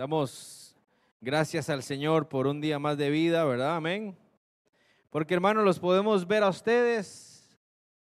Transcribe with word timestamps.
Damos 0.00 0.74
gracias 1.20 1.68
al 1.68 1.82
Señor 1.82 2.26
por 2.26 2.46
un 2.46 2.62
día 2.62 2.78
más 2.78 2.96
de 2.96 3.10
vida, 3.10 3.44
¿verdad? 3.44 3.76
Amén. 3.76 4.16
Porque 5.10 5.34
hermanos, 5.34 5.62
los 5.62 5.78
podemos 5.78 6.26
ver 6.26 6.42
a 6.42 6.48
ustedes, 6.48 7.54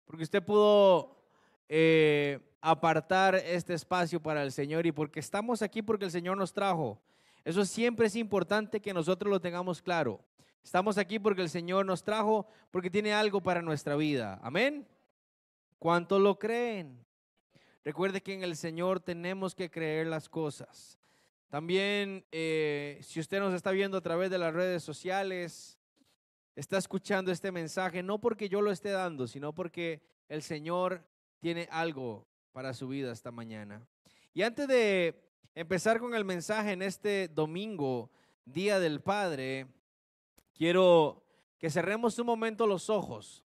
porque 0.05 0.23
usted 0.23 0.41
pudo 0.41 1.17
eh, 1.67 2.39
apartar 2.61 3.35
este 3.35 3.73
espacio 3.73 4.21
para 4.21 4.41
el 4.41 4.53
Señor 4.53 4.85
y 4.85 4.93
porque 4.93 5.19
estamos 5.19 5.61
aquí 5.61 5.81
porque 5.81 6.05
el 6.05 6.11
Señor 6.11 6.37
nos 6.37 6.53
trajo. 6.53 6.97
Eso 7.43 7.65
siempre 7.65 8.07
es 8.07 8.15
importante 8.15 8.79
que 8.79 8.93
nosotros 8.93 9.29
lo 9.29 9.41
tengamos 9.41 9.81
claro. 9.81 10.21
Estamos 10.63 10.97
aquí 10.97 11.19
porque 11.19 11.41
el 11.41 11.49
Señor 11.49 11.85
nos 11.85 12.05
trajo, 12.05 12.47
porque 12.71 12.89
tiene 12.89 13.13
algo 13.13 13.43
para 13.43 13.61
nuestra 13.61 13.97
vida. 13.97 14.39
Amén. 14.41 14.87
¿Cuántos 15.77 16.21
lo 16.21 16.39
creen? 16.39 17.05
Recuerde 17.83 18.21
que 18.21 18.33
en 18.33 18.43
el 18.43 18.55
Señor 18.55 19.01
tenemos 19.01 19.53
que 19.53 19.69
creer 19.69 20.07
las 20.07 20.29
cosas. 20.29 21.00
También, 21.51 22.25
eh, 22.31 22.97
si 23.03 23.19
usted 23.19 23.41
nos 23.41 23.53
está 23.53 23.71
viendo 23.71 23.97
a 23.97 24.01
través 24.01 24.31
de 24.31 24.37
las 24.37 24.53
redes 24.53 24.83
sociales, 24.83 25.77
está 26.55 26.77
escuchando 26.77 27.29
este 27.29 27.51
mensaje, 27.51 28.01
no 28.01 28.21
porque 28.21 28.47
yo 28.47 28.61
lo 28.61 28.71
esté 28.71 28.91
dando, 28.91 29.27
sino 29.27 29.53
porque 29.53 30.01
el 30.29 30.43
Señor 30.43 31.03
tiene 31.41 31.67
algo 31.69 32.25
para 32.53 32.73
su 32.73 32.87
vida 32.87 33.11
esta 33.11 33.31
mañana. 33.31 33.85
Y 34.33 34.43
antes 34.43 34.65
de 34.65 35.21
empezar 35.53 35.99
con 35.99 36.15
el 36.15 36.23
mensaje 36.23 36.71
en 36.71 36.81
este 36.83 37.27
domingo, 37.27 38.09
Día 38.45 38.79
del 38.79 39.01
Padre, 39.01 39.67
quiero 40.53 41.21
que 41.59 41.69
cerremos 41.69 42.17
un 42.17 42.27
momento 42.27 42.65
los 42.65 42.89
ojos. 42.89 43.43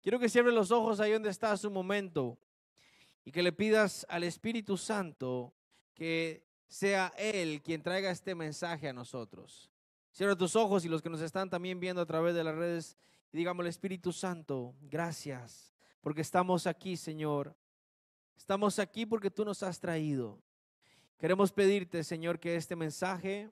Quiero 0.00 0.20
que 0.20 0.28
cierre 0.28 0.52
los 0.52 0.70
ojos 0.70 1.00
ahí 1.00 1.10
donde 1.10 1.30
está 1.30 1.56
su 1.56 1.72
momento 1.72 2.38
y 3.24 3.32
que 3.32 3.42
le 3.42 3.50
pidas 3.50 4.06
al 4.08 4.22
Espíritu 4.22 4.76
Santo 4.76 5.52
que 5.92 6.47
sea 6.68 7.12
Él 7.18 7.60
quien 7.62 7.82
traiga 7.82 8.10
este 8.10 8.34
mensaje 8.34 8.88
a 8.88 8.92
nosotros. 8.92 9.70
Cierra 10.12 10.36
tus 10.36 10.54
ojos 10.54 10.84
y 10.84 10.88
los 10.88 11.02
que 11.02 11.10
nos 11.10 11.20
están 11.20 11.50
también 11.50 11.80
viendo 11.80 12.00
a 12.00 12.06
través 12.06 12.34
de 12.34 12.44
las 12.44 12.54
redes 12.54 12.96
y 13.32 13.38
digamos, 13.38 13.66
Espíritu 13.66 14.12
Santo, 14.12 14.74
gracias, 14.80 15.74
porque 16.00 16.22
estamos 16.22 16.66
aquí, 16.66 16.96
Señor. 16.96 17.54
Estamos 18.36 18.78
aquí 18.78 19.04
porque 19.04 19.30
tú 19.30 19.44
nos 19.44 19.62
has 19.62 19.78
traído. 19.78 20.40
Queremos 21.18 21.52
pedirte, 21.52 22.04
Señor, 22.04 22.38
que 22.38 22.56
este 22.56 22.76
mensaje 22.76 23.50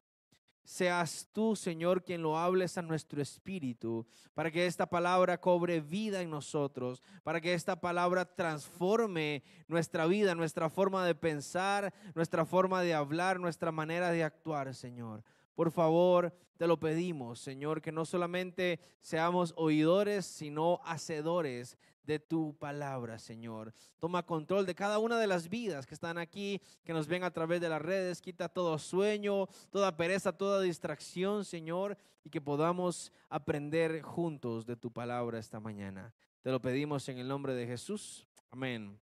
seas 0.66 1.28
tú, 1.32 1.54
Señor, 1.54 2.02
quien 2.02 2.22
lo 2.22 2.36
hables 2.36 2.76
a 2.76 2.82
nuestro 2.82 3.22
espíritu, 3.22 4.04
para 4.34 4.50
que 4.50 4.66
esta 4.66 4.86
palabra 4.86 5.40
cobre 5.40 5.80
vida 5.80 6.20
en 6.20 6.28
nosotros, 6.28 7.02
para 7.22 7.40
que 7.40 7.54
esta 7.54 7.80
palabra 7.80 8.24
transforme 8.24 9.44
nuestra 9.68 10.06
vida, 10.06 10.34
nuestra 10.34 10.68
forma 10.68 11.06
de 11.06 11.14
pensar, 11.14 11.94
nuestra 12.14 12.44
forma 12.44 12.82
de 12.82 12.94
hablar, 12.94 13.38
nuestra 13.38 13.70
manera 13.70 14.10
de 14.10 14.24
actuar, 14.24 14.74
Señor. 14.74 15.22
Por 15.56 15.72
favor, 15.72 16.32
te 16.58 16.66
lo 16.66 16.78
pedimos, 16.78 17.40
Señor, 17.40 17.80
que 17.80 17.90
no 17.90 18.04
solamente 18.04 18.78
seamos 19.00 19.54
oidores, 19.56 20.26
sino 20.26 20.80
hacedores 20.84 21.78
de 22.04 22.18
tu 22.18 22.54
palabra, 22.58 23.18
Señor. 23.18 23.72
Toma 23.98 24.24
control 24.24 24.66
de 24.66 24.74
cada 24.74 24.98
una 24.98 25.18
de 25.18 25.26
las 25.26 25.48
vidas 25.48 25.86
que 25.86 25.94
están 25.94 26.18
aquí, 26.18 26.60
que 26.84 26.92
nos 26.92 27.08
ven 27.08 27.24
a 27.24 27.32
través 27.32 27.60
de 27.62 27.70
las 27.70 27.80
redes. 27.80 28.20
Quita 28.20 28.50
todo 28.50 28.78
sueño, 28.78 29.48
toda 29.70 29.96
pereza, 29.96 30.30
toda 30.30 30.60
distracción, 30.60 31.44
Señor, 31.44 31.96
y 32.22 32.28
que 32.28 32.42
podamos 32.42 33.10
aprender 33.30 34.02
juntos 34.02 34.66
de 34.66 34.76
tu 34.76 34.92
palabra 34.92 35.38
esta 35.38 35.58
mañana. 35.58 36.14
Te 36.42 36.50
lo 36.50 36.60
pedimos 36.60 37.08
en 37.08 37.16
el 37.16 37.28
nombre 37.28 37.54
de 37.54 37.66
Jesús. 37.66 38.28
Amén 38.50 39.00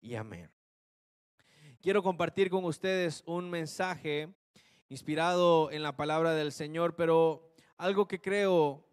y 0.00 0.14
amén. 0.14 0.48
Quiero 1.80 2.00
compartir 2.00 2.48
con 2.48 2.64
ustedes 2.64 3.24
un 3.26 3.50
mensaje 3.50 4.32
inspirado 4.90 5.70
en 5.70 5.84
la 5.84 5.96
palabra 5.96 6.34
del 6.34 6.50
Señor, 6.50 6.96
pero 6.96 7.48
algo 7.78 8.08
que 8.08 8.20
creo 8.20 8.84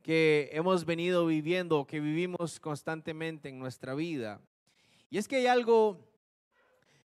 que 0.00 0.48
hemos 0.52 0.84
venido 0.84 1.26
viviendo, 1.26 1.88
que 1.88 1.98
vivimos 1.98 2.60
constantemente 2.60 3.48
en 3.48 3.58
nuestra 3.58 3.94
vida. 3.94 4.40
Y 5.10 5.18
es 5.18 5.26
que 5.26 5.36
hay 5.36 5.46
algo 5.48 6.08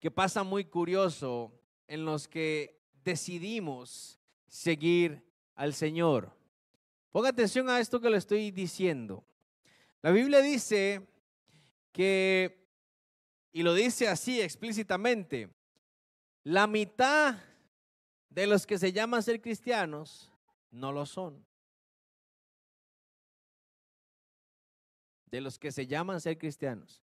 que 0.02 0.12
pasa 0.12 0.44
muy 0.44 0.66
curioso 0.66 1.54
en 1.88 2.04
los 2.04 2.28
que 2.28 2.78
decidimos 3.06 4.20
seguir 4.48 5.24
al 5.56 5.74
Señor. 5.74 6.36
Ponga 7.10 7.30
atención 7.30 7.70
a 7.70 7.80
esto 7.80 8.02
que 8.02 8.10
le 8.10 8.18
estoy 8.18 8.52
diciendo. 8.52 9.24
La 10.02 10.12
Biblia 10.12 10.42
dice 10.42 11.08
que, 11.94 12.68
y 13.54 13.64
lo 13.64 13.74
dice 13.74 14.10
así 14.10 14.42
explícitamente, 14.42 15.50
la 16.44 16.68
mitad 16.68 17.38
de 18.34 18.48
los 18.48 18.66
que 18.66 18.78
se 18.78 18.92
llaman 18.92 19.24
ser 19.24 19.42
cristianos 19.42 20.32
no 20.72 20.92
lo 20.92 21.06
son. 21.06 21.46
de 25.34 25.42
los 25.42 25.58
que 25.58 25.72
se 25.72 25.88
llaman 25.88 26.22
ser 26.22 26.38
cristianos. 26.38 27.02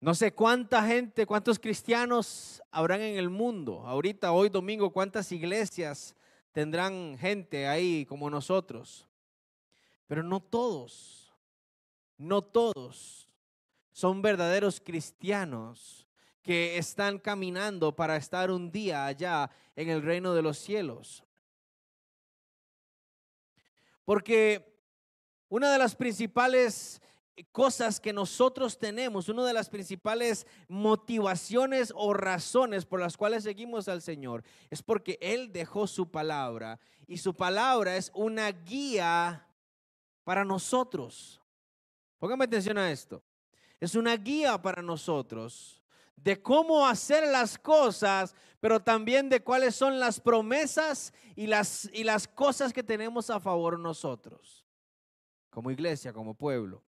No 0.00 0.12
sé 0.12 0.32
cuánta 0.32 0.84
gente, 0.84 1.24
cuántos 1.24 1.56
cristianos 1.60 2.60
habrán 2.72 3.00
en 3.00 3.16
el 3.16 3.30
mundo. 3.30 3.86
Ahorita, 3.86 4.32
hoy 4.32 4.48
domingo, 4.48 4.90
cuántas 4.90 5.30
iglesias 5.30 6.16
tendrán 6.50 7.16
gente 7.16 7.68
ahí 7.68 8.04
como 8.06 8.28
nosotros. 8.28 9.08
Pero 10.08 10.24
no 10.24 10.40
todos, 10.40 11.32
no 12.18 12.42
todos 12.42 13.28
son 13.92 14.20
verdaderos 14.20 14.80
cristianos 14.80 16.05
que 16.46 16.78
están 16.78 17.18
caminando 17.18 17.96
para 17.96 18.16
estar 18.16 18.52
un 18.52 18.70
día 18.70 19.04
allá 19.04 19.50
en 19.74 19.88
el 19.88 20.00
reino 20.00 20.32
de 20.32 20.42
los 20.42 20.56
cielos. 20.56 21.24
Porque 24.04 24.80
una 25.48 25.72
de 25.72 25.78
las 25.78 25.96
principales 25.96 27.02
cosas 27.50 27.98
que 27.98 28.12
nosotros 28.12 28.78
tenemos, 28.78 29.28
una 29.28 29.44
de 29.44 29.54
las 29.54 29.68
principales 29.68 30.46
motivaciones 30.68 31.92
o 31.96 32.14
razones 32.14 32.86
por 32.86 33.00
las 33.00 33.16
cuales 33.16 33.42
seguimos 33.42 33.88
al 33.88 34.00
Señor 34.00 34.44
es 34.70 34.84
porque 34.84 35.18
Él 35.20 35.52
dejó 35.52 35.88
su 35.88 36.12
palabra 36.12 36.78
y 37.08 37.18
su 37.18 37.34
palabra 37.34 37.96
es 37.96 38.12
una 38.14 38.52
guía 38.52 39.48
para 40.22 40.44
nosotros. 40.44 41.40
Póngame 42.20 42.44
atención 42.44 42.78
a 42.78 42.92
esto. 42.92 43.20
Es 43.80 43.96
una 43.96 44.16
guía 44.16 44.62
para 44.62 44.80
nosotros 44.80 45.82
de 46.16 46.42
cómo 46.42 46.86
hacer 46.86 47.28
las 47.28 47.58
cosas, 47.58 48.34
pero 48.60 48.82
también 48.82 49.28
de 49.28 49.42
cuáles 49.42 49.76
son 49.76 50.00
las 50.00 50.20
promesas 50.20 51.12
y 51.36 51.46
las, 51.46 51.88
y 51.92 52.04
las 52.04 52.26
cosas 52.26 52.72
que 52.72 52.82
tenemos 52.82 53.30
a 53.30 53.38
favor 53.38 53.78
nosotros 53.78 54.66
como 55.56 55.70
iglesia, 55.70 56.12
como 56.12 56.34
pueblo. 56.34 56.84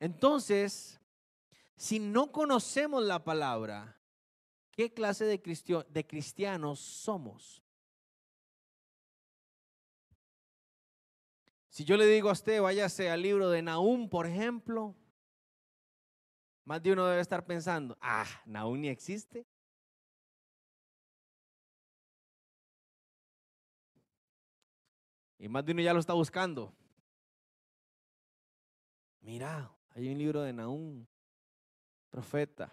Entonces, 0.00 0.98
si 1.76 1.98
no 1.98 2.32
conocemos 2.32 3.04
la 3.04 3.22
palabra, 3.24 4.00
¿qué 4.70 4.94
clase 4.94 5.26
de, 5.26 5.84
de 5.86 6.06
cristianos 6.06 6.80
somos? 6.80 7.62
Si 11.68 11.84
yo 11.84 11.98
le 11.98 12.06
digo 12.06 12.30
a 12.30 12.32
usted, 12.32 12.62
váyase 12.62 13.10
al 13.10 13.20
libro 13.20 13.50
de 13.50 13.60
Nahum, 13.60 14.08
por 14.08 14.26
ejemplo, 14.26 14.94
más 16.64 16.82
de 16.82 16.92
uno 16.92 17.06
debe 17.06 17.20
estar 17.20 17.44
pensando, 17.44 17.96
ah, 18.00 18.26
Nahum 18.46 18.80
ni 18.80 18.88
existe. 18.88 19.46
Y 25.38 25.48
más 25.48 25.64
de 25.64 25.72
uno 25.72 25.82
ya 25.82 25.92
lo 25.92 26.00
está 26.00 26.14
buscando. 26.14 26.74
Mira, 29.20 29.70
hay 29.90 30.08
un 30.08 30.18
libro 30.18 30.42
de 30.42 30.52
Naúm, 30.52 31.06
profeta. 32.10 32.72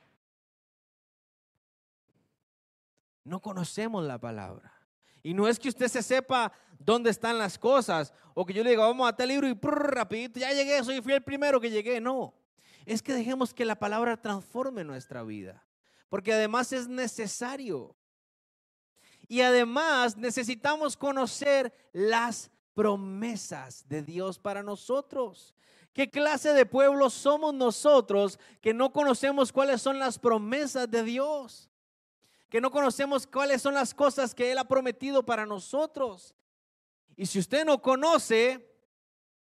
No 3.23 3.41
conocemos 3.41 4.03
la 4.05 4.17
palabra. 4.17 4.73
Y 5.23 5.33
no 5.33 5.47
es 5.47 5.59
que 5.59 5.69
usted 5.69 5.87
se 5.87 6.01
sepa 6.01 6.51
dónde 6.79 7.09
están 7.09 7.37
las 7.37 7.57
cosas 7.59 8.13
o 8.33 8.45
que 8.45 8.53
yo 8.53 8.63
le 8.63 8.71
diga, 8.71 8.85
vamos 8.85 9.07
a 9.07 9.15
tal 9.15 9.27
libro 9.27 9.47
y 9.47 9.53
rapidito, 9.61 10.39
ya 10.39 10.51
llegué, 10.51 10.83
soy 10.83 11.01
fui 11.01 11.13
el 11.13 11.23
primero 11.23 11.59
que 11.59 11.69
llegué. 11.69 12.01
No, 12.01 12.33
es 12.85 13.01
que 13.01 13.13
dejemos 13.13 13.53
que 13.53 13.65
la 13.65 13.79
palabra 13.79 14.21
transforme 14.21 14.83
nuestra 14.83 15.23
vida, 15.23 15.65
porque 16.09 16.33
además 16.33 16.73
es 16.73 16.87
necesario. 16.87 17.95
Y 19.27 19.41
además 19.41 20.17
necesitamos 20.17 20.97
conocer 20.97 21.73
las 21.93 22.51
promesas 22.73 23.87
de 23.87 24.01
Dios 24.01 24.39
para 24.39 24.63
nosotros. 24.63 25.55
¿Qué 25.93 26.09
clase 26.09 26.53
de 26.53 26.65
pueblo 26.65 27.09
somos 27.09 27.53
nosotros 27.53 28.39
que 28.61 28.73
no 28.73 28.91
conocemos 28.91 29.51
cuáles 29.51 29.81
son 29.81 29.99
las 29.99 30.17
promesas 30.19 30.89
de 30.89 31.03
Dios? 31.03 31.69
Que 32.49 32.61
no 32.61 32.71
conocemos 32.71 33.27
cuáles 33.27 33.61
son 33.61 33.73
las 33.73 33.93
cosas 33.93 34.33
que 34.33 34.51
Él 34.51 34.57
ha 34.57 34.67
prometido 34.67 35.23
para 35.23 35.45
nosotros. 35.45 36.33
Y 37.15 37.25
si 37.25 37.39
usted 37.39 37.65
no 37.65 37.81
conoce, 37.81 38.69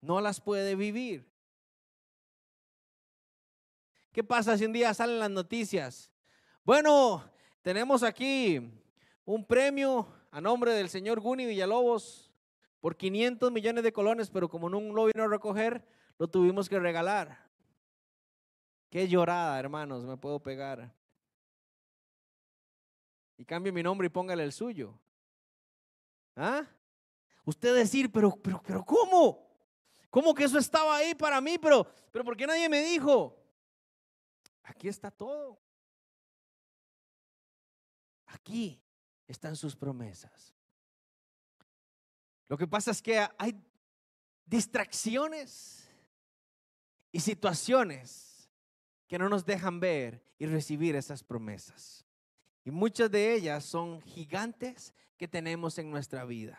no 0.01 0.21
las 0.21 0.41
puede 0.41 0.75
vivir. 0.75 1.32
¿Qué 4.13 4.23
pasa 4.23 4.59
si 4.59 4.67
un 4.67 4.75
día 4.75 4.93
salen 4.93 5.19
las 5.19 5.31
noticias? 5.31 6.11
Bueno, 6.65 7.25
tenemos 7.63 8.03
aquí 8.03 8.61
un 9.25 9.45
premio 9.47 10.07
a 10.31 10.39
nombre 10.39 10.73
del 10.75 10.91
señor 10.91 11.19
Guni 11.21 11.47
Villalobos 11.47 12.31
por 12.81 12.95
500 12.95 13.51
millones 13.51 13.83
de 13.83 13.93
colones, 13.93 14.29
pero 14.29 14.51
como 14.51 14.69
no 14.69 14.81
lo 14.81 15.07
vino 15.07 15.25
a 15.25 15.29
recoger, 15.29 15.83
lo 16.19 16.29
tuvimos 16.29 16.69
que 16.69 16.79
regalar. 16.79 17.51
Qué 18.91 19.09
llorada, 19.09 19.59
hermanos, 19.59 20.05
me 20.05 20.19
puedo 20.19 20.39
pegar. 20.41 20.95
Y 23.39 23.47
cambie 23.47 23.73
mi 23.73 23.83
nombre 23.83 24.09
y 24.09 24.11
póngale 24.11 24.45
el 24.45 24.53
suyo. 24.53 24.93
¿Ah? 26.37 26.67
Usted 27.47 27.75
decir, 27.75 28.13
pero, 28.13 28.37
pero, 28.37 28.63
pero, 28.63 28.85
¿cómo? 28.85 29.49
¿Cómo 30.11 30.35
que 30.35 30.45
eso 30.45 30.59
estaba 30.59 30.97
ahí 30.97 31.15
para 31.15 31.41
mí? 31.41 31.57
Pero, 31.59 31.87
pero, 32.11 32.25
¿por 32.25 32.37
qué 32.37 32.47
nadie 32.47 32.69
me 32.69 32.83
dijo? 32.83 33.42
Aquí 34.63 34.89
está 34.89 35.11
todo. 35.11 35.59
Aquí 38.27 38.81
están 39.27 39.57
sus 39.57 39.77
promesas. 39.77 40.55
Lo 42.49 42.57
que 42.57 42.67
pasa 42.67 42.91
es 42.91 43.01
que 43.01 43.27
hay 43.39 43.59
distracciones 44.45 45.89
y 47.11 47.21
situaciones 47.21 48.49
que 49.09 49.19
no 49.19 49.29
nos 49.29 49.45
dejan 49.45 49.81
ver 49.81 50.23
y 50.39 50.47
recibir 50.47 50.97
esas 50.97 51.23
promesas. 51.23 52.05
Y 52.65 52.71
muchas 52.71 53.11
de 53.11 53.35
ellas 53.35 53.65
son 53.65 54.01
gigantes 54.03 54.95
que 55.17 55.29
tenemos 55.29 55.79
en 55.79 55.91
nuestra 55.91 56.25
vida. 56.25 56.59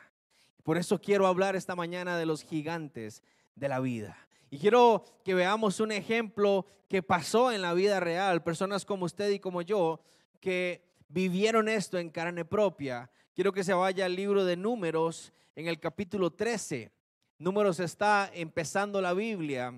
Por 0.63 0.77
eso 0.77 1.01
quiero 1.01 1.27
hablar 1.27 1.55
esta 1.55 1.75
mañana 1.75 2.17
de 2.17 2.25
los 2.25 2.44
gigantes 2.44 3.21
de 3.55 3.69
la 3.69 3.79
vida. 3.79 4.17
Y 4.53 4.59
quiero 4.59 5.03
que 5.23 5.33
veamos 5.33 5.79
un 5.79 5.91
ejemplo 5.91 6.67
que 6.88 7.01
pasó 7.01 7.51
en 7.51 7.63
la 7.63 7.73
vida 7.73 8.00
real, 8.00 8.44
personas 8.44 8.85
como 8.85 9.05
usted 9.05 9.31
y 9.31 9.39
como 9.39 9.63
yo, 9.63 10.00
que 10.39 10.85
vivieron 11.07 11.67
esto 11.67 11.97
en 11.97 12.11
carne 12.11 12.45
propia. 12.45 13.09
Quiero 13.33 13.51
que 13.51 13.63
se 13.63 13.73
vaya 13.73 14.05
al 14.05 14.15
libro 14.15 14.45
de 14.45 14.55
números 14.55 15.33
en 15.55 15.67
el 15.67 15.79
capítulo 15.79 16.29
13. 16.29 16.91
Números 17.39 17.79
está 17.79 18.29
empezando 18.31 19.01
la 19.01 19.15
Biblia. 19.15 19.73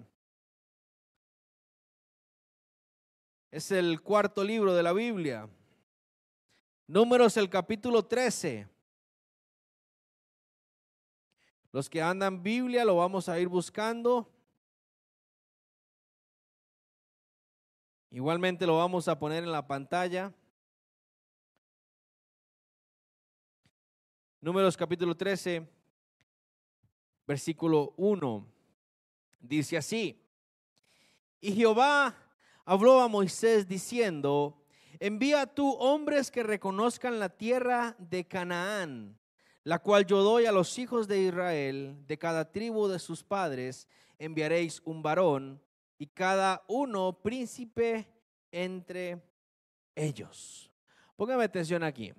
Es 3.52 3.72
el 3.72 4.02
cuarto 4.02 4.44
libro 4.44 4.74
de 4.74 4.84
la 4.84 4.92
Biblia. 4.92 5.48
Números 6.86 7.38
el 7.38 7.50
capítulo 7.50 8.04
13. 8.04 8.68
Los 11.72 11.90
que 11.90 12.02
andan 12.02 12.44
Biblia 12.44 12.84
lo 12.84 12.98
vamos 12.98 13.30
a 13.30 13.40
ir 13.40 13.48
buscando. 13.48 14.35
Igualmente 18.16 18.66
lo 18.66 18.78
vamos 18.78 19.10
a 19.10 19.20
poner 19.20 19.44
en 19.44 19.52
la 19.52 19.68
pantalla. 19.68 20.34
Números 24.40 24.78
capítulo 24.78 25.18
13, 25.18 25.68
versículo 27.28 27.94
1. 27.98 28.48
Dice 29.42 29.76
así. 29.76 30.18
Y 31.42 31.52
Jehová 31.56 32.16
habló 32.64 33.02
a 33.02 33.10
Moisés 33.10 33.68
diciendo, 33.68 34.64
envía 35.02 35.46
tú 35.46 35.72
hombres 35.72 36.32
que 36.32 36.42
reconozcan 36.42 37.20
la 37.20 37.28
tierra 37.28 37.98
de 38.00 38.26
Canaán, 38.26 39.20
la 39.66 39.80
cual 39.80 40.06
yo 40.06 40.24
doy 40.24 40.46
a 40.46 40.54
los 40.54 40.80
hijos 40.80 41.10
de 41.10 41.20
Israel, 41.20 41.98
de 42.08 42.18
cada 42.18 42.50
tribu 42.50 42.88
de 42.88 43.00
sus 43.00 43.26
padres, 43.26 43.90
enviaréis 44.18 44.82
un 44.86 45.04
varón 45.04 45.65
y 45.98 46.08
cada 46.08 46.64
uno 46.68 47.14
príncipe 47.22 48.08
entre 48.52 49.22
ellos. 49.96 50.70
Póngame 51.16 51.44
atención 51.44 51.84
aquí. 51.84 52.14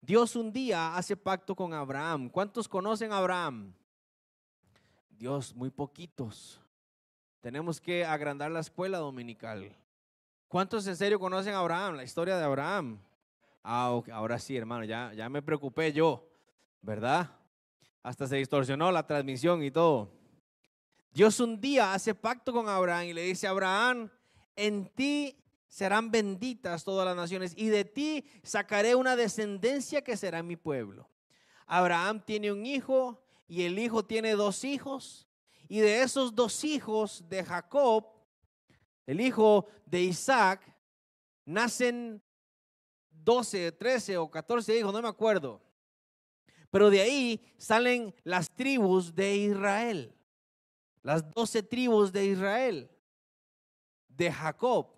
Dios 0.00 0.36
un 0.36 0.52
día 0.52 0.96
hace 0.96 1.16
pacto 1.16 1.54
con 1.54 1.72
Abraham. 1.72 2.28
¿Cuántos 2.28 2.68
conocen 2.68 3.12
a 3.12 3.18
Abraham? 3.18 3.72
Dios, 5.10 5.54
muy 5.54 5.70
poquitos. 5.70 6.60
Tenemos 7.40 7.80
que 7.80 8.04
agrandar 8.04 8.50
la 8.50 8.60
escuela 8.60 8.98
dominical. 8.98 9.74
¿Cuántos 10.48 10.86
en 10.86 10.96
serio 10.96 11.18
conocen 11.18 11.54
a 11.54 11.60
Abraham? 11.60 11.96
La 11.96 12.04
historia 12.04 12.36
de 12.36 12.44
Abraham. 12.44 12.98
Ah, 13.62 13.98
ahora 14.12 14.38
sí, 14.38 14.56
hermano, 14.56 14.84
ya, 14.84 15.12
ya 15.14 15.28
me 15.30 15.40
preocupé 15.40 15.92
yo, 15.92 16.28
¿verdad? 16.82 17.30
Hasta 18.02 18.26
se 18.26 18.36
distorsionó 18.36 18.92
la 18.92 19.06
transmisión 19.06 19.62
y 19.62 19.70
todo. 19.70 20.10
Dios 21.14 21.38
un 21.38 21.60
día 21.60 21.94
hace 21.94 22.12
pacto 22.12 22.52
con 22.52 22.68
Abraham 22.68 23.04
y 23.04 23.12
le 23.12 23.22
dice, 23.22 23.46
Abraham, 23.46 24.10
en 24.56 24.88
ti 24.96 25.38
serán 25.68 26.10
benditas 26.10 26.82
todas 26.82 27.06
las 27.06 27.14
naciones 27.14 27.52
y 27.56 27.68
de 27.68 27.84
ti 27.84 28.24
sacaré 28.42 28.96
una 28.96 29.14
descendencia 29.14 30.02
que 30.02 30.16
será 30.16 30.42
mi 30.42 30.56
pueblo. 30.56 31.08
Abraham 31.66 32.20
tiene 32.24 32.50
un 32.50 32.66
hijo 32.66 33.24
y 33.46 33.62
el 33.62 33.78
hijo 33.78 34.04
tiene 34.04 34.32
dos 34.32 34.64
hijos 34.64 35.28
y 35.68 35.78
de 35.78 36.02
esos 36.02 36.34
dos 36.34 36.64
hijos 36.64 37.22
de 37.28 37.44
Jacob, 37.44 38.06
el 39.06 39.20
hijo 39.20 39.68
de 39.86 40.02
Isaac, 40.02 40.62
nacen 41.44 42.20
12, 43.10 43.70
13 43.70 44.16
o 44.16 44.28
14 44.28 44.76
hijos, 44.76 44.92
no 44.92 45.00
me 45.00 45.08
acuerdo. 45.08 45.62
Pero 46.70 46.90
de 46.90 47.02
ahí 47.02 47.54
salen 47.56 48.12
las 48.24 48.50
tribus 48.50 49.14
de 49.14 49.36
Israel, 49.36 50.13
las 51.04 51.30
12 51.32 51.62
tribus 51.62 52.10
de 52.12 52.24
Israel, 52.24 52.90
de 54.08 54.32
Jacob. 54.32 54.88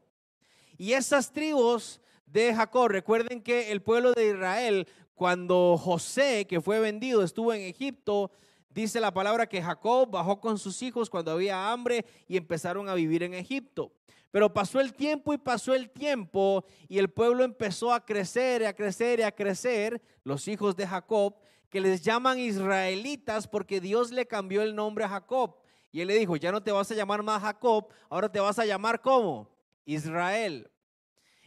Y 0.78 0.92
esas 0.92 1.30
tribus 1.32 2.00
de 2.24 2.54
Jacob, 2.54 2.88
recuerden 2.88 3.42
que 3.42 3.72
el 3.72 3.82
pueblo 3.82 4.12
de 4.12 4.28
Israel, 4.28 4.88
cuando 5.14 5.76
José, 5.76 6.46
que 6.46 6.60
fue 6.60 6.78
vendido, 6.78 7.22
estuvo 7.22 7.52
en 7.52 7.62
Egipto, 7.62 8.30
dice 8.70 9.00
la 9.00 9.12
palabra 9.12 9.48
que 9.48 9.60
Jacob 9.60 10.08
bajó 10.08 10.40
con 10.40 10.58
sus 10.58 10.80
hijos 10.82 11.10
cuando 11.10 11.32
había 11.32 11.72
hambre 11.72 12.04
y 12.28 12.36
empezaron 12.36 12.88
a 12.88 12.94
vivir 12.94 13.24
en 13.24 13.34
Egipto. 13.34 13.92
Pero 14.30 14.52
pasó 14.52 14.80
el 14.80 14.92
tiempo 14.92 15.34
y 15.34 15.38
pasó 15.38 15.74
el 15.74 15.90
tiempo 15.90 16.64
y 16.88 16.98
el 16.98 17.10
pueblo 17.10 17.42
empezó 17.42 17.92
a 17.92 18.04
crecer 18.04 18.62
y 18.62 18.66
a 18.66 18.74
crecer 18.74 19.18
y 19.20 19.22
a 19.22 19.32
crecer, 19.32 20.00
los 20.22 20.46
hijos 20.46 20.76
de 20.76 20.86
Jacob, 20.86 21.34
que 21.68 21.80
les 21.80 22.02
llaman 22.02 22.38
israelitas 22.38 23.48
porque 23.48 23.80
Dios 23.80 24.12
le 24.12 24.26
cambió 24.26 24.62
el 24.62 24.76
nombre 24.76 25.04
a 25.04 25.08
Jacob. 25.08 25.56
Y 25.96 26.02
él 26.02 26.08
le 26.08 26.18
dijo, 26.18 26.36
ya 26.36 26.52
no 26.52 26.62
te 26.62 26.70
vas 26.70 26.90
a 26.90 26.94
llamar 26.94 27.22
más 27.22 27.40
Jacob, 27.40 27.88
ahora 28.10 28.30
te 28.30 28.38
vas 28.38 28.58
a 28.58 28.66
llamar 28.66 29.00
¿cómo? 29.00 29.48
Israel. 29.86 30.70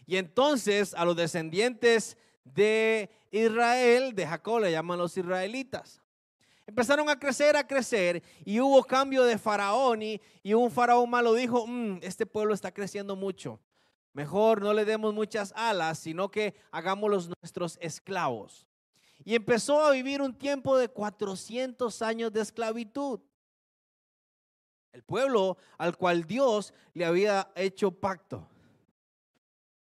Y 0.07 0.17
entonces 0.17 0.95
a 0.95 1.05
los 1.05 1.15
descendientes 1.15 2.17
de 2.43 3.11
Israel, 3.29 4.15
de 4.15 4.25
Jacob, 4.25 4.61
le 4.61 4.71
llaman 4.71 4.97
los 4.97 5.15
israelitas. 5.15 6.01
Empezaron 6.65 7.07
a 7.09 7.19
crecer, 7.19 7.55
a 7.55 7.67
crecer, 7.67 8.23
y 8.43 8.59
hubo 8.59 8.83
cambio 8.83 9.23
de 9.23 9.37
faraón, 9.37 10.01
y, 10.01 10.19
un 10.51 10.71
faraón 10.71 11.11
malo 11.11 11.35
dijo, 11.35 11.67
mm, 11.67 11.99
este 12.01 12.25
pueblo 12.25 12.55
está 12.55 12.71
creciendo 12.71 13.15
mucho. 13.15 13.59
Mejor 14.13 14.63
no 14.63 14.73
le 14.73 14.83
demos 14.83 15.13
muchas 15.13 15.53
alas, 15.55 15.99
sino 15.99 16.31
que 16.31 16.55
hagámoslos 16.71 17.29
nuestros 17.39 17.77
esclavos. 17.81 18.65
Y 19.23 19.35
empezó 19.35 19.85
a 19.85 19.91
vivir 19.91 20.23
un 20.23 20.33
tiempo 20.33 20.75
de 20.75 20.87
400 20.87 22.01
años 22.01 22.33
de 22.33 22.41
esclavitud. 22.41 23.19
El 24.91 25.03
pueblo 25.03 25.57
al 25.77 25.97
cual 25.97 26.25
Dios 26.25 26.73
le 26.93 27.05
había 27.05 27.51
hecho 27.55 27.91
pacto. 27.91 28.47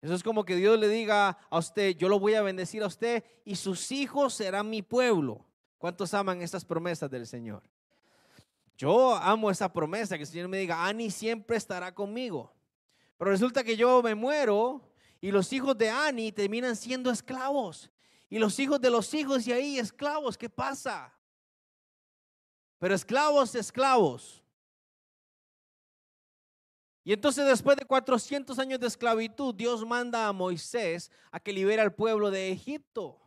Eso 0.00 0.14
es 0.14 0.22
como 0.22 0.44
que 0.44 0.56
Dios 0.56 0.78
le 0.78 0.88
diga 0.88 1.38
a 1.48 1.58
usted, 1.58 1.96
yo 1.96 2.08
lo 2.08 2.18
voy 2.18 2.34
a 2.34 2.42
bendecir 2.42 2.82
a 2.82 2.88
usted 2.88 3.24
y 3.44 3.54
sus 3.54 3.92
hijos 3.92 4.34
serán 4.34 4.68
mi 4.68 4.82
pueblo. 4.82 5.46
¿Cuántos 5.78 6.12
aman 6.14 6.42
estas 6.42 6.64
promesas 6.64 7.10
del 7.10 7.26
Señor? 7.26 7.62
Yo 8.76 9.14
amo 9.14 9.50
esa 9.50 9.72
promesa, 9.72 10.16
que 10.16 10.24
el 10.24 10.28
Señor 10.28 10.48
me 10.48 10.58
diga, 10.58 10.84
Ani 10.84 11.10
siempre 11.10 11.56
estará 11.56 11.94
conmigo. 11.94 12.52
Pero 13.16 13.30
resulta 13.30 13.62
que 13.62 13.76
yo 13.76 14.02
me 14.02 14.16
muero 14.16 14.82
y 15.20 15.30
los 15.30 15.52
hijos 15.52 15.78
de 15.78 15.88
Ani 15.88 16.32
terminan 16.32 16.74
siendo 16.74 17.10
esclavos. 17.10 17.88
Y 18.28 18.40
los 18.40 18.58
hijos 18.58 18.80
de 18.80 18.90
los 18.90 19.14
hijos 19.14 19.46
y 19.46 19.52
ahí 19.52 19.78
esclavos, 19.78 20.36
¿qué 20.36 20.48
pasa? 20.48 21.14
Pero 22.78 22.94
esclavos, 22.94 23.54
esclavos. 23.54 24.41
Y 27.04 27.12
entonces 27.12 27.46
después 27.46 27.76
de 27.76 27.84
400 27.84 28.58
años 28.58 28.78
de 28.78 28.86
esclavitud, 28.86 29.54
Dios 29.54 29.84
manda 29.84 30.28
a 30.28 30.32
Moisés 30.32 31.10
a 31.32 31.40
que 31.40 31.52
libere 31.52 31.82
al 31.82 31.94
pueblo 31.94 32.30
de 32.30 32.52
Egipto. 32.52 33.18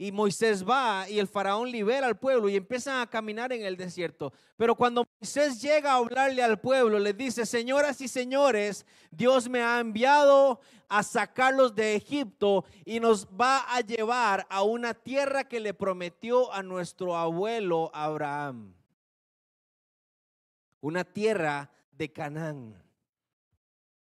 Y 0.00 0.12
Moisés 0.12 0.64
va 0.64 1.08
y 1.08 1.18
el 1.18 1.26
faraón 1.26 1.72
libera 1.72 2.06
al 2.06 2.18
pueblo 2.18 2.48
y 2.48 2.54
empiezan 2.54 3.00
a 3.00 3.10
caminar 3.10 3.52
en 3.52 3.64
el 3.64 3.76
desierto. 3.76 4.32
Pero 4.56 4.76
cuando 4.76 5.04
Moisés 5.20 5.60
llega 5.60 5.92
a 5.92 5.96
hablarle 5.96 6.40
al 6.40 6.60
pueblo, 6.60 7.00
le 7.00 7.12
dice, 7.12 7.44
señoras 7.44 8.00
y 8.00 8.06
señores, 8.06 8.86
Dios 9.10 9.48
me 9.48 9.60
ha 9.60 9.80
enviado 9.80 10.60
a 10.88 11.02
sacarlos 11.02 11.74
de 11.74 11.96
Egipto 11.96 12.64
y 12.84 13.00
nos 13.00 13.26
va 13.26 13.74
a 13.74 13.80
llevar 13.80 14.46
a 14.48 14.62
una 14.62 14.94
tierra 14.94 15.48
que 15.48 15.58
le 15.58 15.74
prometió 15.74 16.52
a 16.52 16.62
nuestro 16.62 17.16
abuelo 17.16 17.90
Abraham. 17.92 18.74
Una 20.80 21.02
tierra 21.02 21.72
de 21.90 22.12
Canaán. 22.12 22.87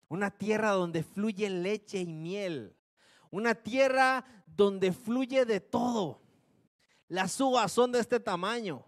Una 0.08 0.30
tierra 0.30 0.70
donde 0.70 1.02
fluye 1.02 1.48
leche 1.50 2.00
y 2.00 2.06
miel. 2.06 2.74
una 3.30 3.54
tierra 3.54 4.24
donde 4.46 4.92
fluye 4.92 5.44
de 5.44 5.60
todo. 5.60 6.22
Las 7.08 7.38
uvas 7.40 7.70
son 7.70 7.92
de 7.92 8.00
este 8.00 8.18
tamaño. 8.18 8.84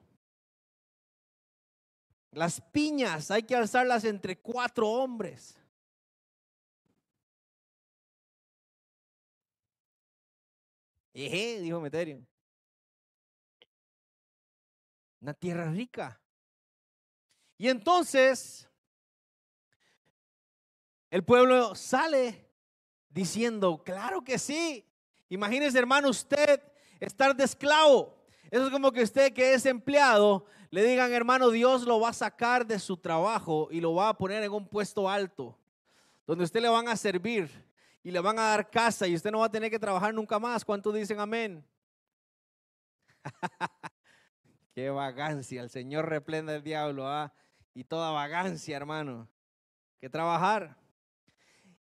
Las 2.33 2.61
piñas 2.61 3.31
hay 3.31 3.43
que 3.43 3.55
alzarlas 3.55 4.05
entre 4.05 4.41
cuatro 4.41 4.89
hombres. 4.89 5.61
Eje, 11.13 11.61
dijo 11.61 11.81
Meterio. 11.81 12.25
Una 15.21 15.35
tierra 15.35 15.71
rica. 15.71 16.21
Y 17.59 17.69
entonces 17.69 18.70
el 21.11 21.25
pueblo 21.25 21.75
sale 21.75 22.49
diciendo, 23.09 23.83
claro 23.85 24.23
que 24.23 24.39
sí. 24.39 24.87
Imagínese, 25.29 25.79
hermano, 25.79 26.09
usted 26.09 26.63
estar 27.01 27.35
de 27.35 27.45
esclavo. 27.45 28.17
Eso 28.51 28.67
es 28.67 28.71
como 28.71 28.93
que 28.93 29.03
usted 29.03 29.33
que 29.33 29.55
es 29.55 29.67
empleado 29.67 30.47
le 30.71 30.85
digan, 30.85 31.13
hermano, 31.13 31.51
Dios 31.51 31.83
lo 31.83 31.99
va 31.99 32.11
a 32.11 32.13
sacar 32.13 32.65
de 32.65 32.79
su 32.79 32.97
trabajo 32.97 33.69
y 33.73 33.81
lo 33.81 33.95
va 33.95 34.11
a 34.11 34.17
poner 34.17 34.45
en 34.45 34.53
un 34.53 34.69
puesto 34.69 35.09
alto, 35.11 35.59
donde 36.27 36.45
usted 36.45 36.61
le 36.61 36.69
van 36.69 36.87
a 36.87 36.97
servir 36.97 37.51
y 38.05 38.13
le 38.13 38.21
van 38.21 38.39
a 38.39 38.43
dar 38.43 38.71
casa 38.71 39.09
y 39.09 39.17
usted 39.17 39.33
no 39.33 39.41
va 39.41 39.47
a 39.47 39.51
tener 39.51 39.69
que 39.69 39.81
trabajar 39.81 40.15
nunca 40.15 40.39
más. 40.39 40.65
¿Cuántos 40.65 40.95
dicen 40.95 41.19
amén? 41.19 41.65
Qué 44.75 44.91
vagancia, 44.91 45.61
el 45.61 45.71
Señor 45.71 46.09
replenda 46.09 46.55
el 46.55 46.63
diablo, 46.63 47.09
¿ah? 47.09 47.35
Y 47.75 47.83
toda 47.83 48.13
vagancia, 48.13 48.77
hermano. 48.77 49.29
Que 50.01 50.09
trabajar. 50.09 50.77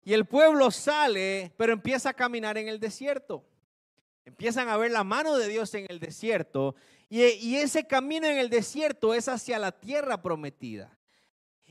Y 0.07 0.13
el 0.13 0.23
pueblo 0.23 0.71
sale, 0.71 1.51
pero 1.57 1.73
empieza 1.73 2.11
a 2.11 2.13
caminar 2.13 2.57
en 2.57 2.69
el 2.69 2.79
desierto. 2.79 3.43
Empiezan 4.23 4.69
a 4.69 4.77
ver 4.77 4.89
la 4.89 5.03
mano 5.03 5.35
de 5.35 5.49
Dios 5.49 5.73
en 5.73 5.85
el 5.89 5.99
desierto. 5.99 6.75
Y, 7.09 7.57
ese 7.57 7.85
camino 7.85 8.25
en 8.25 8.37
el 8.37 8.49
desierto 8.49 9.13
es 9.13 9.27
hacia 9.27 9.59
la 9.59 9.73
tierra 9.73 10.21
prometida. 10.21 10.97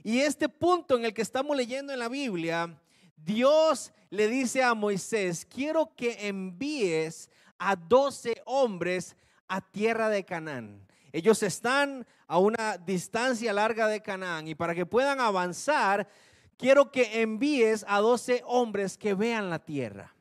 Y 0.05 0.21
este 0.21 0.51
punto 0.51 0.99
en 0.99 1.07
el 1.07 1.15
que 1.15 1.23
estamos 1.23 1.57
leyendo 1.57 1.95
en 1.95 1.99
la 1.99 2.11
Biblia, 2.11 2.79
Dios 3.17 3.95
le 4.11 4.29
dice 4.29 4.63
a 4.63 4.75
Moisés, 4.75 5.47
quiero 5.47 5.95
que 5.97 6.29
envíes 6.29 7.31
a 7.57 7.75
12 7.75 8.43
hombres 8.45 9.17
a 9.49 9.63
tierra 9.63 10.11
de 10.11 10.27
Canaán. 10.27 10.87
Ellos 11.11 11.43
están 11.43 12.07
a 12.27 12.37
una 12.37 12.77
distancia 12.77 13.55
larga 13.55 13.89
de 13.89 14.03
Canaán 14.03 14.47
y 14.47 14.55
para 14.55 14.75
que 14.75 14.85
puedan 14.85 15.21
avanzar 15.21 16.07
quiero 16.57 16.91
que 16.91 17.23
envíes 17.23 17.85
a 17.89 18.01
12 18.01 18.43
hombres 18.47 18.97
que 18.99 19.15
vean 19.15 19.51
la 19.51 19.59
tierra. 19.59 20.15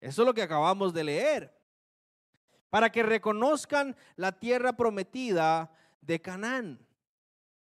Eso 0.00 0.22
es 0.22 0.26
lo 0.26 0.34
que 0.34 0.42
acabamos 0.42 0.92
de 0.94 1.04
leer. 1.04 1.56
Para 2.70 2.90
que 2.90 3.02
reconozcan 3.02 3.96
la 4.16 4.32
tierra 4.32 4.72
prometida 4.72 5.72
de 6.00 6.20
Canaán. 6.20 6.78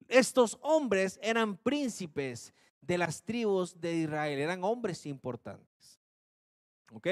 Estos 0.08 0.58
hombres 0.62 1.20
eran 1.24 1.58
príncipes 1.58 2.54
de 2.82 2.98
las 2.98 3.24
tribus 3.24 3.80
de 3.80 3.94
Israel, 3.94 4.40
eran 4.40 4.64
hombres 4.64 5.06
importantes. 5.06 6.00
¿Ok? 6.92 7.08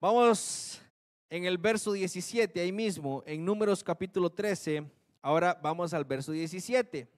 Vamos 0.00 0.82
en 1.30 1.44
el 1.44 1.58
verso 1.58 1.92
17, 1.92 2.60
ahí 2.60 2.72
mismo, 2.72 3.22
en 3.26 3.44
Números 3.44 3.82
capítulo 3.82 4.30
13. 4.30 4.84
Ahora 5.22 5.58
vamos 5.62 5.94
al 5.94 6.04
verso 6.04 6.32
17. 6.32 7.08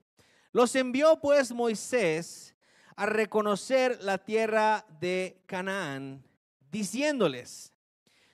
Los 0.52 0.74
envió 0.74 1.20
pues 1.20 1.52
Moisés 1.52 2.54
a 2.96 3.06
reconocer 3.06 4.02
la 4.02 4.18
tierra 4.18 4.84
de 5.00 5.42
Canaán, 5.46 6.24
diciéndoles, 6.70 7.72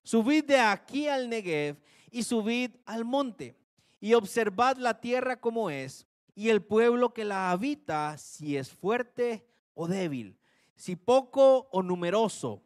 subid 0.03 0.45
de 0.45 0.59
aquí 0.59 1.09
al 1.09 1.29
Negev 1.29 1.77
y 2.11 2.23
subid 2.23 2.71
al 2.87 3.05
monte 3.05 3.57
y 4.01 4.15
observad 4.15 4.77
la 4.77 5.01
tierra 5.01 5.41
como 5.41 5.71
es 5.71 6.07
y 6.35 6.49
el 6.49 6.63
pueblo 6.63 7.13
que 7.13 7.25
la 7.25 7.51
habita, 7.51 8.17
si 8.19 8.57
es 8.57 8.71
fuerte 8.71 9.47
o 9.75 9.87
débil, 9.87 10.39
si 10.77 10.97
poco 10.97 11.69
o 11.71 11.83
numeroso, 11.83 12.63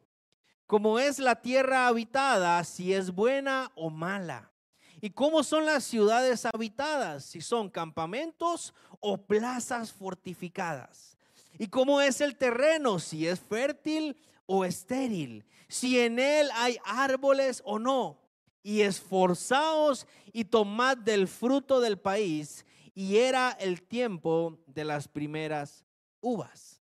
como 0.66 0.98
es 0.98 1.18
la 1.18 1.40
tierra 1.40 1.86
habitada, 1.86 2.62
si 2.64 2.92
es 2.92 3.10
buena 3.10 3.72
o 3.74 3.88
mala. 3.88 4.52
¿Y 5.00 5.10
cómo 5.10 5.42
son 5.42 5.64
las 5.64 5.84
ciudades 5.84 6.44
habitadas? 6.46 7.24
Si 7.24 7.40
son 7.40 7.70
campamentos 7.70 8.74
o 9.00 9.16
plazas 9.16 9.92
fortificadas. 9.92 11.16
¿Y 11.58 11.68
cómo 11.68 12.00
es 12.00 12.20
el 12.20 12.36
terreno? 12.36 12.98
Si 12.98 13.26
es 13.26 13.40
fértil 13.40 14.16
o 14.46 14.64
estéril. 14.64 15.44
Si 15.68 15.98
en 15.98 16.18
él 16.18 16.48
hay 16.54 16.78
árboles 16.84 17.62
o 17.64 17.78
no. 17.78 18.18
Y 18.62 18.80
esforzaos 18.80 20.06
y 20.32 20.44
tomad 20.44 20.96
del 20.96 21.28
fruto 21.28 21.80
del 21.80 21.98
país. 21.98 22.64
Y 22.94 23.16
era 23.18 23.52
el 23.60 23.82
tiempo 23.82 24.58
de 24.66 24.84
las 24.84 25.06
primeras 25.06 25.84
uvas. 26.20 26.80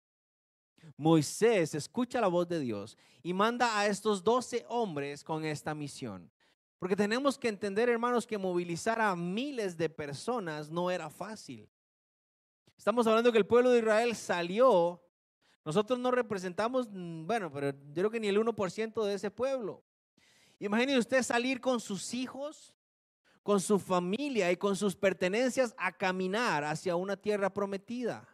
Moisés 0.95 1.75
escucha 1.75 2.19
la 2.19 2.27
voz 2.27 2.47
de 2.47 2.59
Dios 2.59 2.97
y 3.21 3.33
manda 3.33 3.77
a 3.77 3.85
estos 3.85 4.23
doce 4.23 4.65
hombres 4.67 5.23
con 5.23 5.45
esta 5.45 5.75
misión. 5.75 6.31
Porque 6.79 6.95
tenemos 6.95 7.37
que 7.37 7.47
entender, 7.47 7.89
hermanos, 7.89 8.27
que 8.27 8.37
movilizar 8.37 9.01
a 9.01 9.15
miles 9.15 9.77
de 9.77 9.89
personas 9.89 10.69
no 10.69 10.91
era 10.91 11.09
fácil. 11.09 11.67
Estamos 12.77 13.07
hablando 13.07 13.31
que 13.31 13.39
el 13.39 13.47
pueblo 13.47 13.71
de 13.71 13.79
Israel 13.79 14.15
salió. 14.15 15.01
Nosotros 15.65 15.97
no 15.97 16.11
representamos, 16.11 16.87
mm, 16.91 17.25
bueno, 17.25 17.51
pero 17.51 17.71
yo 17.71 17.93
creo 17.93 18.11
que 18.11 18.19
ni 18.19 18.27
el 18.27 18.37
1% 18.37 19.03
de 19.03 19.15
ese 19.15 19.31
pueblo. 19.31 19.83
Imagínese 20.59 20.99
usted 20.99 21.23
salir 21.23 21.59
con 21.59 21.79
sus 21.79 22.13
hijos, 22.13 22.75
con 23.41 23.59
su 23.59 23.79
familia 23.79 24.51
y 24.51 24.57
con 24.57 24.75
sus 24.75 24.95
pertenencias 24.95 25.73
a 25.77 25.91
caminar 25.91 26.63
hacia 26.63 26.95
una 26.95 27.17
tierra 27.17 27.53
prometida. 27.53 28.27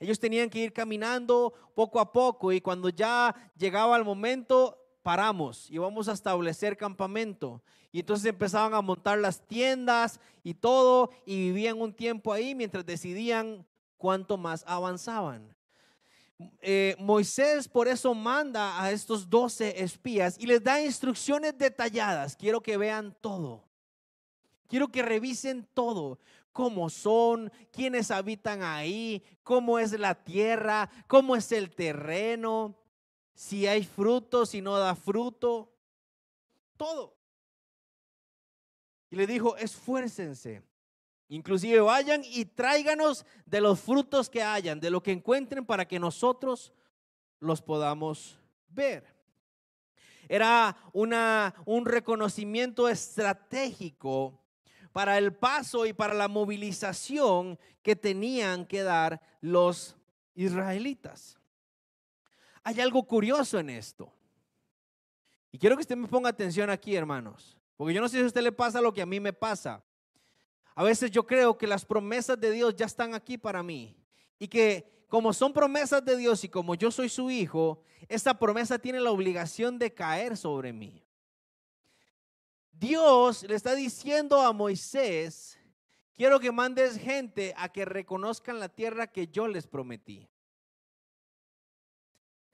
Ellos 0.00 0.18
tenían 0.18 0.50
que 0.50 0.58
ir 0.58 0.72
caminando 0.72 1.54
poco 1.74 2.00
a 2.00 2.12
poco 2.12 2.52
y 2.52 2.60
cuando 2.60 2.88
ya 2.88 3.34
llegaba 3.56 3.96
el 3.96 4.04
momento, 4.04 4.83
paramos 5.04 5.70
y 5.70 5.76
vamos 5.76 6.08
a 6.08 6.12
establecer 6.12 6.78
campamento. 6.78 7.62
Y 7.92 8.00
entonces 8.00 8.24
empezaban 8.24 8.72
a 8.72 8.80
montar 8.80 9.18
las 9.18 9.46
tiendas 9.46 10.18
y 10.42 10.54
todo 10.54 11.10
y 11.26 11.36
vivían 11.36 11.80
un 11.80 11.92
tiempo 11.92 12.32
ahí 12.32 12.54
mientras 12.54 12.84
decidían 12.86 13.66
cuánto 13.98 14.38
más 14.38 14.64
avanzaban. 14.66 15.54
Eh, 16.62 16.96
Moisés 16.98 17.68
por 17.68 17.86
eso 17.86 18.14
manda 18.14 18.82
a 18.82 18.90
estos 18.90 19.28
doce 19.28 19.84
espías 19.84 20.36
y 20.40 20.46
les 20.46 20.64
da 20.64 20.80
instrucciones 20.80 21.56
detalladas. 21.56 22.34
Quiero 22.34 22.62
que 22.62 22.78
vean 22.78 23.14
todo. 23.20 23.62
Quiero 24.66 24.88
que 24.88 25.02
revisen 25.02 25.68
todo. 25.74 26.18
Cómo 26.50 26.88
son, 26.88 27.52
quiénes 27.70 28.10
habitan 28.10 28.62
ahí, 28.62 29.22
cómo 29.42 29.78
es 29.78 29.92
la 29.98 30.14
tierra, 30.14 30.88
cómo 31.08 31.36
es 31.36 31.52
el 31.52 31.70
terreno 31.70 32.74
si 33.34 33.66
hay 33.66 33.84
fruto, 33.84 34.46
si 34.46 34.60
no 34.60 34.78
da 34.78 34.94
fruto, 34.94 35.72
todo. 36.76 37.16
Y 39.10 39.16
le 39.16 39.26
dijo, 39.26 39.56
esfuércense. 39.56 40.62
Inclusive 41.28 41.80
vayan 41.80 42.22
y 42.24 42.44
tráiganos 42.44 43.26
de 43.46 43.60
los 43.60 43.80
frutos 43.80 44.30
que 44.30 44.42
hayan, 44.42 44.78
de 44.78 44.90
lo 44.90 45.02
que 45.02 45.12
encuentren 45.12 45.66
para 45.66 45.86
que 45.86 45.98
nosotros 45.98 46.72
los 47.40 47.60
podamos 47.60 48.38
ver. 48.68 49.04
Era 50.28 50.76
una, 50.92 51.54
un 51.66 51.86
reconocimiento 51.86 52.88
estratégico 52.88 54.40
para 54.92 55.18
el 55.18 55.34
paso 55.34 55.86
y 55.86 55.92
para 55.92 56.14
la 56.14 56.28
movilización 56.28 57.58
que 57.82 57.96
tenían 57.96 58.64
que 58.64 58.82
dar 58.82 59.20
los 59.40 59.96
israelitas. 60.34 61.38
Hay 62.64 62.80
algo 62.80 63.02
curioso 63.04 63.58
en 63.58 63.70
esto. 63.70 64.12
Y 65.52 65.58
quiero 65.58 65.76
que 65.76 65.82
usted 65.82 65.96
me 65.96 66.08
ponga 66.08 66.30
atención 66.30 66.70
aquí, 66.70 66.96
hermanos. 66.96 67.56
Porque 67.76 67.94
yo 67.94 68.00
no 68.00 68.08
sé 68.08 68.16
si 68.16 68.22
a 68.24 68.26
usted 68.26 68.42
le 68.42 68.52
pasa 68.52 68.80
lo 68.80 68.92
que 68.92 69.02
a 69.02 69.06
mí 69.06 69.20
me 69.20 69.32
pasa. 69.32 69.84
A 70.74 70.82
veces 70.82 71.10
yo 71.10 71.26
creo 71.26 71.56
que 71.56 71.66
las 71.66 71.84
promesas 71.84 72.40
de 72.40 72.50
Dios 72.50 72.74
ya 72.74 72.86
están 72.86 73.14
aquí 73.14 73.38
para 73.38 73.62
mí. 73.62 73.96
Y 74.38 74.48
que 74.48 75.04
como 75.08 75.32
son 75.32 75.52
promesas 75.52 76.04
de 76.04 76.16
Dios 76.16 76.42
y 76.42 76.48
como 76.48 76.74
yo 76.74 76.90
soy 76.90 77.08
su 77.08 77.30
hijo, 77.30 77.82
esta 78.08 78.36
promesa 78.36 78.78
tiene 78.78 79.00
la 79.00 79.12
obligación 79.12 79.78
de 79.78 79.94
caer 79.94 80.36
sobre 80.36 80.72
mí. 80.72 81.04
Dios 82.72 83.44
le 83.44 83.54
está 83.54 83.74
diciendo 83.74 84.40
a 84.40 84.52
Moisés, 84.52 85.58
quiero 86.14 86.40
que 86.40 86.50
mandes 86.50 86.98
gente 86.98 87.54
a 87.56 87.68
que 87.68 87.84
reconozcan 87.84 88.58
la 88.58 88.68
tierra 88.68 89.06
que 89.06 89.28
yo 89.28 89.46
les 89.46 89.66
prometí. 89.66 90.28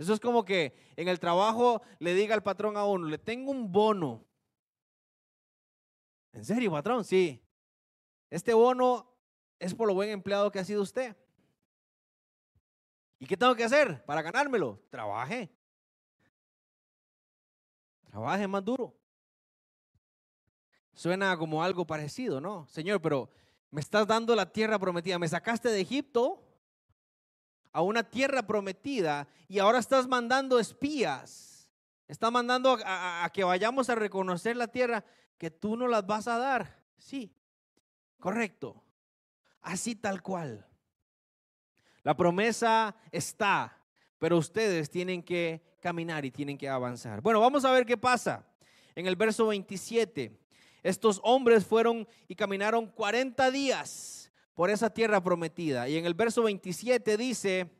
Eso 0.01 0.15
es 0.15 0.21
como 0.21 0.47
que 0.47 0.75
en 0.97 1.09
el 1.09 1.21
trabajo 1.21 1.83
le 1.99 2.15
diga 2.15 2.35
al 2.35 2.43
patrón 2.43 2.79
a 2.79 2.87
uno, 2.87 3.07
le 3.07 3.19
tengo 3.19 3.51
un 3.51 3.71
bono. 3.71 4.25
¿En 6.33 6.43
serio, 6.43 6.71
patrón? 6.71 7.05
Sí. 7.05 7.45
Este 8.31 8.55
bono 8.55 9.15
es 9.59 9.75
por 9.75 9.87
lo 9.87 9.93
buen 9.93 10.09
empleado 10.09 10.51
que 10.51 10.59
ha 10.59 10.65
sido 10.65 10.81
usted. 10.81 11.15
¿Y 13.19 13.27
qué 13.27 13.37
tengo 13.37 13.55
que 13.55 13.63
hacer 13.63 14.03
para 14.07 14.23
ganármelo? 14.23 14.81
Trabaje. 14.89 15.53
Trabaje 18.07 18.49
más 18.49 18.65
duro. 18.65 18.97
Suena 20.95 21.37
como 21.37 21.63
algo 21.63 21.87
parecido, 21.87 22.41
¿no? 22.41 22.67
Señor, 22.69 23.03
pero 23.03 23.29
me 23.71 23.83
estás 23.83 24.07
dando 24.07 24.35
la 24.35 24.51
tierra 24.51 24.79
prometida. 24.79 25.19
Me 25.19 25.29
sacaste 25.29 25.69
de 25.69 25.81
Egipto 25.83 26.43
a 27.73 27.83
una 27.83 28.03
tierra 28.03 28.43
prometida 28.43 29.29
y 29.49 29.59
ahora 29.59 29.79
estás 29.79 30.07
mandando 30.07 30.59
espías. 30.59 31.69
Estás 32.09 32.33
mandando 32.33 32.77
a, 32.85 33.31
que 33.33 33.45
vayamos 33.45 33.89
a 33.89 33.95
reconocer 33.95 34.57
la 34.57 34.67
tierra 34.67 35.05
que 35.39 35.51
tú 35.51 35.77
no 35.77 35.87
las 35.87 36.07
vas 36.07 36.27
a 36.27 36.39
dar. 36.39 36.83
Sí, 36.99 37.33
correcto. 38.19 38.83
Así 39.63 39.95
tal 39.95 40.23
cual. 40.23 40.67
La 42.03 42.17
promesa 42.17 42.97
está, 43.13 43.79
pero 44.19 44.39
ustedes 44.39 44.91
tienen 44.91 45.23
que 45.23 45.77
caminar 45.81 46.25
y 46.25 46.31
tienen 46.31 46.59
que 46.59 46.69
avanzar. 46.69 47.21
Bueno, 47.21 47.41
vamos 47.41 47.65
a 47.65 47.71
ver 47.71 47.87
qué 47.87 47.97
pasa. 47.97 48.45
En 48.97 49.07
el 49.07 49.15
verso 49.15 49.47
27, 49.47 50.37
estos 50.83 51.21
hombres 51.23 51.65
fueron 51.65 52.09
y 52.27 52.35
caminaron 52.35 52.89
40 52.89 53.51
días 53.51 54.20
por 54.61 54.69
esa 54.69 54.91
tierra 54.91 55.23
prometida. 55.23 55.89
Y 55.89 55.97
en 55.97 56.05
el 56.05 56.13
verso 56.13 56.43
27 56.43 57.17
dice, 57.17 57.71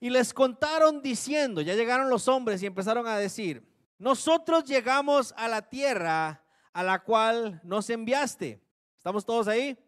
y 0.00 0.08
les 0.08 0.32
contaron 0.32 1.02
diciendo, 1.02 1.60
ya 1.60 1.74
llegaron 1.74 2.08
los 2.08 2.26
hombres 2.26 2.62
y 2.62 2.66
empezaron 2.66 3.06
a 3.06 3.18
decir, 3.18 3.62
nosotros 3.98 4.64
llegamos 4.64 5.34
a 5.36 5.46
la 5.46 5.60
tierra 5.60 6.42
a 6.72 6.82
la 6.82 7.04
cual 7.04 7.60
nos 7.64 7.90
enviaste. 7.90 8.62
¿Estamos 8.96 9.26
todos 9.26 9.46
ahí? 9.46 9.78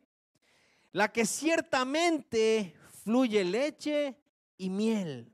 La 0.93 1.11
que 1.11 1.25
ciertamente 1.25 2.75
fluye 3.03 3.43
leche 3.43 4.19
y 4.59 4.69
miel. 4.69 5.33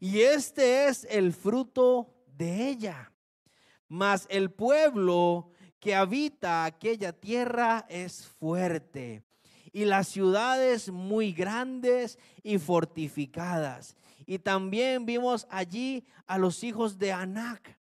Y 0.00 0.22
este 0.22 0.88
es 0.88 1.06
el 1.08 1.32
fruto 1.32 2.12
de 2.26 2.70
ella. 2.70 3.12
Mas 3.86 4.26
el 4.30 4.50
pueblo 4.50 5.52
que 5.78 5.94
habita 5.94 6.64
aquella 6.64 7.12
tierra 7.12 7.86
es 7.88 8.26
fuerte 8.26 9.29
y 9.72 9.84
las 9.84 10.08
ciudades 10.08 10.90
muy 10.90 11.32
grandes 11.32 12.18
y 12.42 12.58
fortificadas. 12.58 13.96
Y 14.26 14.38
también 14.38 15.06
vimos 15.06 15.46
allí 15.50 16.04
a 16.26 16.38
los 16.38 16.62
hijos 16.64 16.98
de 16.98 17.12
Anac. 17.12 17.78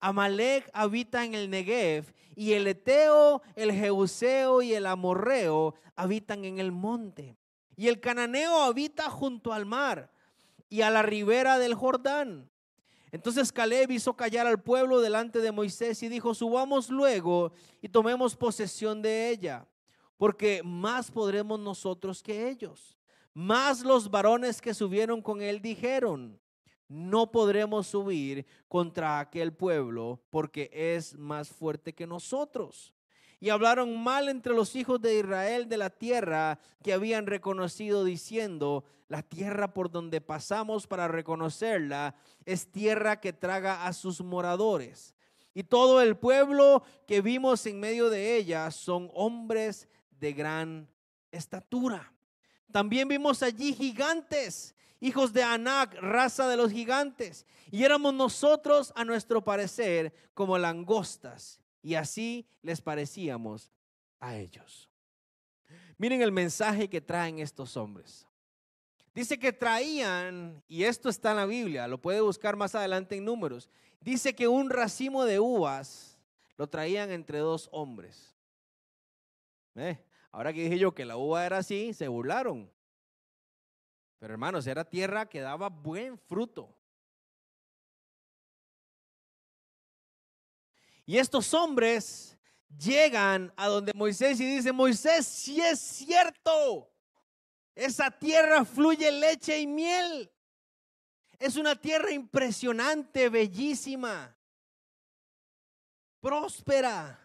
Amalek 0.00 0.68
habita 0.72 1.24
en 1.24 1.34
el 1.34 1.48
Negev 1.48 2.12
y 2.34 2.52
el 2.52 2.66
Eteo, 2.66 3.42
el 3.54 3.72
Jeuseo 3.72 4.62
y 4.62 4.74
el 4.74 4.86
Amorreo 4.86 5.74
habitan 5.94 6.44
en 6.44 6.58
el 6.58 6.72
monte. 6.72 7.36
Y 7.76 7.88
el 7.88 8.00
cananeo 8.00 8.62
habita 8.62 9.10
junto 9.10 9.52
al 9.52 9.66
mar 9.66 10.10
y 10.68 10.82
a 10.82 10.90
la 10.90 11.02
ribera 11.02 11.58
del 11.58 11.74
Jordán. 11.74 12.50
Entonces 13.12 13.52
Caleb 13.52 13.90
hizo 13.90 14.16
callar 14.16 14.46
al 14.46 14.62
pueblo 14.62 15.00
delante 15.00 15.40
de 15.40 15.52
Moisés 15.52 16.02
y 16.02 16.08
dijo, 16.08 16.34
subamos 16.34 16.88
luego 16.88 17.52
y 17.82 17.88
tomemos 17.88 18.36
posesión 18.36 19.02
de 19.02 19.28
ella, 19.28 19.66
porque 20.22 20.62
más 20.62 21.10
podremos 21.10 21.58
nosotros 21.58 22.22
que 22.22 22.48
ellos. 22.48 22.96
Más 23.34 23.82
los 23.82 24.08
varones 24.08 24.60
que 24.60 24.72
subieron 24.72 25.20
con 25.20 25.42
él 25.42 25.60
dijeron, 25.60 26.38
no 26.86 27.32
podremos 27.32 27.88
subir 27.88 28.46
contra 28.68 29.18
aquel 29.18 29.52
pueblo 29.52 30.22
porque 30.30 30.70
es 30.72 31.18
más 31.18 31.48
fuerte 31.48 31.92
que 31.92 32.06
nosotros 32.06 32.94
y 33.40 33.50
hablaron 33.50 34.00
mal 34.00 34.28
entre 34.28 34.54
los 34.54 34.76
hijos 34.76 35.00
de 35.00 35.18
Israel 35.18 35.68
de 35.68 35.76
la 35.76 35.90
tierra 35.90 36.60
que 36.84 36.92
habían 36.92 37.26
reconocido, 37.26 38.04
diciendo, 38.04 38.84
la 39.08 39.22
tierra 39.22 39.74
por 39.74 39.90
donde 39.90 40.20
pasamos 40.20 40.86
para 40.86 41.08
reconocerla 41.08 42.14
es 42.46 42.70
tierra 42.70 43.18
que 43.18 43.32
traga 43.32 43.86
a 43.86 43.92
sus 43.92 44.20
moradores. 44.20 45.16
Y 45.52 45.64
todo 45.64 46.00
el 46.00 46.16
pueblo 46.16 46.84
que 47.08 47.20
vimos 47.20 47.66
en 47.66 47.80
medio 47.80 48.08
de 48.08 48.36
ella 48.36 48.70
son 48.70 49.10
hombres 49.14 49.88
de 50.22 50.32
gran 50.32 50.88
estatura. 51.32 52.12
También 52.70 53.08
vimos 53.08 53.42
allí 53.42 53.74
gigantes, 53.74 54.72
hijos 55.00 55.32
de 55.32 55.42
Anac, 55.42 55.94
raza 56.00 56.46
de 56.48 56.56
los 56.56 56.70
gigantes. 56.70 57.44
Y 57.72 57.82
éramos 57.82 58.14
nosotros, 58.14 58.92
a 58.94 59.04
nuestro 59.04 59.42
parecer, 59.42 60.14
como 60.32 60.56
langostas 60.58 61.60
y 61.82 61.96
así 61.96 62.46
les 62.62 62.80
parecíamos 62.80 63.72
a 64.20 64.36
ellos. 64.36 64.88
Miren 65.98 66.22
el 66.22 66.30
mensaje 66.30 66.88
que 66.88 67.00
traen 67.00 67.40
estos 67.40 67.76
hombres. 67.76 68.24
Dice 69.16 69.40
que 69.40 69.52
traían, 69.52 70.62
y 70.68 70.84
esto 70.84 71.08
está 71.08 71.32
en 71.32 71.36
la 71.38 71.46
Biblia, 71.46 71.88
lo 71.88 72.00
puede 72.00 72.20
buscar 72.20 72.54
más 72.54 72.76
adelante 72.76 73.16
en 73.16 73.24
números, 73.24 73.68
dice 74.00 74.36
que 74.36 74.46
un 74.46 74.70
racimo 74.70 75.24
de 75.24 75.40
uvas 75.40 76.16
lo 76.56 76.68
traían 76.68 77.10
entre 77.10 77.40
dos 77.40 77.68
hombres. 77.72 78.32
Eh, 79.74 79.98
ahora 80.32 80.52
que 80.52 80.64
dije 80.64 80.78
yo 80.78 80.94
que 80.94 81.04
la 81.04 81.16
uva 81.16 81.46
era 81.46 81.58
así, 81.58 81.94
se 81.94 82.08
burlaron. 82.08 82.72
Pero 84.18 84.34
hermanos, 84.34 84.66
era 84.66 84.84
tierra 84.84 85.28
que 85.28 85.40
daba 85.40 85.68
buen 85.68 86.18
fruto. 86.18 86.76
Y 91.04 91.18
estos 91.18 91.52
hombres 91.54 92.38
llegan 92.78 93.52
a 93.56 93.68
donde 93.68 93.92
Moisés 93.92 94.40
y 94.40 94.46
dicen, 94.46 94.74
Moisés, 94.74 95.26
si 95.26 95.60
es 95.60 95.80
cierto, 95.80 96.90
esa 97.74 98.10
tierra 98.10 98.64
fluye 98.64 99.10
leche 99.10 99.58
y 99.58 99.66
miel. 99.66 100.32
Es 101.38 101.56
una 101.56 101.74
tierra 101.74 102.12
impresionante, 102.12 103.28
bellísima, 103.28 104.36
próspera. 106.20 107.18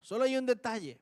Solo 0.00 0.24
hay 0.24 0.36
un 0.36 0.46
detalle. 0.46 1.00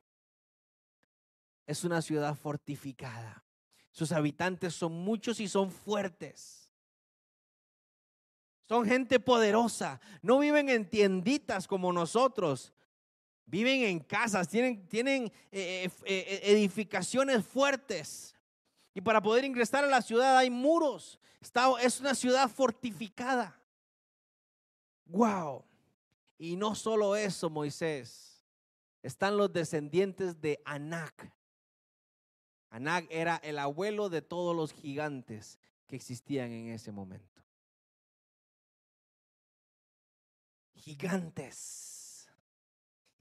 Es 1.69 1.83
una 1.83 2.01
ciudad 2.01 2.33
fortificada. 2.33 3.43
Sus 3.91 4.11
habitantes 4.11 4.73
son 4.73 4.91
muchos 4.91 5.39
y 5.39 5.47
son 5.47 5.69
fuertes. 5.69 6.73
Son 8.67 8.83
gente 8.87 9.19
poderosa. 9.19 10.01
No 10.23 10.39
viven 10.39 10.69
en 10.69 10.89
tienditas 10.89 11.67
como 11.67 11.93
nosotros. 11.93 12.73
Viven 13.45 13.83
en 13.83 13.99
casas, 13.99 14.49
tienen, 14.49 14.87
tienen 14.87 15.25
eh, 15.51 15.83
eh, 15.83 15.91
eh, 16.05 16.41
edificaciones 16.45 17.45
fuertes. 17.45 18.35
Y 18.95 19.01
para 19.01 19.21
poder 19.21 19.45
ingresar 19.45 19.83
a 19.83 19.87
la 19.87 20.01
ciudad 20.01 20.39
hay 20.39 20.49
muros. 20.49 21.19
es 21.83 21.99
una 21.99 22.15
ciudad 22.15 22.49
fortificada. 22.49 23.61
Wow. 25.05 25.63
Y 26.39 26.55
no 26.55 26.73
solo 26.73 27.15
eso, 27.15 27.47
Moisés. 27.47 28.43
Están 29.03 29.37
los 29.37 29.53
descendientes 29.53 30.41
de 30.41 30.59
Anac. 30.65 31.31
Anac 32.69 33.07
era 33.09 33.37
el 33.37 33.59
abuelo 33.59 34.09
de 34.09 34.21
todos 34.21 34.55
los 34.55 34.73
gigantes 34.73 35.59
que 35.87 35.95
existían 35.95 36.51
en 36.51 36.69
ese 36.69 36.91
momento. 36.91 37.39
gigantes. 40.79 42.27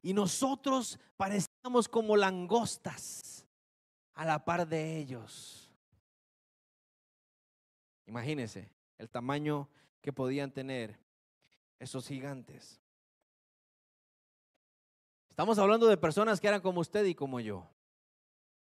Y 0.02 0.14
nosotros 0.14 0.98
parecíamos 1.16 1.88
como 1.88 2.16
langostas 2.16 3.44
a 4.14 4.24
la 4.24 4.44
par 4.44 4.66
de 4.66 4.96
ellos. 4.98 5.70
Imagínense 8.06 8.70
el 8.96 9.10
tamaño 9.10 9.68
que 10.00 10.12
podían 10.12 10.50
tener 10.50 10.98
esos 11.78 12.06
gigantes. 12.06 12.80
Estamos 15.28 15.58
hablando 15.58 15.86
de 15.86 15.96
personas 15.96 16.40
que 16.40 16.48
eran 16.48 16.60
como 16.60 16.80
usted 16.80 17.04
y 17.04 17.14
como 17.14 17.38
yo. 17.40 17.68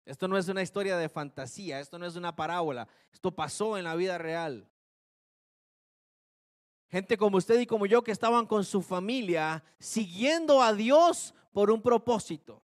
Esto 0.09 0.27
no 0.27 0.39
es 0.39 0.47
una 0.47 0.63
historia 0.63 0.97
de 0.97 1.07
fantasía, 1.07 1.79
esto 1.79 1.99
no 1.99 2.07
es 2.07 2.15
una 2.15 2.35
parábola, 2.35 2.87
esto 3.13 3.29
pasó 3.29 3.77
en 3.77 3.83
la 3.83 3.95
vida 3.95 4.17
real. 4.17 4.67
Gente 6.87 7.15
como 7.15 7.37
usted 7.37 7.59
y 7.59 7.67
como 7.67 7.85
yo 7.85 8.03
que 8.03 8.11
estaban 8.11 8.47
con 8.47 8.65
su 8.65 8.81
familia 8.81 9.63
siguiendo 9.77 10.63
a 10.63 10.73
Dios 10.73 11.35
por 11.53 11.69
un 11.69 11.79
propósito. 11.79 12.63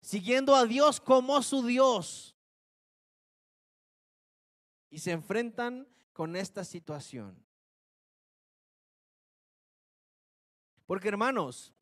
Siguiendo 0.00 0.54
a 0.54 0.64
Dios 0.64 1.00
como 1.00 1.42
su 1.42 1.66
Dios. 1.66 2.36
Y 4.88 5.00
se 5.00 5.10
enfrentan 5.10 5.88
con 6.12 6.36
esta 6.36 6.62
situación. 6.62 7.44
Porque 10.86 11.08
hermanos, 11.08 11.72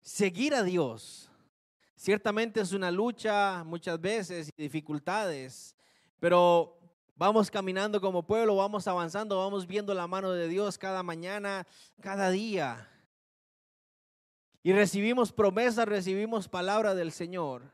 seguir 0.00 0.54
a 0.54 0.62
Dios 0.62 1.30
ciertamente 1.96 2.60
es 2.60 2.72
una 2.72 2.90
lucha 2.90 3.64
muchas 3.64 4.00
veces 4.00 4.50
y 4.56 4.62
dificultades, 4.62 5.74
pero 6.20 6.78
Vamos 7.16 7.48
caminando 7.48 8.00
como 8.00 8.26
pueblo, 8.26 8.56
vamos 8.56 8.88
avanzando, 8.88 9.38
vamos 9.38 9.68
viendo 9.68 9.94
la 9.94 10.08
mano 10.08 10.32
de 10.32 10.48
Dios 10.48 10.76
cada 10.76 11.04
mañana, 11.04 11.64
cada 12.00 12.30
día. 12.30 12.88
Y 14.64 14.72
recibimos 14.72 15.32
promesas, 15.32 15.86
recibimos 15.86 16.48
palabra 16.48 16.92
del 16.92 17.12
Señor. 17.12 17.72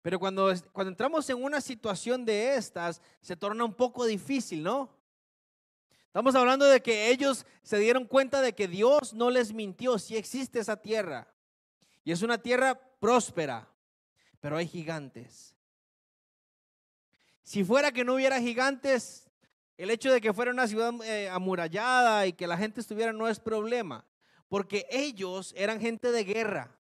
Pero 0.00 0.20
cuando, 0.20 0.52
cuando 0.70 0.90
entramos 0.90 1.28
en 1.28 1.42
una 1.42 1.60
situación 1.60 2.24
de 2.24 2.54
estas, 2.54 3.02
se 3.20 3.36
torna 3.36 3.64
un 3.64 3.74
poco 3.74 4.04
difícil, 4.04 4.62
¿no? 4.62 4.96
Estamos 6.06 6.36
hablando 6.36 6.64
de 6.64 6.80
que 6.80 7.10
ellos 7.10 7.46
se 7.64 7.78
dieron 7.78 8.04
cuenta 8.04 8.40
de 8.40 8.54
que 8.54 8.68
Dios 8.68 9.12
no 9.12 9.28
les 9.28 9.52
mintió, 9.52 9.98
si 9.98 10.16
existe 10.16 10.60
esa 10.60 10.76
tierra. 10.76 11.26
Y 12.04 12.12
es 12.12 12.22
una 12.22 12.38
tierra 12.38 12.74
próspera, 13.00 13.68
pero 14.40 14.56
hay 14.56 14.66
gigantes. 14.66 15.54
Si 17.42 17.64
fuera 17.64 17.92
que 17.92 18.04
no 18.04 18.14
hubiera 18.14 18.40
gigantes, 18.40 19.30
el 19.76 19.90
hecho 19.90 20.12
de 20.12 20.20
que 20.20 20.32
fuera 20.32 20.50
una 20.50 20.66
ciudad 20.66 20.92
eh, 21.04 21.28
amurallada 21.28 22.26
y 22.26 22.32
que 22.32 22.46
la 22.46 22.56
gente 22.56 22.80
estuviera 22.80 23.12
no 23.12 23.28
es 23.28 23.40
problema, 23.40 24.04
porque 24.48 24.86
ellos 24.90 25.54
eran 25.56 25.80
gente 25.80 26.10
de 26.12 26.24
guerra. 26.24 26.76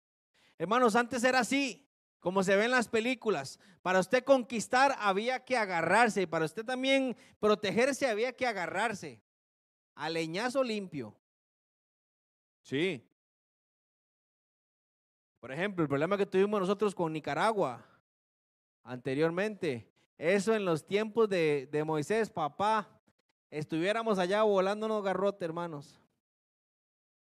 Hermanos, 0.58 0.96
antes 0.96 1.24
era 1.24 1.40
así 1.40 1.84
como 2.24 2.42
se 2.42 2.56
ve 2.56 2.64
en 2.64 2.70
las 2.70 2.88
películas. 2.88 3.58
Para 3.82 4.00
usted 4.00 4.24
conquistar 4.24 4.96
había 4.98 5.44
que 5.44 5.58
agarrarse 5.58 6.22
y 6.22 6.26
para 6.26 6.46
usted 6.46 6.64
también 6.64 7.14
protegerse 7.38 8.08
había 8.08 8.32
que 8.32 8.46
agarrarse. 8.46 9.20
A 9.94 10.08
leñazo 10.08 10.64
limpio. 10.64 11.14
Sí. 12.62 13.06
Por 15.44 15.52
ejemplo, 15.52 15.82
el 15.82 15.90
problema 15.90 16.16
que 16.16 16.24
tuvimos 16.24 16.58
nosotros 16.58 16.94
con 16.94 17.12
Nicaragua 17.12 17.84
anteriormente, 18.82 19.92
eso 20.16 20.54
en 20.54 20.64
los 20.64 20.86
tiempos 20.86 21.28
de, 21.28 21.82
Moisés, 21.84 22.30
papá, 22.30 22.88
estuviéramos 23.50 24.18
allá 24.18 24.42
volándonos 24.42 25.04
garrote, 25.04 25.44
hermanos. 25.44 26.00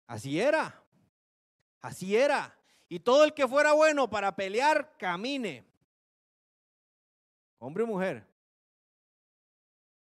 Así 0.07 0.39
era. 0.41 0.81
Así 1.81 2.15
era. 2.15 2.57
Y 2.89 3.01
todo 3.01 3.25
el 3.25 3.35
que 3.35 3.49
fuera 3.49 3.73
bueno 3.73 4.09
para 4.09 4.37
pelear, 4.37 4.97
camine. 4.99 5.67
Hombre 7.59 7.83
o 7.83 7.89
mujer. 7.89 8.25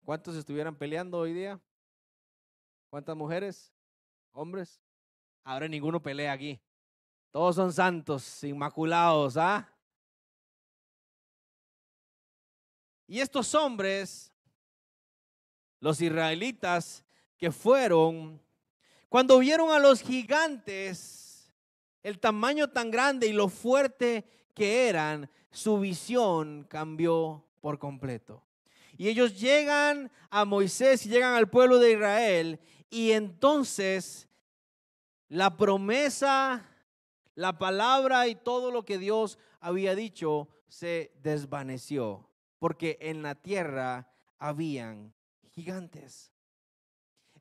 ¿Cuántos 0.03 0.35
estuvieran 0.35 0.75
peleando 0.75 1.19
hoy 1.19 1.33
día? 1.33 1.61
¿Cuántas 2.89 3.15
mujeres? 3.15 3.71
¿Hombres? 4.31 4.81
Ahora 5.43 5.67
ninguno 5.67 6.01
pelea 6.01 6.31
aquí. 6.31 6.59
Todos 7.33 7.55
son 7.55 7.73
santos, 7.73 8.43
inmaculados, 8.43 9.37
¿ah? 9.37 9.67
Y 13.07 13.21
estos 13.21 13.55
hombres, 13.55 14.31
los 15.79 15.99
israelitas 15.99 17.03
que 17.35 17.51
fueron, 17.51 18.39
cuando 19.09 19.39
vieron 19.39 19.71
a 19.71 19.79
los 19.79 20.03
gigantes, 20.03 21.51
el 22.03 22.19
tamaño 22.19 22.69
tan 22.69 22.91
grande 22.91 23.25
y 23.25 23.33
lo 23.33 23.49
fuerte 23.49 24.23
que 24.53 24.87
eran, 24.87 25.27
su 25.49 25.79
visión 25.79 26.67
cambió 26.69 27.43
por 27.61 27.79
completo. 27.79 28.43
Y 28.95 29.07
ellos 29.07 29.39
llegan 29.39 30.11
a 30.29 30.45
Moisés 30.45 31.03
y 31.07 31.09
llegan 31.09 31.33
al 31.33 31.49
pueblo 31.49 31.79
de 31.79 31.93
Israel 31.93 32.59
y 32.91 33.09
entonces 33.13 34.29
la 35.29 35.57
promesa, 35.57 36.69
la 37.35 37.57
palabra 37.57 38.27
y 38.27 38.35
todo 38.35 38.71
lo 38.71 38.85
que 38.85 38.97
Dios 38.97 39.37
había 39.59 39.95
dicho 39.95 40.47
se 40.67 41.11
desvaneció, 41.21 42.29
porque 42.59 42.97
en 43.01 43.21
la 43.23 43.35
tierra 43.35 44.11
habían 44.39 45.13
gigantes. 45.51 46.31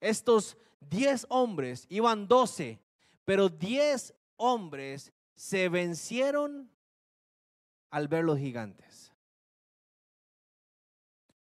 Estos 0.01 0.57
diez 0.81 1.27
hombres, 1.29 1.87
iban 1.89 2.29
doce, 2.29 2.81
pero 3.25 3.49
diez 3.49 4.15
hombres 4.37 5.13
se 5.35 5.69
vencieron 5.69 6.71
al 7.91 8.09
ver 8.09 8.25
los 8.25 8.39
gigantes. 8.39 9.13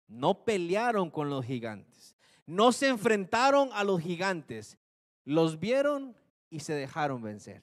No 0.07 0.45
pelearon 0.45 1.11
con 1.11 1.29
los 1.29 1.45
gigantes. 1.45 2.17
No 2.47 2.73
se 2.73 2.89
enfrentaron 2.89 3.69
a 3.73 3.85
los 3.85 4.01
gigantes. 4.01 4.79
Los 5.25 5.61
vieron 5.61 6.17
y 6.49 6.61
se 6.61 6.73
dejaron 6.73 7.23
vencer. 7.23 7.63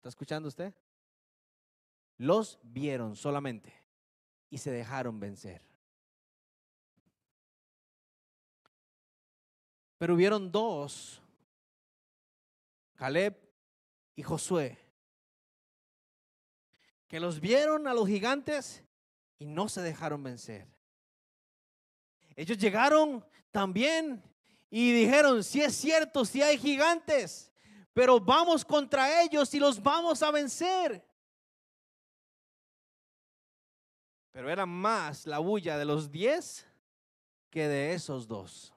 ¿Está 0.00 0.08
escuchando 0.08 0.48
usted? 0.48 0.72
Los 2.16 2.58
vieron 2.62 3.16
solamente 3.16 3.70
y 4.48 4.56
se 4.56 4.70
dejaron 4.70 5.20
vencer. 5.20 5.60
Pero 9.98 10.14
hubieron 10.14 10.50
dos 10.50 11.20
Caleb 12.94 13.38
y 14.16 14.22
Josué, 14.22 14.78
que 17.06 17.20
los 17.20 17.38
vieron 17.38 17.86
a 17.86 17.92
los 17.92 18.08
gigantes 18.08 18.82
y 19.38 19.44
no 19.44 19.68
se 19.68 19.82
dejaron 19.82 20.22
vencer. 20.22 20.66
Ellos 22.36 22.56
llegaron 22.56 23.22
también 23.50 24.22
y 24.70 24.92
dijeron, 24.92 25.44
si 25.44 25.60
es 25.60 25.74
cierto, 25.74 26.24
si 26.24 26.40
hay 26.40 26.56
gigantes, 26.56 27.52
pero 27.92 28.20
vamos 28.20 28.64
contra 28.64 29.22
ellos 29.22 29.52
y 29.54 29.58
los 29.58 29.82
vamos 29.82 30.22
a 30.22 30.30
vencer. 30.30 31.04
Pero 34.32 34.48
era 34.48 34.64
más 34.64 35.26
la 35.26 35.38
bulla 35.38 35.76
de 35.76 35.84
los 35.84 36.10
diez 36.10 36.66
que 37.50 37.66
de 37.66 37.94
esos 37.94 38.28
dos. 38.28 38.72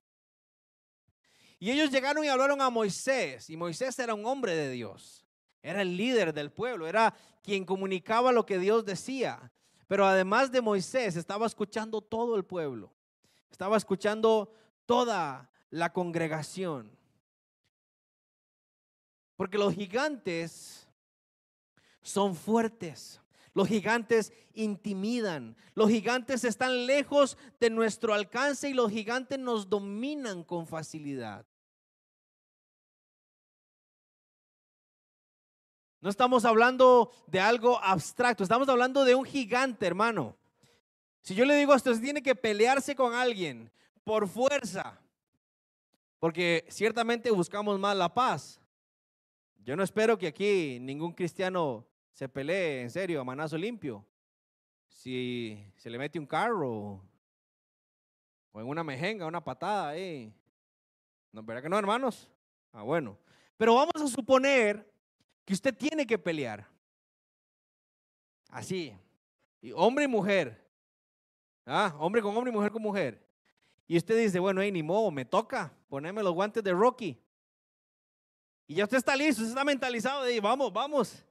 Y 1.60 1.72
ellos 1.72 1.92
llegaron 1.92 2.26
y 2.26 2.28
hablaron 2.28 2.62
a 2.62 2.70
Moisés. 2.70 3.50
Y 3.50 3.56
Moisés 3.56 3.98
era 4.00 4.14
un 4.14 4.26
hombre 4.26 4.56
de 4.56 4.70
Dios. 4.72 5.26
Era 5.62 5.82
el 5.82 5.96
líder 5.96 6.34
del 6.34 6.52
pueblo. 6.52 6.88
Era 6.88 7.14
quien 7.42 7.66
comunicaba 7.66 8.34
lo 8.34 8.46
que 8.46 8.60
Dios 8.60 8.84
decía. 8.84 9.52
Pero 9.88 10.06
además 10.06 10.52
de 10.52 10.60
Moisés, 10.60 11.16
estaba 11.16 11.46
escuchando 11.46 12.02
todo 12.02 12.36
el 12.36 12.44
pueblo. 12.44 12.92
Estaba 13.50 13.78
escuchando 13.78 14.52
toda 14.86 15.50
la 15.70 15.94
congregación. 15.94 16.92
Porque 19.36 19.58
los 19.58 19.74
gigantes 19.74 20.88
son 22.02 22.36
fuertes. 22.36 23.20
Los 23.54 23.68
gigantes 23.68 24.34
intimidan. 24.54 25.56
Los 25.76 25.90
gigantes 25.90 26.44
están 26.44 26.86
lejos 26.86 27.38
de 27.60 27.70
nuestro 27.70 28.14
alcance 28.14 28.70
y 28.70 28.74
los 28.74 28.92
gigantes 28.92 29.40
nos 29.40 29.70
dominan 29.70 30.44
con 30.44 30.68
facilidad. 30.68 31.46
No 36.02 36.10
estamos 36.10 36.44
hablando 36.44 37.12
de 37.28 37.40
algo 37.40 37.82
abstracto, 37.82 38.44
estamos 38.44 38.68
hablando 38.68 39.06
de 39.06 39.16
un 39.16 39.24
gigante, 39.24 39.88
hermano. 39.88 40.36
Si 41.22 41.34
yo 41.34 41.46
le 41.46 41.56
digo 41.56 41.72
a 41.72 41.78
usted, 41.78 41.98
tiene 42.02 42.22
que 42.22 42.36
pelearse 42.36 42.94
con 42.94 43.14
alguien 43.14 43.72
por 44.04 44.28
fuerza, 44.28 45.00
porque 46.20 46.66
ciertamente 46.68 47.32
buscamos 47.32 47.80
más 47.80 47.96
la 47.96 48.14
paz. 48.14 48.60
Yo 49.64 49.78
no 49.78 49.84
espero 49.84 50.18
que 50.18 50.28
aquí 50.28 50.78
ningún 50.82 51.14
cristiano 51.14 51.88
se 52.12 52.28
pelee 52.28 52.82
en 52.82 52.92
serio 52.92 53.22
a 53.22 53.24
manazo 53.24 53.58
limpio. 53.58 54.06
Si 54.90 55.58
se 55.78 55.90
le 55.90 55.98
mete 55.98 56.20
un 56.20 56.28
carro 56.28 57.02
o 58.52 58.60
en 58.60 58.68
una 58.68 58.84
mejenga, 58.84 59.26
una 59.26 59.44
patada 59.44 59.90
ahí. 59.90 60.34
¿No, 61.32 61.42
¿Verdad 61.44 61.64
que 61.64 61.70
no, 61.70 61.80
hermanos? 61.80 62.30
Ah, 62.74 62.84
bueno. 62.84 63.18
Pero 63.56 63.76
vamos 63.76 63.96
a 63.96 64.08
suponer 64.08 64.86
que 65.46 65.54
usted 65.54 65.74
tiene 65.74 66.06
que 66.06 66.18
pelear. 66.18 66.68
Así. 68.50 68.94
Y 69.62 69.72
hombre 69.72 70.04
y 70.04 70.10
mujer. 70.10 70.62
Ah, 71.66 71.96
hombre 72.00 72.22
con 72.22 72.36
hombre 72.36 72.52
y 72.52 72.54
mujer 72.54 72.72
con 72.72 72.82
mujer. 72.82 73.26
Y 73.88 73.96
usted 73.96 74.18
dice, 74.18 74.40
bueno, 74.40 74.62
hey, 74.62 74.74
ni 74.74 74.84
modo, 74.84 75.10
me 75.10 75.24
toca 75.24 75.74
ponerme 75.88 76.22
los 76.22 76.34
guantes 76.34 76.62
de 76.64 76.74
Rocky. 76.74 77.18
Y 78.68 78.76
ya 78.76 78.86
usted 78.86 78.98
está 78.98 79.16
listo, 79.16 79.42
usted 79.42 79.52
está 79.52 79.64
mentalizado 79.64 80.24
de, 80.24 80.40
vamos, 80.40 80.72
vamos. 80.72 81.26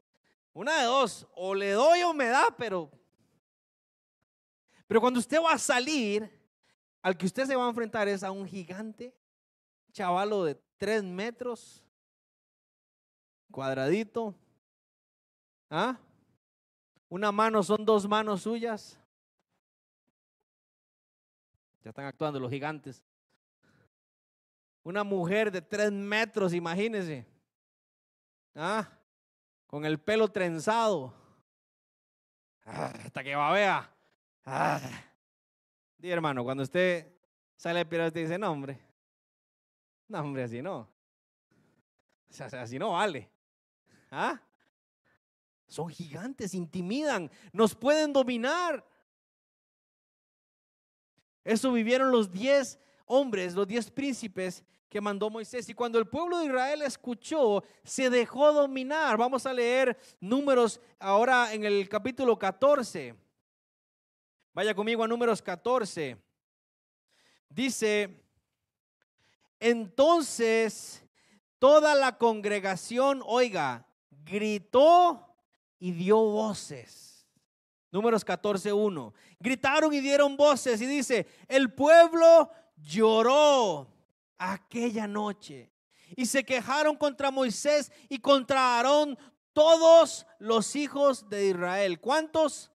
Una 0.53 0.81
de 0.81 0.85
dos, 0.85 1.27
o 1.35 1.55
le 1.55 1.71
doy 1.73 2.03
o 2.03 2.13
me 2.13 2.27
da, 2.27 2.55
pero... 2.57 2.91
Pero 4.87 5.01
cuando 5.01 5.21
usted 5.21 5.41
va 5.41 5.53
a 5.53 5.59
salir, 5.59 6.31
al 7.01 7.17
que 7.17 7.25
usted 7.25 7.47
se 7.47 7.57
va 7.57 7.65
a 7.65 7.69
enfrentar 7.69 8.07
es 8.09 8.23
a 8.23 8.31
un 8.31 8.47
gigante, 8.47 9.15
chavalo 9.93 10.45
de 10.45 10.55
tres 10.77 11.03
metros, 11.03 11.83
cuadradito. 13.51 14.35
¿Ah? 15.71 15.97
Una 17.09 17.33
mano 17.33 17.63
son 17.63 17.85
dos 17.85 18.09
manos 18.09 18.43
suyas. 18.43 18.99
Ya 21.83 21.91
están 21.91 22.07
actuando 22.07 22.39
los 22.39 22.51
gigantes. 22.51 23.03
Una 24.85 25.05
mujer 25.05 25.51
de 25.53 25.63
tres 25.63 25.93
metros, 25.93 26.53
imagínense. 26.55 27.27
¿Ah? 28.55 28.89
Con 29.67 29.85
el 29.85 29.99
pelo 29.99 30.29
trenzado. 30.29 31.15
Ah, 32.65 32.93
hasta 33.05 33.23
que 33.23 33.35
va 33.35 33.53
vea. 33.53 33.91
Ah. 34.45 34.81
hermano, 36.03 36.43
cuando 36.45 36.63
usted 36.63 37.13
sale 37.57 37.81
a 37.81 37.89
pirar, 37.89 38.09
usted 38.09 38.23
dice, 38.23 38.39
no, 38.39 38.51
hombre. 38.51 38.81
No, 40.09 40.21
hombre, 40.21 40.43
así 40.43 40.61
no. 40.61 40.89
así 42.39 42.79
no 42.79 42.93
vale. 42.93 43.31
¿Ah? 44.11 44.41
Son 45.69 45.89
gigantes, 45.89 46.55
intimidan, 46.55 47.31
nos 47.53 47.75
pueden 47.75 48.13
dominar. 48.13 48.85
Eso 51.45 51.73
vivieron 51.73 52.11
los 52.13 52.31
diez 52.31 52.79
hombres, 53.13 53.55
los 53.55 53.69
diez 53.69 53.91
príncipes 53.91 54.65
que 54.89 55.01
mandó 55.01 55.31
Moisés. 55.31 55.69
Y 55.69 55.75
cuando 55.75 55.99
el 55.99 56.07
pueblo 56.07 56.39
de 56.39 56.47
Israel 56.47 56.83
escuchó, 56.83 57.63
se 57.85 58.11
dejó 58.11 58.53
dominar. 58.53 59.17
Vamos 59.17 59.47
a 59.47 59.53
leer 59.53 59.97
números 60.21 60.81
ahora 60.99 61.53
en 61.53 61.65
el 61.65 61.89
capítulo 61.89 62.39
14. 62.39 63.15
Vaya 64.55 64.75
conmigo 64.75 65.05
a 65.05 65.09
números 65.09 65.41
14. 65.41 66.17
Dice, 67.49 68.23
entonces 69.61 71.05
toda 71.59 71.95
la 71.95 72.19
congregación, 72.19 73.23
oiga, 73.25 73.87
gritó 74.11 75.37
y 75.79 75.93
dio 75.93 76.19
voces. 76.19 77.27
Números 77.91 78.25
14.1. 78.25 79.13
Gritaron 79.39 79.93
y 79.93 80.01
dieron 80.01 80.37
voces 80.37 80.81
y 80.81 80.87
dice, 80.87 81.27
el 81.47 81.73
pueblo 81.73 82.51
lloró 82.83 83.89
aquella 84.39 85.07
noche 85.07 85.71
y 86.17 86.27
se 86.27 86.45
quejaron 86.45 86.97
contra 86.97 87.31
Moisés 87.31 87.91
y 88.09 88.19
contra 88.19 88.77
Aarón 88.77 89.19
todos 89.53 90.27
los 90.39 90.77
hijos 90.77 91.29
de 91.29 91.49
Israel. 91.49 92.01
¿Cuántos? 92.01 92.71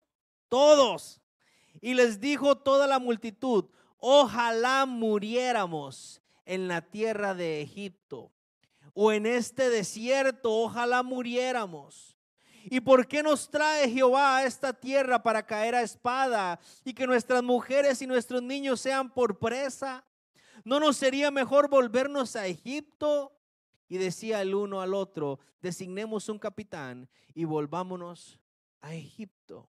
Todos. 0.48 1.20
Y 1.80 1.94
les 1.94 2.20
dijo 2.20 2.56
toda 2.56 2.86
la 2.86 2.98
multitud, 2.98 3.66
ojalá 3.98 4.86
muriéramos 4.86 6.22
en 6.44 6.68
la 6.68 6.80
tierra 6.82 7.34
de 7.34 7.60
Egipto 7.60 8.32
o 8.94 9.12
en 9.12 9.26
este 9.26 9.68
desierto, 9.68 10.52
ojalá 10.52 11.02
muriéramos. 11.02 12.15
¿Y 12.68 12.80
por 12.80 13.06
qué 13.06 13.22
nos 13.22 13.48
trae 13.48 13.88
Jehová 13.88 14.38
a 14.38 14.44
esta 14.44 14.72
tierra 14.72 15.22
para 15.22 15.46
caer 15.46 15.74
a 15.76 15.82
espada 15.82 16.58
y 16.84 16.94
que 16.94 17.06
nuestras 17.06 17.42
mujeres 17.42 18.02
y 18.02 18.06
nuestros 18.06 18.42
niños 18.42 18.80
sean 18.80 19.08
por 19.08 19.38
presa? 19.38 20.04
¿No 20.64 20.80
nos 20.80 20.96
sería 20.96 21.30
mejor 21.30 21.68
volvernos 21.68 22.34
a 22.34 22.46
Egipto? 22.46 23.32
Y 23.88 23.98
decía 23.98 24.42
el 24.42 24.52
uno 24.52 24.80
al 24.80 24.94
otro, 24.94 25.38
designemos 25.62 26.28
un 26.28 26.40
capitán 26.40 27.08
y 27.34 27.44
volvámonos 27.44 28.40
a 28.80 28.94
Egipto. 28.94 29.70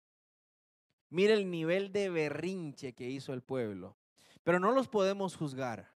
Mira 1.09 1.33
el 1.33 1.51
nivel 1.51 1.91
de 1.91 2.09
berrinche 2.09 2.93
que 2.93 3.09
hizo 3.09 3.33
el 3.33 3.41
pueblo. 3.41 3.97
Pero 4.43 4.57
no 4.59 4.71
los 4.71 4.87
podemos 4.87 5.35
juzgar. 5.35 5.91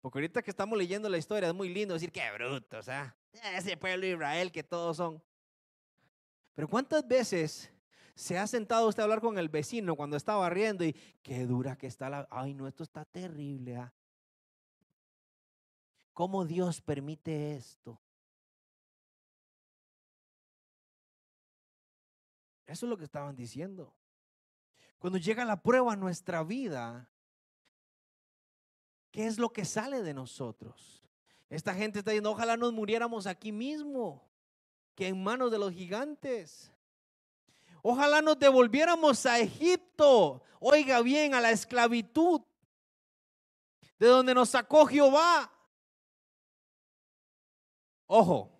Porque 0.00 0.18
ahorita 0.18 0.42
que 0.42 0.50
estamos 0.50 0.78
leyendo 0.78 1.10
la 1.10 1.18
historia 1.18 1.50
es 1.50 1.54
muy 1.54 1.68
lindo 1.68 1.92
decir 1.92 2.10
que 2.10 2.22
bruto, 2.32 2.78
o 2.78 2.82
sea, 2.82 3.14
ese 3.54 3.76
pueblo 3.76 4.06
de 4.06 4.12
Israel 4.12 4.50
que 4.50 4.62
todos 4.62 4.96
son. 4.96 5.22
Pero 6.60 6.68
¿cuántas 6.68 7.08
veces 7.08 7.72
se 8.14 8.36
ha 8.36 8.46
sentado 8.46 8.86
usted 8.86 9.00
a 9.00 9.04
hablar 9.04 9.22
con 9.22 9.38
el 9.38 9.48
vecino 9.48 9.96
cuando 9.96 10.18
está 10.18 10.34
barriendo 10.34 10.84
y 10.84 10.92
qué 11.22 11.46
dura 11.46 11.74
que 11.74 11.86
está 11.86 12.10
la... 12.10 12.28
Ay, 12.30 12.52
no, 12.52 12.68
esto 12.68 12.82
está 12.82 13.06
terrible. 13.06 13.78
¿ah? 13.78 13.94
¿Cómo 16.12 16.44
Dios 16.44 16.82
permite 16.82 17.56
esto? 17.56 17.98
Eso 22.66 22.84
es 22.84 22.90
lo 22.90 22.98
que 22.98 23.04
estaban 23.04 23.34
diciendo. 23.34 23.94
Cuando 24.98 25.18
llega 25.18 25.46
la 25.46 25.62
prueba 25.62 25.94
a 25.94 25.96
nuestra 25.96 26.44
vida, 26.44 27.10
¿qué 29.10 29.26
es 29.26 29.38
lo 29.38 29.50
que 29.50 29.64
sale 29.64 30.02
de 30.02 30.12
nosotros? 30.12 31.08
Esta 31.48 31.74
gente 31.74 32.00
está 32.00 32.10
diciendo, 32.10 32.32
ojalá 32.32 32.58
nos 32.58 32.74
muriéramos 32.74 33.26
aquí 33.26 33.50
mismo, 33.50 34.29
que 35.00 35.08
en 35.08 35.22
manos 35.22 35.50
de 35.50 35.58
los 35.58 35.72
gigantes. 35.72 36.70
Ojalá 37.80 38.20
nos 38.20 38.38
devolviéramos 38.38 39.24
a 39.24 39.38
Egipto, 39.38 40.42
oiga 40.58 41.00
bien, 41.00 41.32
a 41.32 41.40
la 41.40 41.52
esclavitud, 41.52 42.42
de 43.98 44.06
donde 44.06 44.34
nos 44.34 44.50
sacó 44.50 44.84
Jehová. 44.84 45.50
Ojo, 48.06 48.50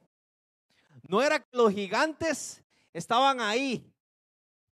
no 1.06 1.20
era 1.20 1.40
que 1.40 1.54
los 1.58 1.74
gigantes 1.74 2.64
estaban 2.94 3.42
ahí 3.42 3.92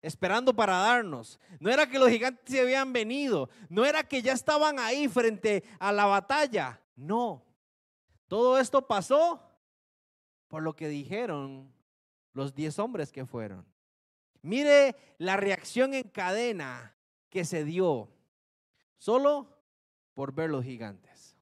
esperando 0.02 0.54
para 0.54 0.76
darnos. 0.76 1.40
No 1.60 1.70
era 1.70 1.88
que 1.88 1.98
los 1.98 2.10
gigantes 2.10 2.44
se 2.44 2.60
habían 2.60 2.92
venido. 2.92 3.48
No 3.70 3.86
era 3.86 4.02
que 4.02 4.20
ya 4.20 4.34
estaban 4.34 4.78
ahí 4.78 5.08
frente 5.08 5.64
a 5.78 5.92
la 5.92 6.04
batalla. 6.04 6.78
No. 6.94 7.42
Todo 8.28 8.58
esto 8.58 8.86
pasó 8.86 9.53
por 10.54 10.62
lo 10.62 10.76
que 10.76 10.86
dijeron 10.86 11.68
los 12.32 12.54
diez 12.54 12.78
hombres 12.78 13.10
que 13.10 13.26
fueron. 13.26 13.66
Mire 14.40 14.94
la 15.18 15.36
reacción 15.36 15.94
en 15.94 16.08
cadena 16.08 16.94
que 17.28 17.44
se 17.44 17.64
dio 17.64 18.08
solo 18.96 19.48
por 20.14 20.32
ver 20.32 20.50
los 20.50 20.62
gigantes. 20.62 21.36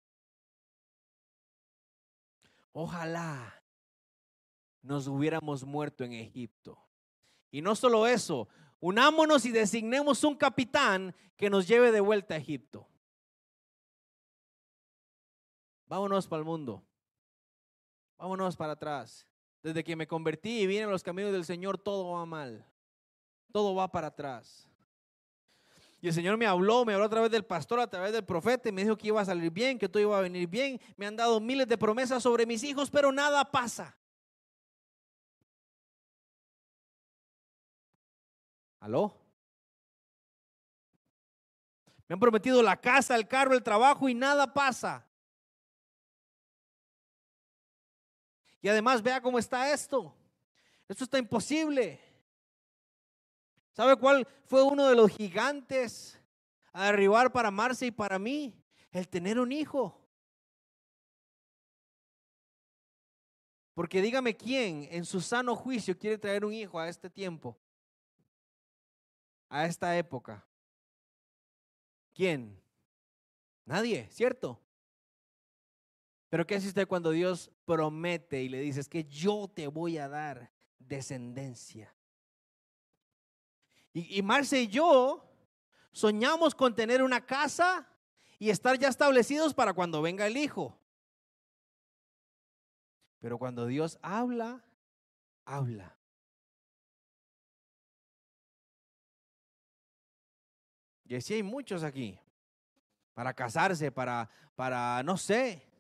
Ojalá 2.73 3.63
nos 4.81 5.07
hubiéramos 5.09 5.63
muerto 5.63 6.05
en 6.05 6.15
Egipto. 6.15 6.79
Y 7.51 7.61
no 7.61 7.75
solo 7.77 8.07
eso, 8.07 8.49
unámonos 8.81 9.45
y 9.45 9.51
designemos 9.51 10.25
un 10.25 10.37
capitán 10.37 11.15
que 11.37 11.51
nos 11.51 11.69
lleve 11.69 11.93
de 11.93 12.01
vuelta 12.01 12.33
a 12.33 12.39
Egipto. 12.39 12.89
Vámonos 15.85 16.27
para 16.27 16.41
el 16.41 16.47
mundo. 16.47 16.83
Vámonos 18.23 18.57
para 18.57 18.73
atrás. 18.73 19.27
Desde 19.63 19.85
que 19.85 19.97
me 19.97 20.07
convertí 20.07 20.61
y 20.61 20.67
vine 20.67 20.85
a 20.85 20.87
los 20.87 21.03
caminos 21.03 21.33
del 21.33 21.45
Señor, 21.45 21.77
todo 21.77 22.13
va 22.13 22.25
mal 22.25 22.65
todo 23.53 23.75
va 23.75 23.93
para 23.93 24.09
atrás. 24.09 24.67
Y 26.01 26.09
el 26.09 26.15
Señor 26.15 26.37
me 26.37 26.47
habló, 26.47 26.85
me 26.85 26.95
habló 26.95 27.05
a 27.05 27.11
través 27.11 27.31
del 27.31 27.45
pastor, 27.45 27.79
a 27.79 27.87
través 27.87 28.13
del 28.13 28.25
profeta, 28.25 28.69
y 28.69 28.73
me 28.73 28.83
dijo 28.83 28.97
que 28.97 29.07
iba 29.07 29.21
a 29.21 29.25
salir 29.25 29.53
bien, 29.53 29.79
que 29.79 29.89
todo 29.89 30.03
iba 30.03 30.19
a 30.19 30.23
venir 30.23 30.49
bien. 30.49 30.81
Me 30.97 31.07
han 31.07 31.15
dado 31.15 31.39
miles 31.39 31.69
de 31.69 31.79
promesas 31.79 32.25
sobre 32.25 32.45
mis 32.45 32.65
hijos, 32.65 32.91
pero 32.91 33.13
nada 33.13 33.49
pasa. 33.49 33.97
¿Aló? 38.81 39.15
Me 42.09 42.15
han 42.15 42.21
prometido 42.21 42.63
la 42.63 42.81
casa, 42.81 43.15
el 43.15 43.29
carro, 43.29 43.55
el 43.55 43.63
trabajo 43.63 44.09
y 44.09 44.15
nada 44.15 44.53
pasa. 44.53 45.07
Y 48.63 48.69
además 48.69 49.03
vea 49.03 49.21
cómo 49.21 49.39
está 49.39 49.73
esto. 49.73 50.15
Esto 50.89 51.05
está 51.05 51.19
imposible. 51.19 52.01
¿Sabe 53.73 53.97
cuál 53.97 54.27
fue 54.47 54.63
uno 54.63 54.87
de 54.87 54.95
los 54.95 55.11
gigantes 55.11 56.19
a 56.73 56.87
derribar 56.87 57.33
para 57.33 57.51
Marcia 57.51 57.89
y 57.89 57.91
para 57.91 58.19
mí? 58.19 58.55
El 58.93 59.09
tener 59.09 59.41
un 59.41 59.51
hijo. 59.51 59.99
Porque 63.75 64.01
dígame 64.01 64.37
quién 64.37 64.87
en 64.91 65.05
su 65.05 65.21
sano 65.21 65.57
juicio 65.57 65.99
quiere 65.99 66.19
traer 66.19 66.45
un 66.45 66.53
hijo 66.53 66.79
a 66.79 66.89
este 66.89 67.09
tiempo, 67.09 67.59
a 69.49 69.65
esta 69.67 69.97
época. 69.97 70.47
¿Quién? 72.13 72.63
Nadie, 73.65 74.09
¿cierto? 74.11 74.61
Pero 76.33 76.47
¿qué 76.47 76.55
hace 76.55 76.69
usted 76.69 76.89
cuando 76.89 77.11
Dios 77.11 77.51
promete 77.67 78.43
y 78.43 78.49
le 78.49 78.59
dice, 78.61 78.81
es 78.81 78.89
que 78.89 79.05
yo 79.05 79.51
te 79.55 79.67
voy 79.67 79.99
a 79.99 80.09
dar 80.09 80.51
descendencia? 80.79 81.95
Y, 83.93 84.19
y 84.19 84.23
Marce 84.23 84.63
y 84.63 84.67
yo 84.67 85.31
soñamos 85.91 86.55
con 86.55 86.75
tener 86.75 87.03
una 87.03 87.27
casa 87.27 87.87
y 88.39 88.49
estar 88.49 88.79
ya 88.79 88.89
establecidos 88.89 89.53
para 89.53 89.75
cuando 89.75 90.01
venga 90.01 90.27
el 90.27 90.39
hijo. 90.39 90.81
Pero 93.21 93.37
cuando 93.37 93.67
Dios 93.67 93.99
habla, 94.01 94.65
habla. 95.45 95.99
Y 101.05 101.15
así 101.15 101.35
hay 101.35 101.43
muchos 101.43 101.83
aquí. 101.85 102.19
Para 103.13 103.35
casarse, 103.35 103.93
para, 103.93 104.31
para, 104.57 105.03
no 105.03 105.19
sé. 105.19 105.72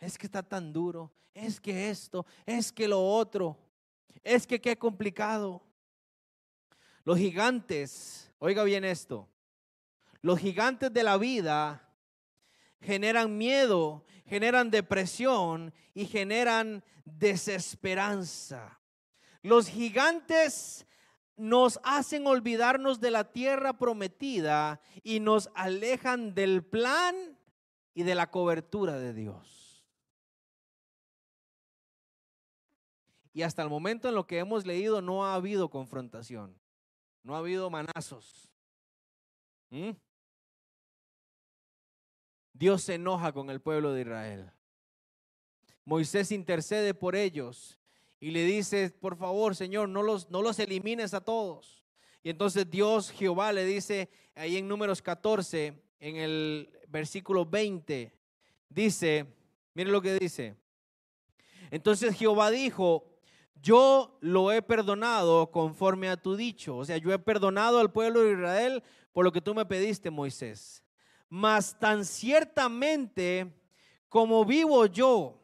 Es 0.00 0.16
que 0.16 0.26
está 0.26 0.42
tan 0.42 0.72
duro. 0.72 1.12
Es 1.34 1.60
que 1.60 1.90
esto, 1.90 2.26
es 2.46 2.72
que 2.72 2.88
lo 2.88 3.00
otro. 3.00 3.56
Es 4.24 4.46
que 4.46 4.60
qué 4.60 4.76
complicado. 4.76 5.62
Los 7.04 7.18
gigantes, 7.18 8.30
oiga 8.38 8.62
bien 8.64 8.84
esto, 8.84 9.28
los 10.22 10.38
gigantes 10.38 10.92
de 10.92 11.02
la 11.02 11.16
vida 11.16 11.88
generan 12.80 13.36
miedo, 13.38 14.04
generan 14.26 14.70
depresión 14.70 15.72
y 15.94 16.06
generan 16.06 16.84
desesperanza. 17.04 18.80
Los 19.42 19.68
gigantes 19.68 20.86
nos 21.36 21.80
hacen 21.82 22.26
olvidarnos 22.26 23.00
de 23.00 23.10
la 23.10 23.32
tierra 23.32 23.78
prometida 23.78 24.80
y 25.02 25.20
nos 25.20 25.48
alejan 25.54 26.34
del 26.34 26.62
plan 26.62 27.38
y 27.94 28.02
de 28.02 28.14
la 28.14 28.30
cobertura 28.30 28.98
de 28.98 29.14
Dios. 29.14 29.59
Y 33.32 33.42
hasta 33.42 33.62
el 33.62 33.68
momento 33.68 34.08
en 34.08 34.14
lo 34.14 34.26
que 34.26 34.38
hemos 34.38 34.66
leído 34.66 35.00
no 35.00 35.24
ha 35.24 35.34
habido 35.34 35.70
confrontación. 35.70 36.58
No 37.22 37.34
ha 37.34 37.38
habido 37.38 37.70
manazos. 37.70 38.50
¿Mm? 39.70 39.90
Dios 42.52 42.82
se 42.82 42.94
enoja 42.94 43.32
con 43.32 43.50
el 43.50 43.60
pueblo 43.60 43.92
de 43.92 44.02
Israel. 44.02 44.52
Moisés 45.84 46.30
intercede 46.32 46.92
por 46.92 47.16
ellos 47.16 47.78
y 48.18 48.32
le 48.32 48.44
dice, 48.44 48.90
por 48.90 49.16
favor, 49.16 49.56
Señor, 49.56 49.88
no 49.88 50.02
los, 50.02 50.30
no 50.30 50.42
los 50.42 50.58
elimines 50.58 51.14
a 51.14 51.22
todos. 51.22 51.82
Y 52.22 52.30
entonces 52.30 52.68
Dios, 52.70 53.10
Jehová, 53.10 53.52
le 53.52 53.64
dice 53.64 54.10
ahí 54.34 54.58
en 54.58 54.68
números 54.68 55.00
14, 55.00 55.82
en 56.00 56.16
el 56.16 56.70
versículo 56.88 57.46
20, 57.46 58.12
dice, 58.68 59.26
mire 59.74 59.90
lo 59.90 60.02
que 60.02 60.18
dice. 60.18 60.54
Entonces 61.70 62.14
Jehová 62.16 62.50
dijo, 62.50 63.04
yo 63.62 64.18
lo 64.20 64.52
he 64.52 64.62
perdonado 64.62 65.50
conforme 65.50 66.08
a 66.08 66.16
tu 66.16 66.36
dicho. 66.36 66.76
O 66.76 66.84
sea, 66.84 66.96
yo 66.96 67.12
he 67.12 67.18
perdonado 67.18 67.78
al 67.78 67.92
pueblo 67.92 68.22
de 68.22 68.32
Israel 68.32 68.82
por 69.12 69.24
lo 69.24 69.32
que 69.32 69.40
tú 69.40 69.54
me 69.54 69.66
pediste, 69.66 70.10
Moisés. 70.10 70.82
Mas 71.28 71.78
tan 71.78 72.04
ciertamente 72.04 73.52
como 74.08 74.44
vivo 74.44 74.86
yo 74.86 75.40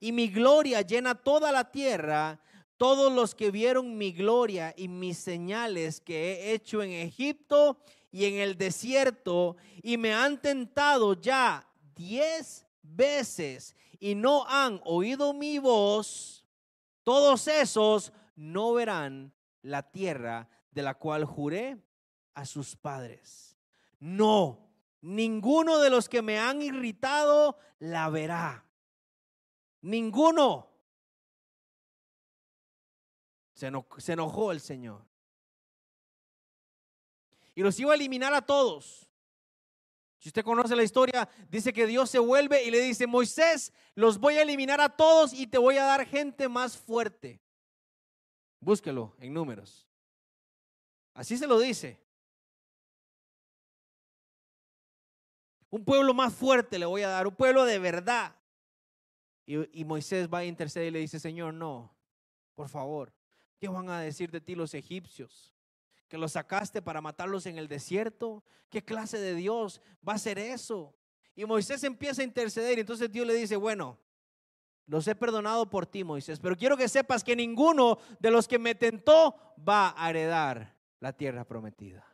y 0.00 0.12
mi 0.12 0.28
gloria 0.28 0.82
llena 0.82 1.14
toda 1.14 1.50
la 1.52 1.70
tierra, 1.70 2.40
todos 2.76 3.12
los 3.12 3.34
que 3.34 3.50
vieron 3.50 3.96
mi 3.96 4.12
gloria 4.12 4.74
y 4.76 4.88
mis 4.88 5.16
señales 5.16 6.00
que 6.00 6.32
he 6.32 6.52
hecho 6.52 6.82
en 6.82 6.92
Egipto 6.92 7.78
y 8.12 8.26
en 8.26 8.34
el 8.34 8.58
desierto 8.58 9.56
y 9.82 9.96
me 9.96 10.12
han 10.12 10.40
tentado 10.40 11.14
ya 11.14 11.66
diez 11.94 12.66
veces 12.82 13.74
y 13.98 14.14
no 14.14 14.46
han 14.46 14.80
oído 14.84 15.32
mi 15.32 15.58
voz, 15.58 16.44
todos 17.06 17.46
esos 17.46 18.12
no 18.34 18.72
verán 18.72 19.32
la 19.62 19.92
tierra 19.92 20.48
de 20.72 20.82
la 20.82 20.94
cual 20.94 21.24
juré 21.24 21.80
a 22.34 22.44
sus 22.44 22.74
padres. 22.74 23.56
No, 24.00 24.68
ninguno 25.02 25.78
de 25.78 25.88
los 25.88 26.08
que 26.08 26.20
me 26.20 26.40
han 26.40 26.62
irritado 26.62 27.58
la 27.78 28.10
verá. 28.10 28.66
Ninguno. 29.82 30.68
Se, 33.54 33.68
enojó 34.12 34.50
el 34.50 34.60
Señor. 34.60 35.06
Y 37.54 37.62
los 37.62 37.78
iba 37.78 37.92
a 37.92 37.94
eliminar 37.94 38.34
a 38.34 38.42
todos. 38.42 39.05
Si 40.18 40.28
usted 40.30 40.44
conoce 40.44 40.74
la 40.74 40.82
historia, 40.82 41.28
dice 41.48 41.72
que 41.72 41.86
Dios 41.86 42.10
se 42.10 42.18
vuelve 42.18 42.64
y 42.64 42.70
le 42.70 42.80
dice, 42.80 43.06
Moisés, 43.06 43.72
los 43.94 44.18
voy 44.18 44.36
a 44.36 44.42
eliminar 44.42 44.80
a 44.80 44.88
todos 44.88 45.32
y 45.32 45.46
te 45.46 45.58
voy 45.58 45.76
a 45.76 45.84
dar 45.84 46.06
gente 46.06 46.48
más 46.48 46.76
fuerte. 46.76 47.40
Búsquelo 48.60 49.14
en 49.18 49.34
números. 49.34 49.86
Así 51.14 51.36
se 51.36 51.46
lo 51.46 51.58
dice. 51.58 52.00
Un 55.70 55.84
pueblo 55.84 56.14
más 56.14 56.34
fuerte 56.34 56.78
le 56.78 56.86
voy 56.86 57.02
a 57.02 57.08
dar, 57.08 57.26
un 57.26 57.34
pueblo 57.34 57.64
de 57.64 57.78
verdad. 57.78 58.34
Y, 59.46 59.84
Moisés 59.84 60.28
va 60.32 60.38
a 60.38 60.44
interceder 60.44 60.88
y 60.88 60.90
le 60.90 60.98
dice, 60.98 61.20
Señor, 61.20 61.54
no, 61.54 61.94
por 62.54 62.68
favor, 62.68 63.12
¿qué 63.58 63.68
van 63.68 63.88
a 63.88 64.00
decir 64.00 64.30
de 64.30 64.40
ti 64.40 64.56
los 64.56 64.74
egipcios? 64.74 65.55
¿Que 66.08 66.18
los 66.18 66.32
sacaste 66.32 66.82
para 66.82 67.00
matarlos 67.00 67.46
en 67.46 67.58
el 67.58 67.68
desierto? 67.68 68.44
¿Qué 68.70 68.84
clase 68.84 69.18
de 69.18 69.34
Dios 69.34 69.80
va 70.06 70.12
a 70.12 70.16
hacer 70.16 70.38
eso? 70.38 70.94
Y 71.34 71.44
Moisés 71.44 71.82
empieza 71.84 72.22
a 72.22 72.24
interceder 72.24 72.78
y 72.78 72.80
entonces 72.80 73.10
Dios 73.10 73.26
le 73.26 73.34
dice, 73.34 73.56
bueno, 73.56 73.98
los 74.86 75.06
he 75.08 75.14
perdonado 75.14 75.68
por 75.68 75.84
ti, 75.84 76.04
Moisés, 76.04 76.38
pero 76.38 76.56
quiero 76.56 76.76
que 76.76 76.88
sepas 76.88 77.24
que 77.24 77.34
ninguno 77.34 77.98
de 78.20 78.30
los 78.30 78.46
que 78.46 78.58
me 78.58 78.74
tentó 78.74 79.36
va 79.68 79.94
a 79.96 80.10
heredar 80.10 80.76
la 81.00 81.12
tierra 81.12 81.44
prometida. 81.44 82.06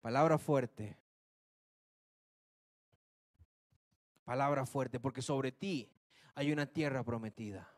Palabra 0.00 0.38
fuerte. 0.38 0.96
Palabra 4.24 4.64
fuerte, 4.64 5.00
porque 5.00 5.22
sobre 5.22 5.52
ti 5.52 5.90
hay 6.34 6.52
una 6.52 6.66
tierra 6.66 7.02
prometida. 7.02 7.68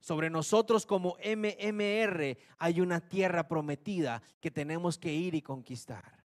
Sobre 0.00 0.30
nosotros 0.30 0.86
como 0.86 1.16
MMR 1.24 2.38
hay 2.58 2.80
una 2.80 3.00
tierra 3.00 3.48
prometida 3.48 4.22
que 4.40 4.50
tenemos 4.50 4.98
que 4.98 5.12
ir 5.12 5.34
y 5.34 5.42
conquistar. 5.42 6.24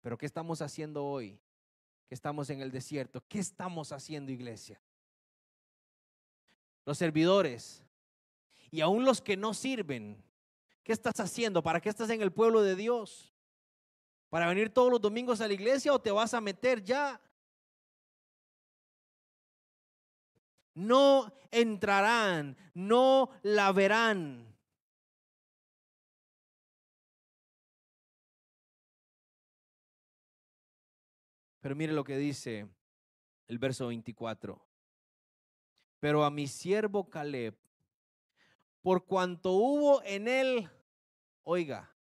Pero 0.00 0.16
¿qué 0.16 0.26
estamos 0.26 0.62
haciendo 0.62 1.04
hoy? 1.04 1.38
Que 2.08 2.14
estamos 2.14 2.48
en 2.50 2.60
el 2.60 2.70
desierto. 2.70 3.22
¿Qué 3.28 3.38
estamos 3.38 3.92
haciendo, 3.92 4.32
iglesia? 4.32 4.80
Los 6.86 6.98
servidores 6.98 7.84
y 8.70 8.80
aún 8.80 9.04
los 9.04 9.20
que 9.20 9.36
no 9.36 9.52
sirven. 9.52 10.22
¿Qué 10.82 10.92
estás 10.92 11.20
haciendo? 11.20 11.62
¿Para 11.62 11.80
qué 11.80 11.88
estás 11.88 12.10
en 12.10 12.22
el 12.22 12.32
pueblo 12.32 12.62
de 12.62 12.76
Dios? 12.76 13.34
¿Para 14.30 14.48
venir 14.48 14.70
todos 14.70 14.90
los 14.90 15.00
domingos 15.00 15.40
a 15.40 15.48
la 15.48 15.54
iglesia 15.54 15.92
o 15.92 16.00
te 16.00 16.10
vas 16.10 16.34
a 16.34 16.40
meter 16.40 16.82
ya 16.82 17.20
no 20.74 21.32
entrarán, 21.50 22.56
no 22.74 23.30
la 23.42 23.72
verán. 23.72 24.50
Pero 31.60 31.76
mire 31.76 31.92
lo 31.92 32.04
que 32.04 32.16
dice 32.16 32.66
el 33.46 33.58
verso 33.58 33.88
24. 33.88 34.60
Pero 35.98 36.24
a 36.24 36.30
mi 36.30 36.46
siervo 36.46 37.10
Caleb, 37.10 37.54
por 38.80 39.04
cuanto 39.04 39.52
hubo 39.52 40.02
en 40.02 40.26
él, 40.26 40.70
oiga, 41.42 41.94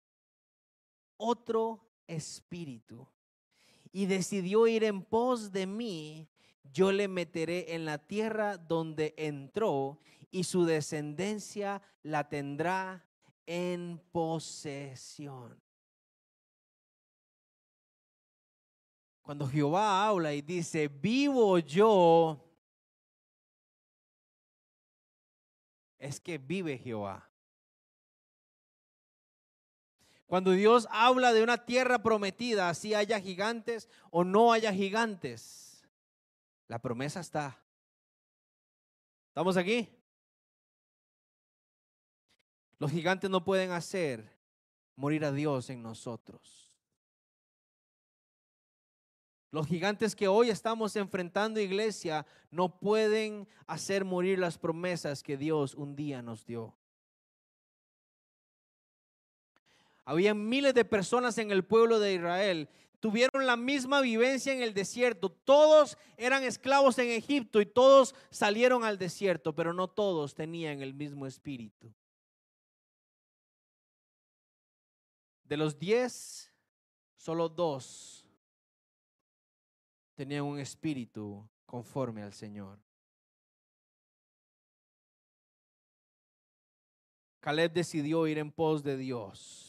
otro 1.17 1.86
espíritu, 2.07 3.05
y 3.91 4.05
decidió 4.05 4.67
ir 4.67 4.86
en 4.86 5.03
pos 5.03 5.51
de 5.51 5.67
mí, 5.67 6.30
yo 6.64 6.91
le 6.91 7.07
meteré 7.07 7.74
en 7.76 7.86
la 7.86 7.97
tierra 7.97 8.57
donde 8.57 9.14
entró 9.18 9.99
y 10.32 10.43
su 10.43 10.66
descendencia 10.66 11.82
la 12.03 12.30
tendrá 12.30 13.05
en 13.45 13.99
posesión. 14.12 15.60
Cuando 19.22 19.47
Jehová 19.47 20.07
habla 20.07 20.34
y 20.34 20.41
dice, 20.41 20.88
vivo 20.88 21.60
yo, 21.60 22.43
es 25.99 26.20
que 26.20 26.38
vive 26.38 26.78
Jehová. 26.78 27.30
Cuando 30.26 30.51
Dios 30.51 30.88
habla 30.91 31.34
de 31.34 31.43
una 31.43 31.66
tierra 31.66 32.01
prometida, 32.01 32.74
si 32.74 32.93
haya 32.93 33.20
gigantes 33.20 33.89
o 34.12 34.24
no 34.24 34.53
haya 34.53 34.72
gigantes, 34.74 35.68
la 36.70 36.80
promesa 36.80 37.20
está. 37.20 37.61
¿Estamos 39.30 39.57
aquí? 39.57 39.89
Los 42.78 42.91
gigantes 42.91 43.30
no 43.30 43.43
pueden 43.43 43.72
hacer 43.72 44.38
morir 44.95 45.26
a 45.26 45.32
Dios 45.32 45.70
en 45.72 45.82
nosotros. 45.82 46.72
Los 49.51 49.65
gigantes 49.65 50.15
que 50.15 50.28
hoy 50.28 50.51
estamos 50.51 50.95
enfrentando, 50.95 51.59
iglesia, 51.59 52.28
no 52.51 52.80
pueden 52.80 53.47
hacer 53.65 54.05
morir 54.05 54.38
las 54.38 54.59
promesas 54.59 55.24
que 55.24 55.38
Dios 55.38 55.74
un 55.74 55.95
día 55.95 56.22
nos 56.22 56.45
dio. 56.45 56.78
Había 60.05 60.36
miles 60.36 60.76
de 60.76 60.86
personas 60.86 61.39
en 61.39 61.49
el 61.49 61.65
pueblo 61.65 61.99
de 61.99 62.13
Israel 62.13 62.70
tuvieron 63.00 63.45
la 63.45 63.56
misma 63.56 64.02
vivencia 64.02 64.54
en 64.54 64.62
el 64.62 64.74
desierto. 64.74 65.30
Todos 65.30 65.97
eran 66.18 66.43
esclavos 66.43 66.97
en 67.00 67.10
Egipto 67.10 67.62
y 67.62 67.66
todos 67.66 68.16
salieron 68.30 68.84
al 68.84 68.97
desierto, 68.97 69.54
pero 69.54 69.74
no 69.74 69.88
todos 69.88 70.36
tenían 70.36 70.82
el 70.82 70.93
mismo 70.93 71.26
espíritu. 71.26 71.93
De 75.43 75.58
los 75.58 75.80
diez, 75.80 76.54
solo 77.16 77.50
dos 77.50 78.28
tenían 80.16 80.43
un 80.43 80.60
espíritu 80.60 81.47
conforme 81.66 82.22
al 82.22 82.34
Señor. 82.34 82.78
Caleb 87.39 87.72
decidió 87.72 88.28
ir 88.28 88.38
en 88.38 88.52
pos 88.52 88.84
de 88.84 88.97
Dios. 88.97 89.68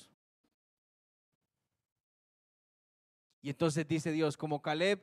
Y 3.43 3.51
entonces 3.51 3.87
dice 3.87 4.13
Dios, 4.13 4.37
como 4.37 4.61
Caleb 4.61 5.01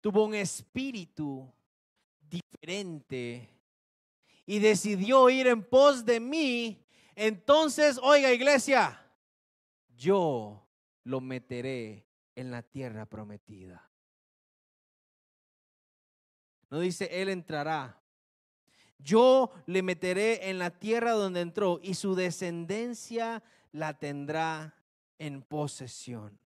tuvo 0.00 0.24
un 0.24 0.34
espíritu 0.34 1.52
diferente 2.20 3.48
y 4.46 4.58
decidió 4.58 5.30
ir 5.30 5.46
en 5.46 5.62
pos 5.62 6.04
de 6.04 6.20
mí, 6.20 6.84
entonces, 7.16 7.98
oiga 8.02 8.32
iglesia, 8.32 9.00
yo 9.96 10.66
lo 11.04 11.20
meteré 11.20 12.06
en 12.34 12.50
la 12.50 12.62
tierra 12.62 13.06
prometida. 13.06 13.88
No 16.70 16.80
dice, 16.80 17.08
Él 17.22 17.28
entrará. 17.28 18.00
Yo 18.98 19.52
le 19.66 19.82
meteré 19.82 20.50
en 20.50 20.58
la 20.58 20.70
tierra 20.70 21.12
donde 21.12 21.40
entró 21.40 21.78
y 21.82 21.94
su 21.94 22.14
descendencia 22.14 23.42
la 23.70 23.98
tendrá 23.98 24.74
en 25.18 25.42
posesión. 25.42 26.38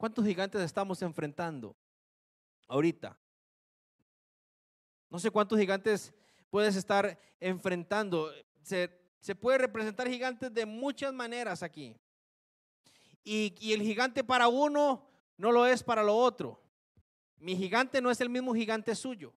¿Cuántos 0.00 0.24
gigantes 0.24 0.62
estamos 0.62 1.02
enfrentando 1.02 1.76
ahorita? 2.68 3.18
No 5.10 5.18
sé 5.18 5.30
cuántos 5.30 5.58
gigantes 5.58 6.14
puedes 6.48 6.74
estar 6.74 7.20
enfrentando. 7.38 8.32
Se, 8.62 8.88
puede 9.38 9.58
representar 9.58 10.08
gigantes 10.08 10.54
de 10.54 10.64
muchas 10.64 11.12
maneras 11.12 11.62
aquí. 11.62 11.94
Y, 13.22 13.54
y 13.60 13.74
el 13.74 13.82
gigante 13.82 14.24
para 14.24 14.48
uno 14.48 15.06
no 15.36 15.52
lo 15.52 15.66
es 15.66 15.82
para 15.82 16.02
lo 16.02 16.16
otro. 16.16 16.58
Mi 17.36 17.54
gigante 17.54 18.00
no 18.00 18.10
es 18.10 18.22
el 18.22 18.30
mismo 18.30 18.54
gigante 18.54 18.94
suyo. 18.94 19.34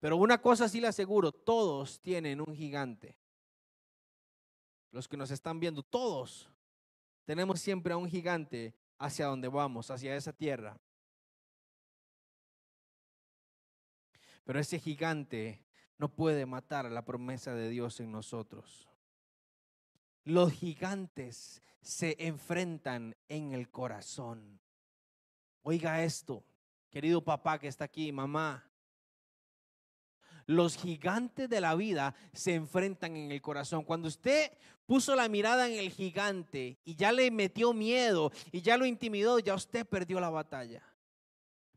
Pero 0.00 0.16
una 0.16 0.40
cosa 0.40 0.66
sí 0.66 0.80
le 0.80 0.86
aseguro, 0.86 1.30
todos 1.30 2.00
tienen 2.00 2.40
un 2.40 2.56
gigante. 2.56 3.18
Los 4.92 5.06
que 5.06 5.18
nos 5.18 5.30
están 5.30 5.60
viendo, 5.60 5.82
todos 5.82 6.48
tenemos 7.26 7.60
siempre 7.60 7.92
a 7.92 7.98
un 7.98 8.08
gigante 8.08 8.74
hacia 8.98 9.26
donde 9.26 9.48
vamos, 9.48 9.90
hacia 9.90 10.16
esa 10.16 10.32
tierra. 10.32 10.78
Pero 14.44 14.60
ese 14.60 14.78
gigante 14.78 15.64
no 15.98 16.08
puede 16.08 16.46
matar 16.46 16.90
la 16.90 17.04
promesa 17.04 17.54
de 17.54 17.68
Dios 17.68 18.00
en 18.00 18.12
nosotros. 18.12 18.88
Los 20.24 20.52
gigantes 20.52 21.62
se 21.80 22.16
enfrentan 22.18 23.16
en 23.28 23.52
el 23.52 23.70
corazón. 23.70 24.60
Oiga 25.62 26.02
esto, 26.02 26.44
querido 26.90 27.22
papá 27.22 27.58
que 27.58 27.68
está 27.68 27.84
aquí, 27.84 28.12
mamá. 28.12 28.70
Los 30.46 30.76
gigantes 30.76 31.48
de 31.48 31.60
la 31.60 31.74
vida 31.74 32.14
se 32.32 32.54
enfrentan 32.54 33.16
en 33.16 33.32
el 33.32 33.42
corazón. 33.42 33.84
Cuando 33.84 34.08
usted 34.08 34.52
puso 34.86 35.16
la 35.16 35.28
mirada 35.28 35.68
en 35.68 35.74
el 35.74 35.90
gigante 35.90 36.78
y 36.84 36.94
ya 36.94 37.10
le 37.10 37.30
metió 37.30 37.72
miedo 37.72 38.30
y 38.52 38.62
ya 38.62 38.76
lo 38.76 38.86
intimidó, 38.86 39.40
ya 39.40 39.54
usted 39.54 39.84
perdió 39.84 40.20
la 40.20 40.30
batalla. 40.30 40.82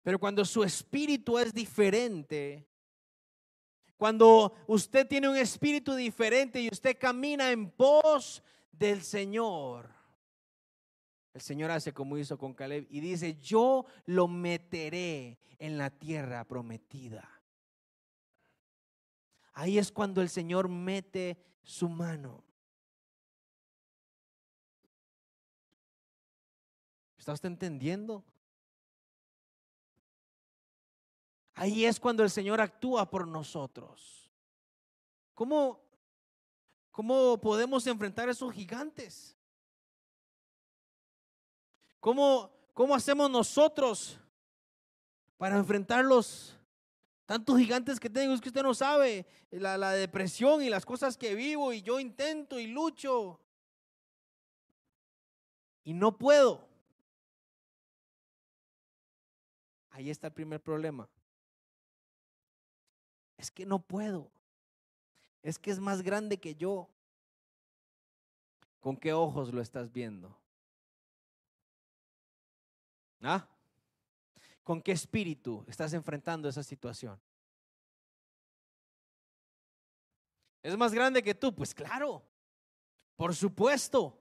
Pero 0.04 0.20
cuando 0.20 0.46
su 0.46 0.64
espíritu 0.64 1.38
es 1.40 1.54
diferente, 1.54 2.68
cuando 3.98 4.54
usted 4.68 5.08
tiene 5.08 5.28
un 5.28 5.36
espíritu 5.36 5.96
diferente 5.96 6.62
y 6.62 6.70
usted 6.72 6.98
camina 6.98 7.52
en 7.52 7.70
pos 7.70 8.42
del 8.72 9.02
Señor, 9.02 9.90
el 11.34 11.42
Señor 11.42 11.72
hace 11.72 11.94
como 11.94 12.18
hizo 12.18 12.38
con 12.38 12.54
Caleb 12.54 12.88
y 12.90 13.00
dice, 13.00 13.38
yo 13.40 13.86
lo 14.06 14.28
meteré 14.28 15.38
en 15.58 15.78
la 15.78 15.90
tierra 15.90 16.44
prometida. 16.46 17.39
Ahí 19.60 19.78
es 19.78 19.92
cuando 19.92 20.22
el 20.22 20.30
Señor 20.30 20.70
mete 20.70 21.38
su 21.64 21.90
mano. 21.90 22.46
¿Está 27.18 27.34
usted 27.34 27.50
entendiendo? 27.50 28.24
Ahí 31.56 31.84
es 31.84 32.00
cuando 32.00 32.24
el 32.24 32.30
Señor 32.30 32.62
actúa 32.62 33.10
por 33.10 33.28
nosotros. 33.28 34.32
¿Cómo, 35.36 35.82
cómo 36.90 37.38
podemos 37.42 37.86
enfrentar 37.86 38.30
a 38.30 38.32
esos 38.32 38.54
gigantes? 38.54 39.36
¿Cómo, 42.00 42.50
¿Cómo 42.74 42.96
hacemos 42.96 43.30
nosotros 43.30 44.18
para 45.38 45.58
enfrentarlos? 45.58 46.59
Tantos 47.30 47.60
gigantes 47.60 48.00
que 48.00 48.10
tengo, 48.10 48.34
es 48.34 48.42
que 48.42 48.50
usted 48.50 48.64
no 48.64 48.74
sabe, 48.74 49.24
la, 49.52 49.78
la 49.78 49.92
depresión 49.92 50.64
y 50.64 50.70
las 50.72 50.84
cosas 50.84 51.16
que 51.16 51.36
vivo 51.36 51.72
y 51.72 51.84
yo 51.84 52.00
intento 52.00 52.58
y 52.60 52.66
lucho. 52.66 53.40
Y 55.84 55.94
no 55.94 56.18
puedo. 56.18 56.68
Ahí 59.92 60.10
está 60.10 60.26
el 60.26 60.34
primer 60.34 60.60
problema. 60.60 61.08
Es 63.38 63.52
que 63.52 63.64
no 63.64 63.78
puedo. 63.78 64.32
Es 65.44 65.60
que 65.60 65.70
es 65.70 65.80
más 65.80 66.02
grande 66.02 66.40
que 66.40 66.56
yo. 66.56 66.90
¿Con 68.80 68.98
qué 68.98 69.14
ojos 69.14 69.54
lo 69.54 69.62
estás 69.62 69.92
viendo? 69.92 70.36
¿Ah? 73.22 73.48
¿Con 74.70 74.84
qué 74.84 74.92
espíritu 74.92 75.66
estás 75.68 75.94
enfrentando 75.94 76.48
esa 76.48 76.62
situación? 76.62 77.20
¿Es 80.62 80.78
más 80.78 80.94
grande 80.94 81.24
que 81.24 81.34
tú? 81.34 81.56
Pues 81.56 81.74
claro, 81.74 82.22
por 83.16 83.34
supuesto. 83.34 84.16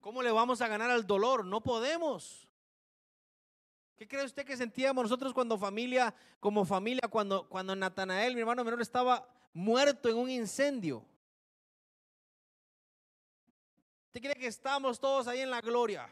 ¿Cómo 0.00 0.22
le 0.22 0.30
vamos 0.30 0.60
a 0.60 0.68
ganar 0.68 0.88
al 0.88 1.04
dolor? 1.04 1.44
No 1.44 1.64
podemos. 1.64 2.48
¿Qué 3.96 4.06
cree 4.06 4.24
usted 4.24 4.46
que 4.46 4.56
sentíamos 4.56 5.02
nosotros 5.02 5.34
cuando 5.34 5.58
familia, 5.58 6.14
como 6.38 6.64
familia, 6.64 7.08
cuando, 7.10 7.48
cuando 7.48 7.74
Natanael, 7.74 8.34
mi 8.34 8.40
hermano 8.42 8.62
menor, 8.62 8.80
estaba 8.82 9.28
muerto 9.52 10.08
en 10.08 10.16
un 10.16 10.30
incendio? 10.30 11.04
¿Usted 14.06 14.20
cree 14.20 14.36
que 14.36 14.46
estamos 14.46 15.00
todos 15.00 15.26
ahí 15.26 15.40
en 15.40 15.50
la 15.50 15.60
gloria? 15.60 16.08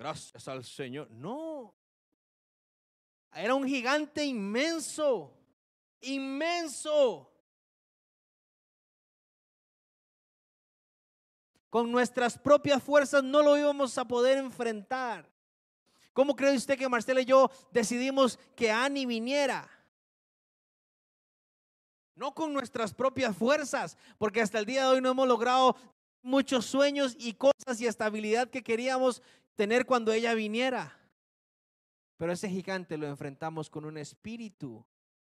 Gracias 0.00 0.48
al 0.48 0.64
Señor. 0.64 1.10
No. 1.10 1.74
Era 3.34 3.54
un 3.54 3.68
gigante 3.68 4.24
inmenso, 4.24 5.30
inmenso. 6.00 7.30
Con 11.68 11.92
nuestras 11.92 12.38
propias 12.38 12.82
fuerzas 12.82 13.22
no 13.22 13.42
lo 13.42 13.58
íbamos 13.58 13.98
a 13.98 14.06
poder 14.06 14.38
enfrentar. 14.38 15.30
¿Cómo 16.14 16.34
cree 16.34 16.56
usted 16.56 16.78
que 16.78 16.88
Marcela 16.88 17.20
y 17.20 17.26
yo 17.26 17.50
decidimos 17.70 18.38
que 18.56 18.70
Annie 18.70 19.04
viniera? 19.04 19.68
No 22.14 22.34
con 22.34 22.54
nuestras 22.54 22.94
propias 22.94 23.36
fuerzas, 23.36 23.98
porque 24.16 24.40
hasta 24.40 24.60
el 24.60 24.64
día 24.64 24.84
de 24.84 24.94
hoy 24.94 25.02
no 25.02 25.10
hemos 25.10 25.28
logrado 25.28 25.76
muchos 26.22 26.66
sueños 26.66 27.16
y 27.18 27.34
cosas 27.34 27.80
y 27.80 27.86
estabilidad 27.86 28.50
que 28.50 28.62
queríamos 28.62 29.22
tener 29.54 29.86
cuando 29.86 30.12
ella 30.12 30.34
viniera. 30.34 30.98
Pero 32.16 32.32
ese 32.32 32.48
gigante 32.48 32.98
lo 32.98 33.06
enfrentamos 33.06 33.70
con 33.70 33.84
un 33.84 33.96
espíritu 33.96 34.84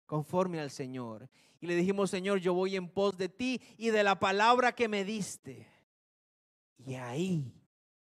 conforme 0.06 0.60
al 0.60 0.72
Señor. 0.72 1.30
Y 1.62 1.68
le 1.68 1.76
dijimos, 1.76 2.10
Señor, 2.10 2.39
yo 2.39 2.54
voy 2.54 2.76
en 2.76 2.89
pos 2.89 3.18
de 3.18 3.30
ti 3.30 3.62
y 3.78 3.92
de 3.92 4.04
la 4.04 4.20
palabra 4.20 4.74
que 4.74 4.88
me 4.88 5.06
diste. 5.06 5.68
Y 6.78 6.96
ahí 6.96 7.54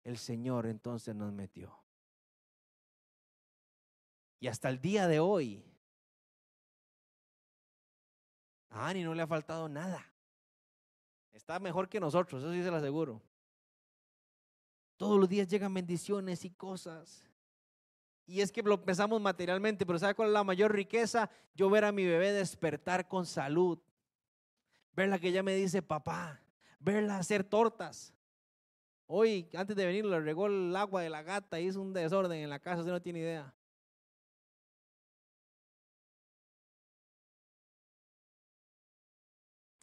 el 0.04 0.18
Señor 0.18 0.66
entonces 0.66 1.14
nos 1.14 1.32
metió. 1.32 1.78
Y 4.40 4.48
hasta 4.48 4.70
el 4.70 4.82
día 4.82 5.08
de 5.08 5.20
hoy, 5.20 5.64
a 8.70 8.88
Ani 8.88 9.04
no 9.04 9.14
le 9.14 9.22
ha 9.22 9.28
faltado 9.28 9.70
nada. 9.70 10.11
Está 11.34 11.60
mejor 11.60 11.90
que 11.90 12.00
nosotros, 12.00 12.42
eso 12.42 12.52
sí 12.52 12.64
se 12.64 12.72
lo 12.72 12.78
aseguro. 12.78 13.22
Todos 14.98 15.20
los 15.20 15.28
días 15.28 15.48
llegan 15.48 15.74
bendiciones 15.74 16.46
y 16.46 16.52
cosas. 16.52 17.26
Y 18.26 18.42
es 18.42 18.52
que 18.52 18.62
lo 18.62 18.84
pensamos 18.84 19.20
materialmente, 19.20 19.86
pero 19.86 20.00
¿sabe 20.00 20.16
cuál 20.16 20.30
es 20.30 20.34
la 20.34 20.44
mayor 20.44 20.74
riqueza? 20.74 21.30
Yo 21.56 21.70
ver 21.70 21.86
a 21.86 21.92
mi 21.92 22.06
bebé 22.06 22.32
despertar 22.32 23.08
con 23.08 23.26
salud. 23.26 23.80
Verla 24.94 25.20
que 25.20 25.30
ella 25.30 25.44
me 25.44 25.56
dice, 25.56 25.82
papá, 25.82 26.40
verla 26.80 27.18
hacer 27.18 27.44
tortas. 27.44 28.14
Hoy, 29.08 29.50
antes 29.54 29.76
de 29.76 29.86
venir, 29.86 30.06
le 30.06 30.20
regó 30.20 30.48
el 30.48 30.74
agua 30.76 31.02
de 31.02 31.10
la 31.10 31.24
gata, 31.24 31.60
hizo 31.60 31.82
un 31.82 31.94
desorden 31.94 32.40
en 32.40 32.50
la 32.50 32.60
casa, 32.60 32.80
usted 32.80 32.92
no 32.92 33.02
tiene 33.02 33.20
idea. 33.20 33.54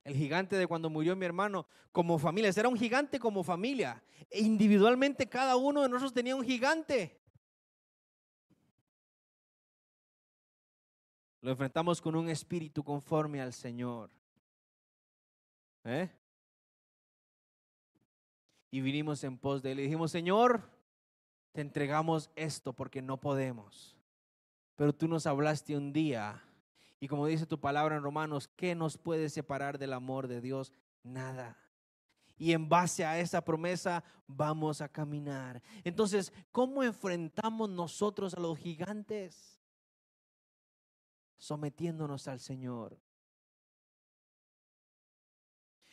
El 0.09 0.16
gigante 0.16 0.56
de 0.56 0.66
cuando 0.66 0.88
murió 0.88 1.14
mi 1.14 1.26
hermano, 1.26 1.66
como 1.92 2.18
familia. 2.18 2.50
Era 2.56 2.68
un 2.68 2.78
gigante 2.78 3.18
como 3.18 3.44
familia. 3.44 4.02
E 4.30 4.40
individualmente 4.40 5.28
cada 5.28 5.56
uno 5.56 5.82
de 5.82 5.88
nosotros 5.90 6.14
tenía 6.14 6.34
un 6.34 6.44
gigante. 6.44 7.20
Lo 11.42 11.50
enfrentamos 11.50 12.00
con 12.00 12.16
un 12.16 12.30
espíritu 12.30 12.82
conforme 12.82 13.42
al 13.42 13.52
Señor. 13.52 14.11
¿Eh? 15.84 16.11
Y 18.70 18.80
vinimos 18.80 19.22
en 19.24 19.36
pos 19.36 19.62
de 19.62 19.72
él 19.72 19.80
y 19.80 19.82
dijimos, 19.84 20.11
Señor, 20.11 20.70
te 21.52 21.61
entregamos 21.61 22.30
esto 22.34 22.72
porque 22.72 23.02
no 23.02 23.20
podemos. 23.20 23.94
Pero 24.74 24.94
tú 24.94 25.06
nos 25.06 25.26
hablaste 25.26 25.76
un 25.76 25.92
día 25.92 26.42
y 27.01 27.09
como 27.09 27.26
dice 27.26 27.46
tu 27.46 27.61
palabra 27.61 27.96
en 27.96 28.03
Romanos, 28.03 28.49
¿qué 28.57 28.74
nos 28.74 28.99
puede 28.99 29.28
separar 29.28 29.78
del 29.78 29.92
amor 29.92 30.26
de 30.26 30.40
Dios? 30.40 30.72
Nada. 31.03 31.57
Y 32.36 32.53
en 32.53 32.68
base 32.68 33.05
a 33.05 33.18
esa 33.18 33.44
promesa 33.44 34.03
vamos 34.26 34.80
a 34.80 34.88
caminar. 34.88 35.62
Entonces, 35.84 36.32
¿cómo 36.53 36.82
enfrentamos 36.82 37.68
nosotros 37.70 38.34
a 38.34 38.40
los 38.40 38.59
gigantes? 38.59 39.61
Sometiéndonos 41.36 42.26
al 42.26 42.40
Señor. 42.40 42.99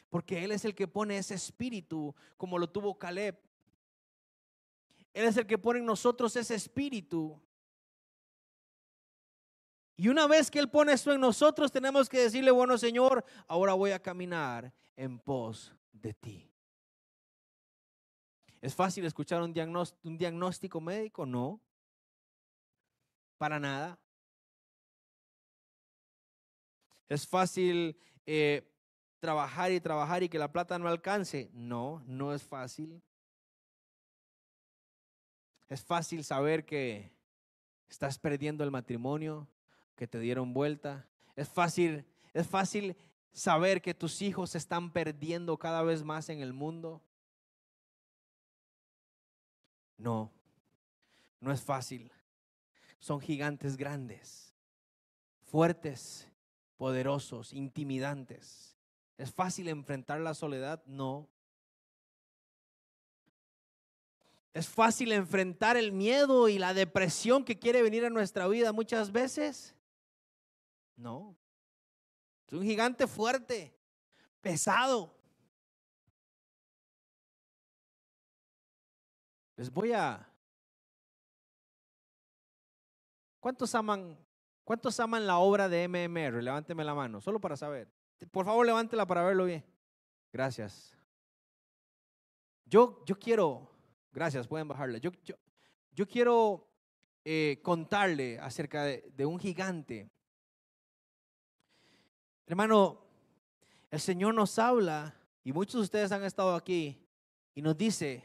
Porque 0.10 0.44
Él 0.44 0.52
es 0.52 0.66
el 0.66 0.76
que 0.76 0.88
pone 0.88 1.18
ese 1.18 1.36
espíritu 1.36 2.16
como 2.38 2.58
lo 2.58 2.70
tuvo 2.70 2.98
Caleb. 2.98 3.40
Él 5.14 5.26
es 5.26 5.38
el 5.38 5.46
que 5.46 5.58
pone 5.58 5.80
en 5.80 5.86
nosotros 5.86 6.36
ese 6.36 6.56
espíritu. 6.56 7.42
Y 9.98 10.10
una 10.10 10.28
vez 10.28 10.52
que 10.52 10.60
Él 10.60 10.70
pone 10.70 10.94
eso 10.94 11.14
en 11.14 11.22
nosotros, 11.22 11.72
tenemos 11.72 12.10
que 12.10 12.20
decirle, 12.20 12.52
bueno 12.52 12.78
Señor, 12.78 13.24
ahora 13.48 13.74
voy 13.74 13.92
a 13.92 14.02
caminar 14.02 14.74
en 14.96 15.20
pos 15.20 15.74
de 15.94 16.14
ti. 16.14 16.52
¿Es 18.62 18.74
fácil 18.74 19.06
escuchar 19.06 19.42
un 19.42 19.54
diagnóstico, 19.54 20.08
un 20.08 20.18
diagnóstico 20.18 20.82
médico? 20.82 21.26
No. 21.26 21.62
Para 23.38 23.60
nada. 23.60 24.00
¿Es 27.08 27.28
fácil 27.28 27.98
eh, 28.26 28.68
trabajar 29.20 29.72
y 29.72 29.80
trabajar 29.80 30.24
y 30.24 30.30
que 30.30 30.40
la 30.40 30.52
plata 30.52 30.80
no 30.80 30.88
alcance? 30.88 31.50
No, 31.54 32.04
no 32.08 32.34
es 32.34 32.44
fácil. 32.44 33.02
Es 35.68 35.84
fácil 35.84 36.24
saber 36.24 36.66
que 36.66 37.12
estás 37.88 38.18
perdiendo 38.20 38.64
el 38.64 38.72
matrimonio, 38.72 39.48
que 39.96 40.08
te 40.08 40.20
dieron 40.20 40.54
vuelta. 40.54 41.08
Es 41.36 41.50
fácil, 41.50 42.06
es 42.34 42.48
fácil 42.48 42.96
saber 43.32 43.82
que 43.82 43.94
tus 43.94 44.22
hijos 44.22 44.52
se 44.52 44.58
están 44.58 44.92
perdiendo 44.92 45.58
cada 45.58 45.84
vez 45.84 46.04
más 46.04 46.30
en 46.30 46.40
el 46.40 46.54
mundo. 46.54 47.02
No, 49.98 50.32
no 51.40 51.52
es 51.52 51.62
fácil. 51.62 52.12
Son 53.00 53.20
gigantes 53.20 53.78
grandes, 53.78 54.54
fuertes, 55.44 56.28
poderosos, 56.78 57.54
intimidantes. 57.54 58.76
¿Es 59.18 59.32
fácil 59.32 59.68
enfrentar 59.70 60.20
la 60.20 60.34
soledad? 60.34 60.84
No. 60.86 61.30
¿Es 64.54 64.68
fácil 64.68 65.12
enfrentar 65.12 65.76
el 65.76 65.92
miedo 65.92 66.48
y 66.48 66.58
la 66.58 66.74
depresión 66.74 67.44
que 67.44 67.60
quiere 67.60 67.82
venir 67.82 68.06
a 68.06 68.10
nuestra 68.10 68.48
vida 68.48 68.72
muchas 68.72 69.12
veces? 69.12 69.75
No. 70.96 71.38
Es 72.48 72.54
un 72.54 72.64
gigante 72.64 73.08
fuerte, 73.08 73.76
pesado. 74.42 75.14
Les 79.56 79.72
voy 79.72 79.94
a... 79.94 80.30
¿Cuántos 83.40 83.74
aman, 83.76 84.18
cuántos 84.64 85.00
aman 85.00 85.28
la 85.28 85.38
obra 85.38 85.70
de 85.70 85.88
MMR? 85.88 86.42
Levánteme 86.42 86.84
la 86.84 86.96
mano, 86.96 87.22
solo 87.22 87.40
para 87.40 87.56
saber. 87.56 87.92
Por 88.32 88.46
favor, 88.46 88.66
levántela 88.66 89.06
para 89.06 89.24
verlo 89.24 89.46
bien. 89.46 89.64
Gracias. 90.32 90.96
Yo, 92.66 93.04
yo 93.06 93.18
quiero, 93.20 93.70
gracias, 94.12 94.48
pueden 94.48 94.68
bajarla. 94.68 94.98
Yo, 94.98 95.12
yo, 95.24 95.36
yo 95.92 96.08
quiero 96.08 96.68
eh, 97.24 97.60
contarle 97.64 98.40
acerca 98.40 98.84
de, 98.84 99.12
de 99.16 99.26
un 99.26 99.40
gigante 99.40 100.12
Hermano, 102.48 103.02
el 103.90 104.00
Señor 104.00 104.36
nos 104.36 104.60
habla 104.60 105.16
y 105.44 105.52
muchos 105.52 105.76
de 105.76 105.82
ustedes 105.82 106.12
han 106.12 106.24
estado 106.24 106.56
aquí 106.56 107.02
y 107.56 107.62
nos 107.62 107.78
dice, 107.78 108.24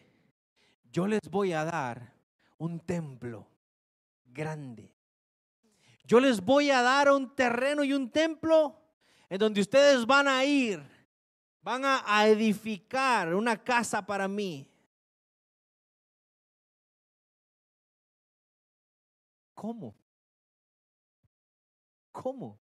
yo 0.92 1.06
les 1.06 1.20
voy 1.30 1.52
a 1.52 1.64
dar 1.64 2.12
un 2.58 2.80
templo 2.80 3.46
grande. 4.26 4.94
Yo 6.04 6.20
les 6.20 6.44
voy 6.44 6.70
a 6.70 6.82
dar 6.82 7.10
un 7.10 7.34
terreno 7.34 7.84
y 7.84 7.92
un 7.92 8.10
templo 8.10 8.76
en 9.28 9.38
donde 9.38 9.60
ustedes 9.60 10.04
van 10.04 10.26
a 10.26 10.44
ir, 10.44 10.82
van 11.62 11.84
a, 11.84 12.26
edificar 12.26 13.32
una 13.32 13.56
casa 13.62 14.04
para 14.04 14.26
mí. 14.26 14.68
¿Cómo? 19.54 19.94
¿Cómo? 22.10 22.58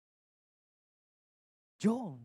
Yo, 1.80 2.20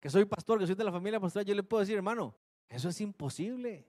que 0.00 0.08
soy 0.08 0.24
pastor, 0.24 0.58
que 0.58 0.66
soy 0.66 0.74
de 0.74 0.84
la 0.84 0.92
familia 0.92 1.20
pastoral, 1.20 1.44
yo 1.44 1.54
le 1.54 1.62
puedo 1.62 1.80
decir, 1.80 1.96
hermano, 1.96 2.34
eso 2.68 2.88
es 2.88 3.00
imposible. 3.00 3.86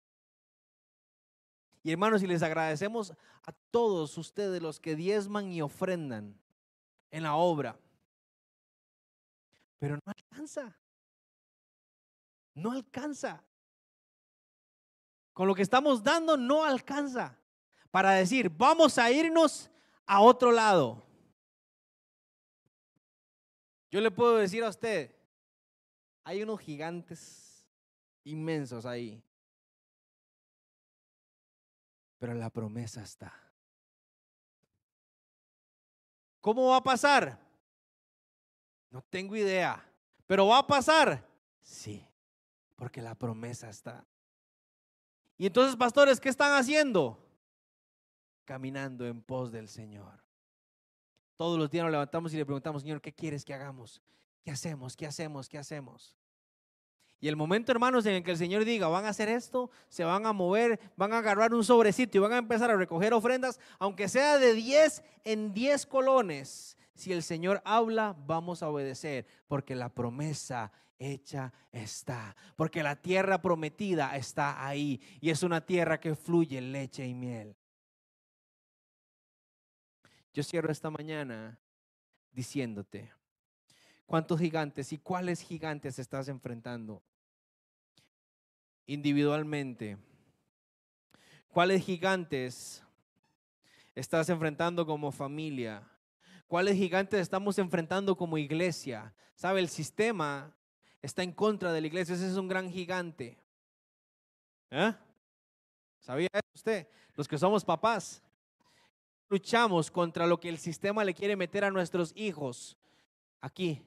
Y 1.83 1.91
hermanos, 1.91 2.21
y 2.21 2.27
les 2.27 2.43
agradecemos 2.43 3.11
a 3.43 3.51
todos 3.71 4.17
ustedes 4.17 4.61
los 4.61 4.79
que 4.79 4.95
diezman 4.95 5.51
y 5.51 5.61
ofrendan 5.61 6.37
en 7.09 7.23
la 7.23 7.35
obra. 7.35 7.79
Pero 9.79 9.95
no 9.95 10.01
alcanza. 10.05 10.77
No 12.53 12.71
alcanza. 12.71 13.43
Con 15.33 15.47
lo 15.47 15.55
que 15.55 15.61
estamos 15.63 16.03
dando 16.03 16.37
no 16.37 16.63
alcanza 16.65 17.37
para 17.89 18.11
decir, 18.11 18.49
vamos 18.49 18.97
a 18.97 19.09
irnos 19.09 19.71
a 20.05 20.21
otro 20.21 20.51
lado. 20.51 21.01
Yo 23.91 23.99
le 23.99 24.09
puedo 24.09 24.37
decir 24.37 24.63
a 24.63 24.69
usted, 24.69 25.13
hay 26.23 26.41
unos 26.41 26.61
gigantes 26.61 27.67
inmensos 28.23 28.85
ahí. 28.85 29.21
Pero 32.17 32.33
la 32.33 32.49
promesa 32.49 33.01
está. 33.01 33.33
¿Cómo 36.39 36.69
va 36.69 36.77
a 36.77 36.83
pasar? 36.83 37.37
No 38.89 39.01
tengo 39.01 39.35
idea. 39.35 39.83
¿Pero 40.25 40.47
va 40.47 40.59
a 40.59 40.67
pasar? 40.67 41.27
Sí, 41.61 42.07
porque 42.77 43.01
la 43.01 43.15
promesa 43.15 43.69
está. 43.69 44.05
Y 45.37 45.47
entonces, 45.47 45.75
pastores, 45.75 46.19
¿qué 46.19 46.29
están 46.29 46.53
haciendo? 46.53 47.17
Caminando 48.45 49.05
en 49.05 49.21
pos 49.21 49.51
del 49.51 49.67
Señor. 49.67 50.20
Todos 51.41 51.57
los 51.57 51.71
días 51.71 51.85
nos 51.85 51.91
levantamos 51.91 52.31
y 52.35 52.37
le 52.37 52.45
preguntamos, 52.45 52.83
Señor, 52.83 53.01
¿qué 53.01 53.11
quieres 53.11 53.43
que 53.43 53.51
hagamos? 53.51 53.99
¿Qué 54.43 54.51
hacemos? 54.51 54.95
¿Qué 54.95 55.07
hacemos? 55.07 55.49
¿Qué 55.49 55.57
hacemos? 55.57 56.15
Y 57.19 57.27
el 57.27 57.35
momento, 57.35 57.71
hermanos, 57.71 58.05
en 58.05 58.13
el 58.13 58.23
que 58.23 58.29
el 58.29 58.37
Señor 58.37 58.63
diga, 58.63 58.87
van 58.89 59.05
a 59.05 59.09
hacer 59.09 59.27
esto, 59.27 59.71
se 59.89 60.03
van 60.03 60.27
a 60.27 60.33
mover, 60.33 60.79
van 60.95 61.13
a 61.13 61.17
agarrar 61.17 61.55
un 61.55 61.63
sobrecito 61.63 62.15
y 62.15 62.21
van 62.21 62.33
a 62.33 62.37
empezar 62.37 62.69
a 62.69 62.77
recoger 62.77 63.11
ofrendas, 63.15 63.59
aunque 63.79 64.07
sea 64.07 64.37
de 64.37 64.53
10 64.53 65.03
en 65.23 65.51
10 65.51 65.87
colones. 65.87 66.77
Si 66.93 67.11
el 67.11 67.23
Señor 67.23 67.59
habla, 67.65 68.15
vamos 68.27 68.61
a 68.61 68.69
obedecer, 68.69 69.25
porque 69.47 69.73
la 69.73 69.89
promesa 69.89 70.71
hecha 70.99 71.51
está, 71.71 72.35
porque 72.55 72.83
la 72.83 72.97
tierra 72.97 73.41
prometida 73.41 74.15
está 74.15 74.63
ahí 74.63 75.01
y 75.19 75.31
es 75.31 75.41
una 75.41 75.65
tierra 75.65 75.99
que 75.99 76.13
fluye 76.13 76.61
leche 76.61 77.07
y 77.07 77.15
miel. 77.15 77.55
Yo 80.33 80.43
cierro 80.43 80.71
esta 80.71 80.89
mañana 80.89 81.59
diciéndote, 82.31 83.11
¿cuántos 84.05 84.39
gigantes 84.39 84.93
y 84.93 84.97
cuáles 84.97 85.41
gigantes 85.41 85.99
estás 85.99 86.29
enfrentando 86.29 87.03
individualmente? 88.85 89.97
¿Cuáles 91.49 91.83
gigantes 91.83 92.81
estás 93.93 94.29
enfrentando 94.29 94.85
como 94.85 95.11
familia? 95.11 95.85
¿Cuáles 96.47 96.77
gigantes 96.77 97.19
estamos 97.19 97.57
enfrentando 97.57 98.15
como 98.15 98.37
iglesia? 98.37 99.13
¿Sabe? 99.35 99.59
El 99.59 99.67
sistema 99.67 100.55
está 101.01 101.23
en 101.23 101.33
contra 101.33 101.73
de 101.73 101.81
la 101.81 101.87
iglesia. 101.87 102.15
Ese 102.15 102.29
es 102.29 102.37
un 102.37 102.47
gran 102.47 102.71
gigante. 102.71 103.37
¿Eh? 104.69 104.93
¿Sabía 105.99 106.29
usted? 106.53 106.87
Los 107.15 107.27
que 107.27 107.37
somos 107.37 107.65
papás 107.65 108.23
luchamos 109.31 109.89
contra 109.89 110.27
lo 110.27 110.41
que 110.41 110.49
el 110.49 110.57
sistema 110.57 111.05
le 111.05 111.13
quiere 111.13 111.37
meter 111.37 111.63
a 111.63 111.71
nuestros 111.71 112.11
hijos 112.17 112.77
aquí. 113.39 113.81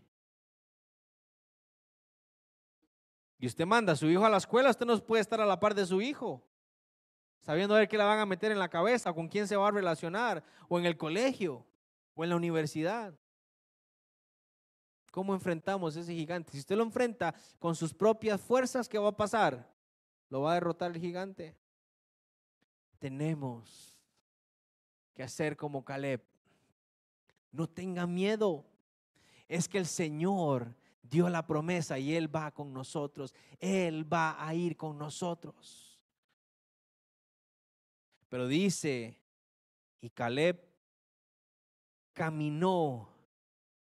Y 3.38 3.46
usted 3.46 3.66
manda 3.66 3.92
a 3.92 3.96
su 3.96 4.06
hijo 4.06 4.24
a 4.24 4.30
la 4.30 4.38
escuela, 4.38 4.70
usted 4.70 4.86
no 4.86 4.98
puede 5.04 5.20
estar 5.20 5.42
a 5.42 5.46
la 5.46 5.60
par 5.60 5.74
de 5.74 5.84
su 5.84 6.00
hijo, 6.00 6.42
sabiendo 7.40 7.74
a 7.74 7.80
ver 7.80 7.88
qué 7.88 7.98
le 7.98 8.04
van 8.04 8.20
a 8.20 8.24
meter 8.24 8.52
en 8.52 8.58
la 8.58 8.70
cabeza, 8.70 9.12
con 9.12 9.28
quién 9.28 9.46
se 9.46 9.54
va 9.54 9.68
a 9.68 9.70
relacionar, 9.70 10.42
o 10.66 10.78
en 10.78 10.86
el 10.86 10.96
colegio, 10.96 11.66
o 12.14 12.24
en 12.24 12.30
la 12.30 12.36
universidad. 12.36 13.12
¿Cómo 15.10 15.34
enfrentamos 15.34 15.94
ese 15.94 16.14
gigante? 16.14 16.52
Si 16.52 16.60
usted 16.60 16.74
lo 16.74 16.84
enfrenta 16.84 17.34
con 17.58 17.76
sus 17.76 17.92
propias 17.92 18.40
fuerzas, 18.40 18.88
¿qué 18.88 18.98
va 18.98 19.10
a 19.10 19.16
pasar? 19.16 19.70
¿Lo 20.30 20.40
va 20.40 20.52
a 20.52 20.54
derrotar 20.54 20.90
el 20.90 21.00
gigante? 21.02 21.54
Tenemos 22.98 23.93
que 25.14 25.22
hacer 25.22 25.56
como 25.56 25.84
Caleb. 25.84 26.22
No 27.52 27.68
tenga 27.68 28.06
miedo. 28.06 28.64
Es 29.48 29.68
que 29.68 29.78
el 29.78 29.86
Señor 29.86 30.74
dio 31.02 31.28
la 31.28 31.46
promesa 31.46 31.98
y 31.98 32.14
Él 32.14 32.34
va 32.34 32.50
con 32.50 32.72
nosotros. 32.72 33.34
Él 33.60 34.10
va 34.12 34.44
a 34.44 34.54
ir 34.54 34.76
con 34.76 34.98
nosotros. 34.98 36.00
Pero 38.28 38.48
dice, 38.48 39.16
y 40.00 40.10
Caleb 40.10 40.60
caminó, 42.12 43.08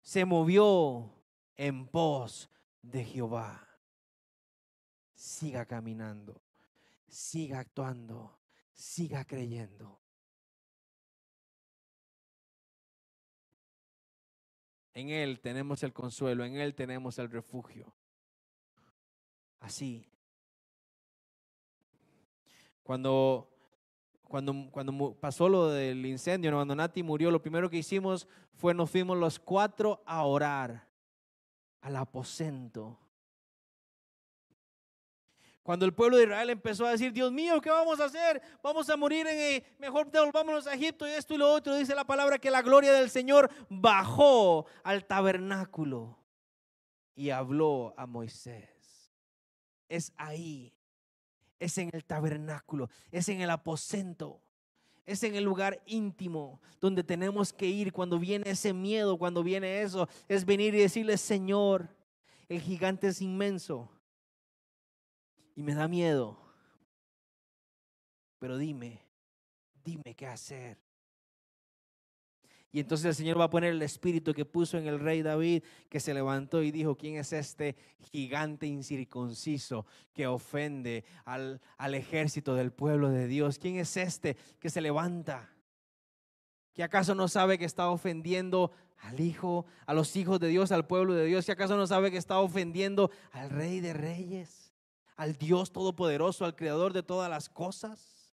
se 0.00 0.24
movió 0.24 1.12
en 1.56 1.86
pos 1.86 2.48
de 2.80 3.04
Jehová. 3.04 3.64
siga 5.14 5.66
caminando, 5.66 6.40
siga 7.08 7.58
actuando, 7.58 8.38
siga 8.72 9.24
creyendo. 9.24 9.97
En 14.99 15.11
Él 15.11 15.38
tenemos 15.38 15.84
el 15.84 15.92
consuelo, 15.92 16.44
en 16.44 16.57
Él 16.57 16.74
tenemos 16.74 17.20
el 17.20 17.30
refugio. 17.30 17.94
Así. 19.61 20.11
Cuando, 22.82 23.49
cuando, 24.24 24.68
cuando 24.72 25.14
pasó 25.14 25.49
lo 25.49 25.68
del 25.68 26.05
incendio, 26.05 26.51
cuando 26.51 26.74
Nati 26.74 27.05
murió, 27.05 27.30
lo 27.30 27.40
primero 27.40 27.70
que 27.70 27.76
hicimos 27.76 28.26
fue 28.55 28.74
nos 28.74 28.90
fuimos 28.90 29.16
los 29.16 29.38
cuatro 29.38 30.03
a 30.05 30.24
orar 30.24 30.88
al 31.80 31.94
aposento 31.94 32.99
cuando 35.68 35.84
el 35.84 35.92
pueblo 35.92 36.16
de 36.16 36.22
Israel 36.22 36.48
empezó 36.48 36.86
a 36.86 36.92
decir, 36.92 37.12
Dios 37.12 37.30
mío, 37.30 37.60
¿qué 37.60 37.68
vamos 37.68 38.00
a 38.00 38.06
hacer? 38.06 38.40
Vamos 38.62 38.88
a 38.88 38.96
morir 38.96 39.26
en, 39.26 39.38
eh, 39.38 39.62
mejor 39.78 40.10
volvámonos 40.10 40.66
a 40.66 40.72
Egipto 40.72 41.06
y 41.06 41.10
esto 41.10 41.34
y 41.34 41.36
lo 41.36 41.52
otro. 41.52 41.76
Dice 41.76 41.94
la 41.94 42.06
palabra 42.06 42.38
que 42.38 42.50
la 42.50 42.62
gloria 42.62 42.90
del 42.94 43.10
Señor 43.10 43.50
bajó 43.68 44.64
al 44.82 45.04
tabernáculo 45.04 46.16
y 47.14 47.28
habló 47.28 47.92
a 47.98 48.06
Moisés. 48.06 49.12
Es 49.90 50.14
ahí, 50.16 50.72
es 51.60 51.76
en 51.76 51.90
el 51.92 52.02
tabernáculo, 52.02 52.88
es 53.12 53.28
en 53.28 53.42
el 53.42 53.50
aposento. 53.50 54.40
Es 55.04 55.22
en 55.22 55.34
el 55.34 55.44
lugar 55.44 55.82
íntimo 55.84 56.62
donde 56.80 57.04
tenemos 57.04 57.52
que 57.52 57.66
ir 57.66 57.92
cuando 57.92 58.18
viene 58.18 58.48
ese 58.48 58.72
miedo, 58.72 59.18
cuando 59.18 59.42
viene 59.42 59.82
eso. 59.82 60.08
Es 60.28 60.46
venir 60.46 60.74
y 60.74 60.78
decirle, 60.78 61.18
Señor, 61.18 61.90
el 62.48 62.62
gigante 62.62 63.08
es 63.08 63.20
inmenso 63.20 63.90
y 65.59 65.62
me 65.64 65.74
da 65.74 65.88
miedo. 65.88 66.38
Pero 68.38 68.56
dime, 68.56 69.02
dime 69.82 70.14
qué 70.14 70.28
hacer. 70.28 70.78
Y 72.70 72.78
entonces 72.78 73.06
el 73.06 73.14
Señor 73.16 73.40
va 73.40 73.46
a 73.46 73.50
poner 73.50 73.72
el 73.72 73.82
espíritu 73.82 74.32
que 74.34 74.44
puso 74.44 74.78
en 74.78 74.86
el 74.86 75.00
rey 75.00 75.20
David, 75.20 75.64
que 75.88 75.98
se 75.98 76.14
levantó 76.14 76.62
y 76.62 76.70
dijo, 76.70 76.96
¿quién 76.96 77.16
es 77.16 77.32
este 77.32 77.74
gigante 77.98 78.68
incircunciso 78.68 79.84
que 80.12 80.28
ofende 80.28 81.04
al, 81.24 81.61
al 81.76 81.96
ejército 81.96 82.54
del 82.54 82.70
pueblo 82.70 83.09
de 83.09 83.26
Dios? 83.26 83.59
¿Quién 83.59 83.78
es 83.78 83.96
este 83.96 84.36
que 84.61 84.70
se 84.70 84.80
levanta? 84.80 85.50
¿Que 86.72 86.84
acaso 86.84 87.16
no 87.16 87.26
sabe 87.26 87.59
que 87.59 87.64
está 87.64 87.90
ofendiendo 87.90 88.70
al 88.98 89.18
Hijo, 89.18 89.66
a 89.86 89.92
los 89.92 90.14
hijos 90.14 90.38
de 90.38 90.46
Dios, 90.46 90.70
al 90.70 90.86
pueblo 90.86 91.14
de 91.14 91.24
Dios? 91.24 91.46
¿Que 91.46 91.52
acaso 91.52 91.76
no 91.76 91.88
sabe 91.88 92.12
que 92.12 92.16
está 92.16 92.38
ofendiendo 92.38 93.11
al 93.32 93.50
Rey 93.50 93.80
de 93.80 93.92
Reyes? 93.92 94.67
Al 95.18 95.36
Dios 95.36 95.72
Todopoderoso, 95.72 96.44
al 96.44 96.54
Creador 96.54 96.92
de 96.92 97.02
todas 97.02 97.28
las 97.28 97.48
cosas. 97.48 98.32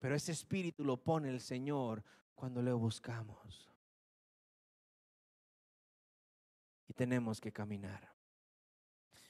Pero 0.00 0.16
ese 0.16 0.32
espíritu 0.32 0.84
lo 0.84 0.96
pone 0.96 1.30
el 1.30 1.40
Señor 1.40 2.02
cuando 2.34 2.60
le 2.60 2.72
buscamos. 2.72 3.70
Y 6.88 6.92
tenemos 6.92 7.40
que 7.40 7.52
caminar. 7.52 8.12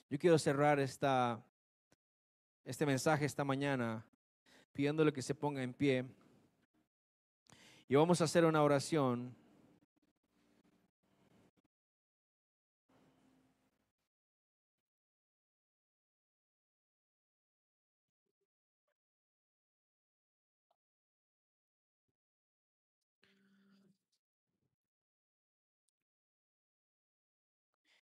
Yo 0.08 0.18
quiero 0.18 0.38
cerrar 0.38 0.80
esta, 0.80 1.44
este 2.64 2.86
mensaje 2.86 3.26
esta 3.26 3.44
mañana 3.44 4.04
pidiéndole 4.72 5.12
que 5.12 5.22
se 5.22 5.34
ponga 5.34 5.62
en 5.62 5.74
pie. 5.74 6.06
Y 7.88 7.94
vamos 7.94 8.22
a 8.22 8.24
hacer 8.24 8.46
una 8.46 8.62
oración 8.62 9.36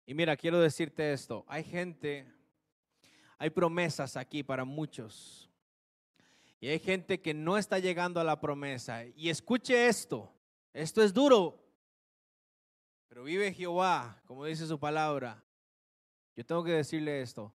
Y 0.07 0.15
mira, 0.15 0.37
quiero 0.37 0.61
decirte 0.61 1.13
esto, 1.13 1.45
hay 1.49 1.65
gente, 1.65 2.33
hay 3.39 3.51
promesas 3.51 4.17
aquí 4.17 4.45
para 4.45 4.65
muchos. 4.65 5.51
Y 6.61 6.69
hay 6.69 6.79
gente 6.79 7.21
que 7.21 7.35
no 7.35 7.59
está 7.59 7.81
llegando 7.81 8.21
a 8.21 8.25
la 8.25 8.41
promesa. 8.41 9.05
Y 9.05 9.29
escuche 9.29 9.89
esto, 9.89 10.33
esto 10.73 11.03
es 11.03 11.13
duro, 11.13 11.61
pero 13.09 13.25
vive 13.25 13.53
Jehová, 13.53 14.23
como 14.27 14.45
dice 14.45 14.67
su 14.67 14.79
palabra. 14.79 15.43
Yo 16.37 16.47
tengo 16.47 16.63
que 16.63 16.73
decirle 16.73 17.23
esto. 17.23 17.53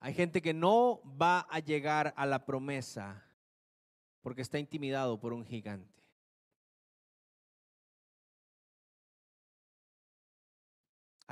Hay 0.00 0.14
gente 0.14 0.42
que 0.42 0.52
no 0.52 1.00
va 1.04 1.46
a 1.48 1.60
llegar 1.60 2.12
a 2.16 2.26
la 2.26 2.44
promesa 2.44 3.24
porque 4.20 4.42
está 4.42 4.58
intimidado 4.58 5.20
por 5.20 5.32
un 5.32 5.44
gigante. 5.44 6.01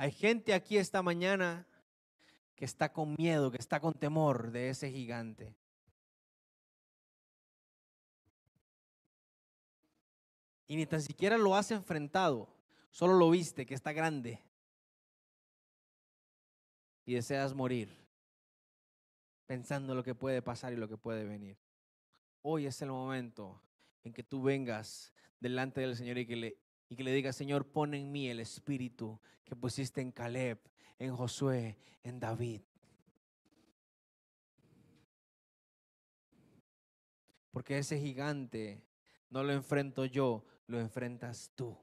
Hay 0.01 0.11
gente 0.11 0.55
aquí 0.55 0.79
esta 0.79 1.03
mañana 1.03 1.67
que 2.55 2.65
está 2.65 2.91
con 2.91 3.13
miedo, 3.19 3.51
que 3.51 3.59
está 3.59 3.79
con 3.79 3.93
temor 3.93 4.49
de 4.49 4.69
ese 4.69 4.89
gigante. 4.89 5.55
Y 10.65 10.75
ni 10.75 10.87
tan 10.87 11.03
siquiera 11.03 11.37
lo 11.37 11.55
has 11.55 11.69
enfrentado, 11.69 12.49
solo 12.89 13.13
lo 13.13 13.29
viste 13.29 13.67
que 13.67 13.75
está 13.75 13.93
grande. 13.93 14.41
Y 17.05 17.13
deseas 17.13 17.53
morir, 17.53 17.95
pensando 19.45 19.93
lo 19.93 20.03
que 20.03 20.15
puede 20.15 20.41
pasar 20.41 20.73
y 20.73 20.77
lo 20.77 20.87
que 20.87 20.97
puede 20.97 21.25
venir. 21.25 21.59
Hoy 22.41 22.65
es 22.65 22.81
el 22.81 22.89
momento 22.89 23.61
en 24.03 24.13
que 24.13 24.23
tú 24.23 24.41
vengas 24.41 25.13
delante 25.39 25.81
del 25.81 25.95
Señor 25.95 26.17
y 26.17 26.25
que 26.25 26.35
le 26.35 26.57
y 26.91 26.95
que 26.97 27.05
le 27.05 27.13
diga, 27.13 27.31
Señor, 27.31 27.65
pon 27.65 27.93
en 27.93 28.11
mí 28.11 28.27
el 28.27 28.41
espíritu 28.41 29.17
que 29.45 29.55
pusiste 29.55 30.01
en 30.01 30.11
Caleb, 30.11 30.59
en 30.99 31.15
Josué, 31.15 31.77
en 32.03 32.19
David. 32.19 32.59
Porque 37.51 37.77
ese 37.77 37.97
gigante 37.97 38.83
no 39.29 39.41
lo 39.41 39.53
enfrento 39.53 40.03
yo, 40.03 40.43
lo 40.67 40.81
enfrentas 40.81 41.53
tú. 41.55 41.77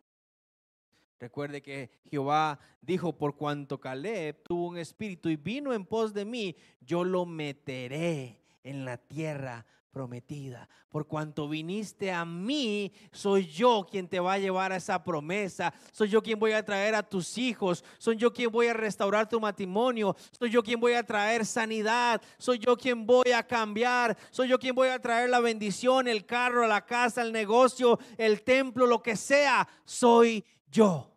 Recuerde 1.19 1.63
que 1.63 1.91
Jehová 2.05 2.61
dijo, 2.83 3.17
por 3.17 3.35
cuanto 3.35 3.81
Caleb 3.81 4.43
tuvo 4.43 4.69
un 4.69 4.77
espíritu 4.77 5.31
y 5.31 5.37
vino 5.37 5.73
en 5.73 5.87
pos 5.87 6.13
de 6.13 6.27
mí, 6.27 6.55
yo 6.83 7.03
lo 7.03 7.25
meteré 7.25 8.43
en 8.63 8.85
la 8.85 8.99
tierra 8.99 9.65
prometida. 9.91 10.69
Por 10.89 11.07
cuanto 11.07 11.49
viniste 11.49 12.13
a 12.13 12.25
mí, 12.25 12.93
soy 13.13 13.47
yo 13.47 13.87
quien 13.91 14.09
te 14.09 14.21
va 14.21 14.35
a 14.35 14.39
llevar 14.39 14.73
a 14.73 14.77
esa 14.77 15.03
promesa. 15.03 15.73
Soy 15.93 16.09
yo 16.09 16.23
quien 16.23 16.39
voy 16.39 16.53
a 16.53 16.65
traer 16.65 16.95
a 16.95 17.03
tus 17.03 17.39
hijos. 17.39 17.85
Soy 17.99 18.17
yo 18.17 18.33
quien 18.33 18.51
voy 18.51 18.69
a 18.69 18.75
restaurar 18.75 19.29
tu 19.29 19.41
matrimonio. 19.41 20.17
Soy 20.39 20.51
yo 20.51 20.63
quien 20.63 20.81
voy 20.81 20.95
a 20.95 21.03
traer 21.03 21.45
sanidad. 21.45 22.21
Soy 22.39 22.59
yo 22.59 22.77
quien 22.77 23.07
voy 23.07 23.33
a 23.33 23.47
cambiar. 23.47 24.17
Soy 24.31 24.49
yo 24.49 24.59
quien 24.59 24.75
voy 24.75 24.89
a 24.89 25.01
traer 25.01 25.31
la 25.31 25.41
bendición, 25.41 26.09
el 26.09 26.27
carro, 26.27 26.67
la 26.67 26.85
casa, 26.85 27.23
el 27.23 27.33
negocio, 27.33 27.99
el 28.17 28.43
templo, 28.43 28.87
lo 28.87 29.03
que 29.03 29.17
sea. 29.17 29.69
Soy 29.85 30.45
yo. 30.71 31.15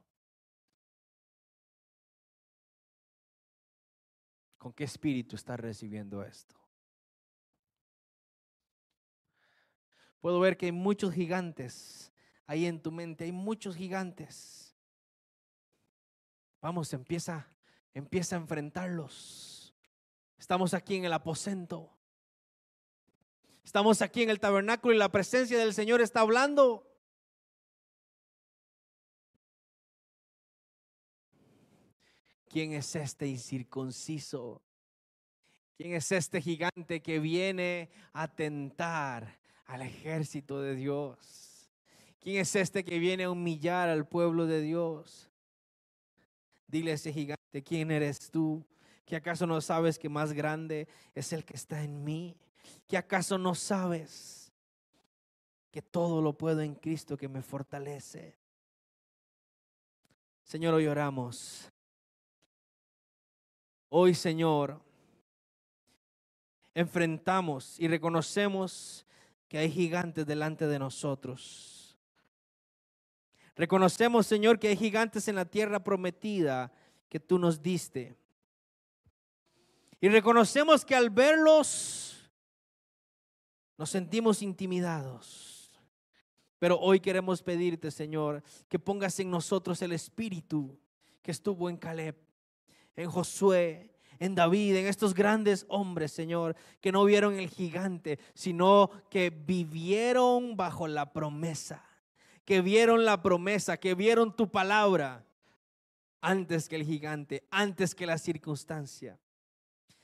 ¿Con 4.57 4.74
qué 4.74 4.84
espíritu 4.84 5.36
estás 5.36 5.59
recibiendo 5.59 6.22
esto? 6.22 6.61
Puedo 10.22 10.39
ver 10.39 10.55
que 10.55 10.67
hay 10.67 10.72
muchos 10.72 11.13
gigantes 11.13 12.11
ahí 12.51 12.65
en 12.65 12.82
tu 12.82 12.91
mente, 12.91 13.24
hay 13.24 13.32
muchos 13.32 13.76
gigantes. 13.76 14.76
Vamos, 16.61 16.93
empieza, 16.93 17.47
empieza 17.93 18.36
a 18.36 18.39
enfrentarlos. 18.39 19.74
Estamos 20.38 20.74
aquí 20.74 20.97
en 20.97 21.05
el 21.05 21.13
aposento. 21.13 21.89
Estamos 23.63 24.01
aquí 24.01 24.24
en 24.24 24.30
el 24.30 24.39
tabernáculo 24.39 24.93
y 24.93 24.97
la 24.97 25.09
presencia 25.09 25.57
del 25.57 25.74
Señor 25.74 26.01
está 26.01 26.19
hablando. 26.19 26.88
¿Quién 32.49 32.74
es 32.74 32.95
este 32.95 33.28
incircunciso? 33.28 34.61
¿Quién 35.78 35.93
es 35.93 36.11
este 36.11 36.41
gigante 36.41 37.01
que 37.01 37.19
viene 37.19 37.89
a 38.11 38.28
tentar 38.28 39.41
al 39.72 39.84
ejército 39.84 40.61
de 40.61 40.76
Dios. 40.76 41.69
¿Quién 42.19 42.41
es 42.41 42.53
este 42.57 42.84
que 42.84 42.99
viene 42.99 43.24
a 43.24 43.32
humillar 43.32 43.88
al 43.88 44.05
pueblo 44.05 44.45
de 44.45 44.59
Dios? 44.59 45.30
Dile 46.67 46.91
a 46.91 46.95
ese 46.95 47.13
gigante, 47.13 47.63
¿quién 47.63 47.89
eres 47.89 48.30
tú? 48.30 48.65
¿Que 49.05 49.15
acaso 49.15 49.47
no 49.47 49.61
sabes 49.61 49.97
que 49.97 50.09
más 50.09 50.34
grande 50.34 50.89
es 51.15 51.32
el 51.32 51.45
que 51.45 51.55
está 51.55 51.82
en 51.84 52.03
mí? 52.03 52.36
¿Que 52.86 52.97
acaso 52.97 53.38
no 53.38 53.55
sabes 53.55 54.51
que 55.72 55.82
todo 55.82 56.22
lo 56.22 56.38
puedo 56.38 56.59
en 56.59 56.76
Cristo 56.76 57.15
que 57.15 57.30
me 57.30 57.41
fortalece? 57.41 58.36
Señor, 60.43 60.74
hoy 60.74 60.88
oramos. 60.88 61.72
Hoy, 63.88 64.15
Señor, 64.15 64.82
enfrentamos 66.74 67.80
y 67.80 67.88
reconocemos 67.88 69.05
que 69.52 69.58
hay 69.58 69.70
gigantes 69.70 70.26
delante 70.26 70.66
de 70.66 70.80
nosotros. 70.80 71.97
Reconocemos, 73.54 74.26
Señor, 74.26 74.58
que 74.58 74.70
hay 74.70 74.78
gigantes 74.78 75.28
en 75.28 75.36
la 75.36 75.43
tierra 75.43 75.84
prometida 75.84 76.72
que 77.10 77.20
tú 77.20 77.38
nos 77.38 77.62
diste. 77.62 78.16
Y 79.99 80.08
reconocemos 80.08 80.86
que 80.86 80.95
al 80.95 81.10
verlos 81.10 82.32
nos 83.78 83.89
sentimos 83.89 84.41
intimidados. 84.41 85.70
Pero 86.58 86.80
hoy 86.80 87.02
queremos 87.02 87.43
pedirte, 87.43 87.91
Señor, 87.91 88.41
que 88.70 88.80
pongas 88.80 89.20
en 89.20 89.30
nosotros 89.30 89.82
el 89.82 89.91
espíritu 89.91 90.80
que 91.22 91.32
estuvo 91.32 91.70
en 91.70 91.76
Caleb, 91.76 92.16
en 92.95 93.12
Josué, 93.12 93.91
en 94.22 94.36
David, 94.36 94.76
en 94.76 94.86
estos 94.86 95.15
grandes 95.15 95.65
hombres, 95.67 96.11
Señor, 96.11 96.55
que 96.80 96.91
no 96.91 97.03
vieron 97.05 97.39
el 97.39 97.49
gigante, 97.49 98.19
sino 98.36 98.91
que 99.09 99.32
vivieron 99.32 100.55
bajo 100.55 100.88
la 100.88 101.11
promesa, 101.11 101.84
que 102.45 102.61
vieron 102.61 103.03
la 103.03 103.24
promesa, 103.24 103.78
que 103.78 103.95
vieron 103.95 104.36
tu 104.36 104.51
palabra 104.51 105.26
antes 106.22 106.69
que 106.69 106.76
el 106.76 106.86
gigante, 106.86 107.47
antes 107.49 107.95
que 107.95 108.05
la 108.05 108.19
circunstancia. 108.19 109.19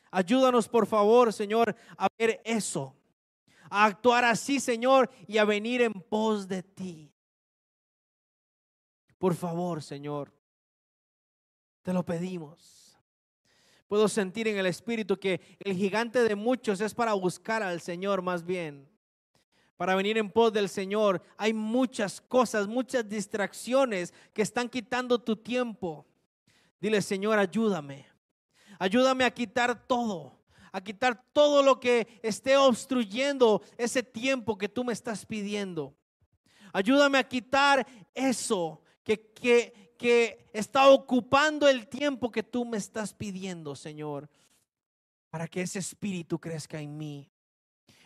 Ayúdanos, 0.09 0.68
por 0.68 0.88
favor, 0.88 1.32
Señor, 1.32 1.76
a 1.95 2.07
ver 2.18 2.41
eso, 2.43 2.95
a 3.70 3.86
actuar 3.86 4.26
así, 4.26 4.59
Señor, 4.59 5.11
y 5.28 5.38
a 5.38 5.45
venir 5.45 5.84
en 5.84 5.93
pos 5.93 6.47
de 6.47 6.63
ti. 6.63 7.13
Por 9.20 9.36
favor, 9.36 9.84
Señor, 9.84 10.34
te 11.84 11.93
lo 11.93 12.03
pedimos. 12.03 12.76
Puedo 13.88 14.10
sentir 14.10 14.48
en 14.48 14.58
el 14.58 14.66
Espíritu 14.66 15.18
que 15.18 15.40
el 15.60 15.74
gigante 15.74 16.24
de 16.24 16.36
muchos 16.36 16.82
es 16.82 16.94
para 16.94 17.14
buscar 17.14 17.64
al 17.64 17.80
Señor 17.80 18.22
más 18.22 18.46
bien. 18.46 18.88
Para 19.78 19.96
venir 19.96 20.18
en 20.18 20.30
pos 20.30 20.52
del 20.52 20.68
Señor. 20.68 21.22
Hay 21.38 21.54
muchas 21.54 22.20
cosas, 22.20 22.68
muchas 22.68 23.08
distracciones 23.08 24.14
que 24.34 24.42
están 24.42 24.68
quitando 24.68 25.20
tu 25.20 25.38
tiempo. 25.38 26.06
Dile, 26.82 27.02
Señor, 27.02 27.40
ayúdame. 27.40 28.06
Ayúdame 28.78 29.24
a 29.24 29.32
quitar 29.32 29.88
todo. 29.88 30.34
A 30.74 30.82
quitar 30.82 31.24
todo 31.32 31.64
lo 31.64 31.80
que 31.80 32.20
esté 32.22 32.58
obstruyendo 32.58 33.62
ese 33.78 34.04
tiempo 34.04 34.58
que 34.58 34.68
tú 34.68 34.84
me 34.84 34.94
estás 34.94 35.26
pidiendo. 35.26 35.96
Ayúdame 36.74 37.18
a 37.18 37.28
quitar 37.28 37.88
eso 38.14 38.82
que, 39.04 39.32
que, 39.32 39.87
que 39.98 40.50
está 40.54 40.89
ocupando 40.89 41.68
el 41.68 41.88
tiempo 41.88 42.32
que 42.32 42.43
tú 42.43 42.66
me 42.66 42.78
estás 42.78 43.14
pidiendo, 43.14 43.76
Señor, 43.76 44.30
para 45.30 45.48
que 45.48 45.62
ese 45.62 45.80
espíritu 45.80 46.39
crezca 46.39 46.80
en 46.80 46.98
mí, 46.98 47.30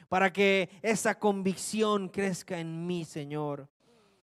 para 0.10 0.32
que 0.34 0.70
esa 0.82 1.20
convicción 1.20 2.10
crezca 2.10 2.60
en 2.60 2.88
mí, 2.88 3.06
Señor. 3.06 3.70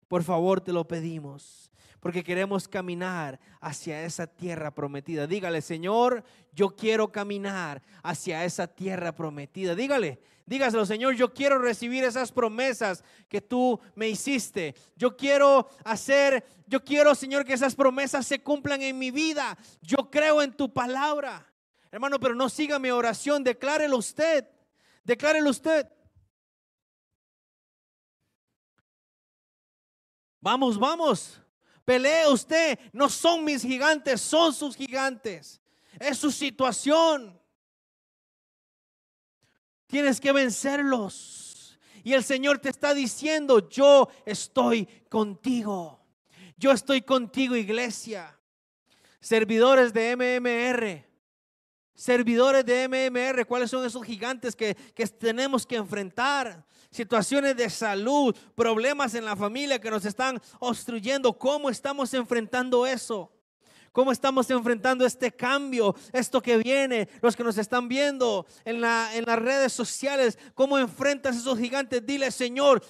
Por 0.07 0.23
favor, 0.23 0.61
te 0.61 0.71
lo 0.71 0.87
pedimos 0.87 1.71
porque 2.05 2.23
queremos 2.23 2.67
caminar 2.67 3.39
hacia 3.59 4.03
esa 4.03 4.27
tierra 4.27 4.69
prometida. 4.69 5.25
Dígale, 5.25 5.59
Señor, 5.63 6.23
yo 6.53 6.75
quiero 6.75 7.11
caminar 7.11 7.81
hacia 8.03 8.45
esa 8.45 8.67
tierra 8.67 9.15
prometida. 9.15 9.73
Dígale, 9.73 10.19
dígaselo, 10.45 10.85
Señor, 10.85 11.15
yo 11.15 11.33
quiero 11.33 11.59
recibir 11.59 12.03
esas 12.03 12.31
promesas 12.31 13.03
que 13.27 13.41
tú 13.41 13.79
me 13.95 14.09
hiciste. 14.09 14.75
Yo 14.95 15.15
quiero 15.17 15.69
hacer, 15.83 16.45
yo 16.67 16.83
quiero, 16.83 17.15
Señor, 17.15 17.45
que 17.45 17.53
esas 17.53 17.75
promesas 17.75 18.25
se 18.27 18.41
cumplan 18.41 18.81
en 18.81 18.97
mi 18.97 19.11
vida. 19.11 19.57
Yo 19.81 20.09
creo 20.09 20.41
en 20.41 20.53
tu 20.53 20.73
palabra. 20.73 21.51
Hermano, 21.91 22.19
pero 22.19 22.35
no 22.35 22.49
siga 22.49 22.79
mi 22.79 22.91
oración, 22.91 23.43
declárelo 23.43 23.97
usted. 23.97 24.47
Declárelo 25.03 25.49
usted. 25.49 25.87
Vamos, 30.41 30.77
vamos. 30.77 31.41
Pelee 31.85 32.27
usted. 32.27 32.79
No 32.91 33.09
son 33.09 33.43
mis 33.43 33.61
gigantes, 33.61 34.21
son 34.21 34.53
sus 34.53 34.75
gigantes. 34.75 35.61
Es 35.99 36.17
su 36.17 36.31
situación. 36.31 37.39
Tienes 39.87 40.19
que 40.19 40.31
vencerlos. 40.31 41.79
Y 42.03 42.13
el 42.13 42.23
Señor 42.23 42.59
te 42.59 42.69
está 42.69 42.93
diciendo, 42.93 43.67
yo 43.69 44.09
estoy 44.25 44.85
contigo. 45.09 45.99
Yo 46.57 46.71
estoy 46.71 47.01
contigo, 47.01 47.55
iglesia. 47.55 48.37
Servidores 49.19 49.91
de 49.91 50.15
MMR. 50.15 51.05
Servidores 51.95 52.65
de 52.65 52.87
MMR, 52.87 53.45
¿cuáles 53.45 53.71
son 53.71 53.85
esos 53.85 54.03
gigantes 54.03 54.55
que, 54.55 54.75
que 54.75 55.07
tenemos 55.07 55.65
que 55.65 55.77
enfrentar? 55.77 56.65
situaciones 56.95 57.57
de 57.57 57.69
salud, 57.69 58.35
problemas 58.55 59.13
en 59.15 59.25
la 59.25 59.35
familia 59.35 59.79
que 59.79 59.91
nos 59.91 60.05
están 60.05 60.41
obstruyendo. 60.59 61.37
¿Cómo 61.37 61.69
estamos 61.69 62.13
enfrentando 62.13 62.87
eso? 62.87 63.34
¿Cómo 63.95 64.11
estamos 64.11 64.49
enfrentando 64.51 65.05
este 65.05 65.31
cambio, 65.31 65.95
esto 66.11 66.41
que 66.41 66.57
viene? 66.57 67.07
Los 67.21 67.35
que 67.35 67.43
nos 67.43 67.57
están 67.57 67.87
viendo 67.87 68.45
en, 68.65 68.81
la, 68.81 69.15
en 69.15 69.23
las 69.25 69.39
redes 69.39 69.71
sociales, 69.71 70.37
¿cómo 70.53 70.77
enfrentas 70.77 71.37
esos 71.37 71.57
gigantes? 71.57 72.05
Dile, 72.05 72.29
Señor, 72.29 72.83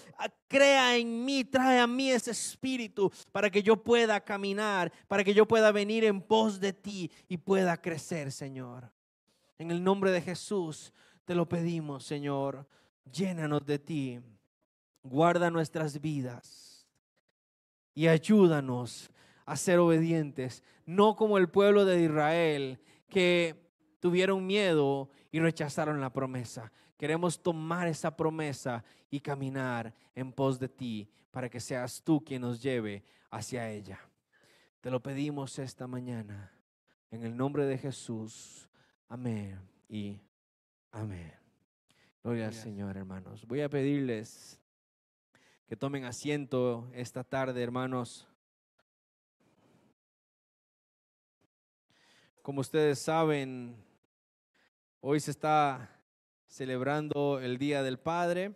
crea 0.48 0.98
en 0.98 1.24
mí, 1.24 1.44
trae 1.44 1.80
a 1.80 1.86
mí 1.86 2.10
ese 2.10 2.32
espíritu 2.32 3.12
para 3.32 3.52
que 3.52 3.62
yo 3.62 3.78
pueda 3.78 4.20
caminar, 4.20 4.92
para 5.08 5.24
que 5.24 5.36
yo 5.36 5.48
pueda 5.48 5.72
venir 5.72 6.04
en 6.04 6.22
pos 6.22 6.60
de 6.60 6.74
ti 6.74 7.12
y 7.30 7.38
pueda 7.38 7.80
crecer, 7.80 8.32
Señor. 8.32 8.92
En 9.60 9.70
el 9.70 9.84
nombre 9.84 10.10
de 10.10 10.22
Jesús 10.22 10.92
te 11.24 11.36
lo 11.36 11.48
pedimos, 11.48 12.04
Señor 12.04 12.68
llénanos 13.12 13.66
de 13.66 13.80
ti, 13.80 14.20
guarda 15.04 15.50
nuestras 15.50 16.00
vidas 16.00 16.88
y 17.94 18.08
ayúdanos 18.08 19.10
a 19.46 19.56
ser 19.56 19.80
obedientes, 19.80 20.64
no 20.86 21.16
como 21.16 21.38
el 21.38 21.50
pueblo 21.50 21.86
de 21.86 22.04
Israel 22.04 22.80
que 23.10 23.70
tuvieron 24.00 24.46
miedo 24.46 25.10
y 25.32 25.40
rechazaron 25.40 26.02
la 26.02 26.12
promesa. 26.12 26.72
Queremos 26.98 27.42
tomar 27.42 27.88
esa 27.88 28.16
promesa 28.16 28.84
y 29.10 29.20
caminar 29.20 29.94
en 30.14 30.32
pos 30.32 30.60
de 30.60 30.70
ti 30.70 31.10
para 31.32 31.50
que 31.50 31.60
seas 31.60 32.02
tú 32.04 32.24
quien 32.24 32.42
nos 32.42 32.62
lleve 32.62 33.04
hacia 33.30 33.70
ella. 33.70 34.00
Te 34.82 34.90
lo 34.90 35.02
pedimos 35.02 35.60
esta 35.60 35.88
mañana 35.88 36.52
en 37.12 37.24
el 37.24 37.36
nombre 37.36 37.66
de 37.66 37.78
Jesús. 37.78 38.70
Amén 39.10 39.60
y 39.90 40.22
amén. 40.92 41.34
Gloria 42.24 42.48
al 42.48 42.54
Señor, 42.54 42.98
hermanos. 42.98 43.46
Voy 43.46 43.62
a 43.62 43.70
pedirles 43.70 44.60
que 45.68 45.76
tomen 45.76 46.06
asiento 46.06 46.90
esta 46.94 47.24
tarde, 47.24 47.62
hermanos. 47.62 48.28
Como 52.46 52.62
ustedes 52.62 53.00
saben, 53.00 53.76
hoy 55.02 55.20
se 55.20 55.32
está 55.32 55.90
celebrando 56.46 57.40
el 57.40 57.58
Día 57.58 57.82
del 57.82 57.98
Padre. 57.98 58.54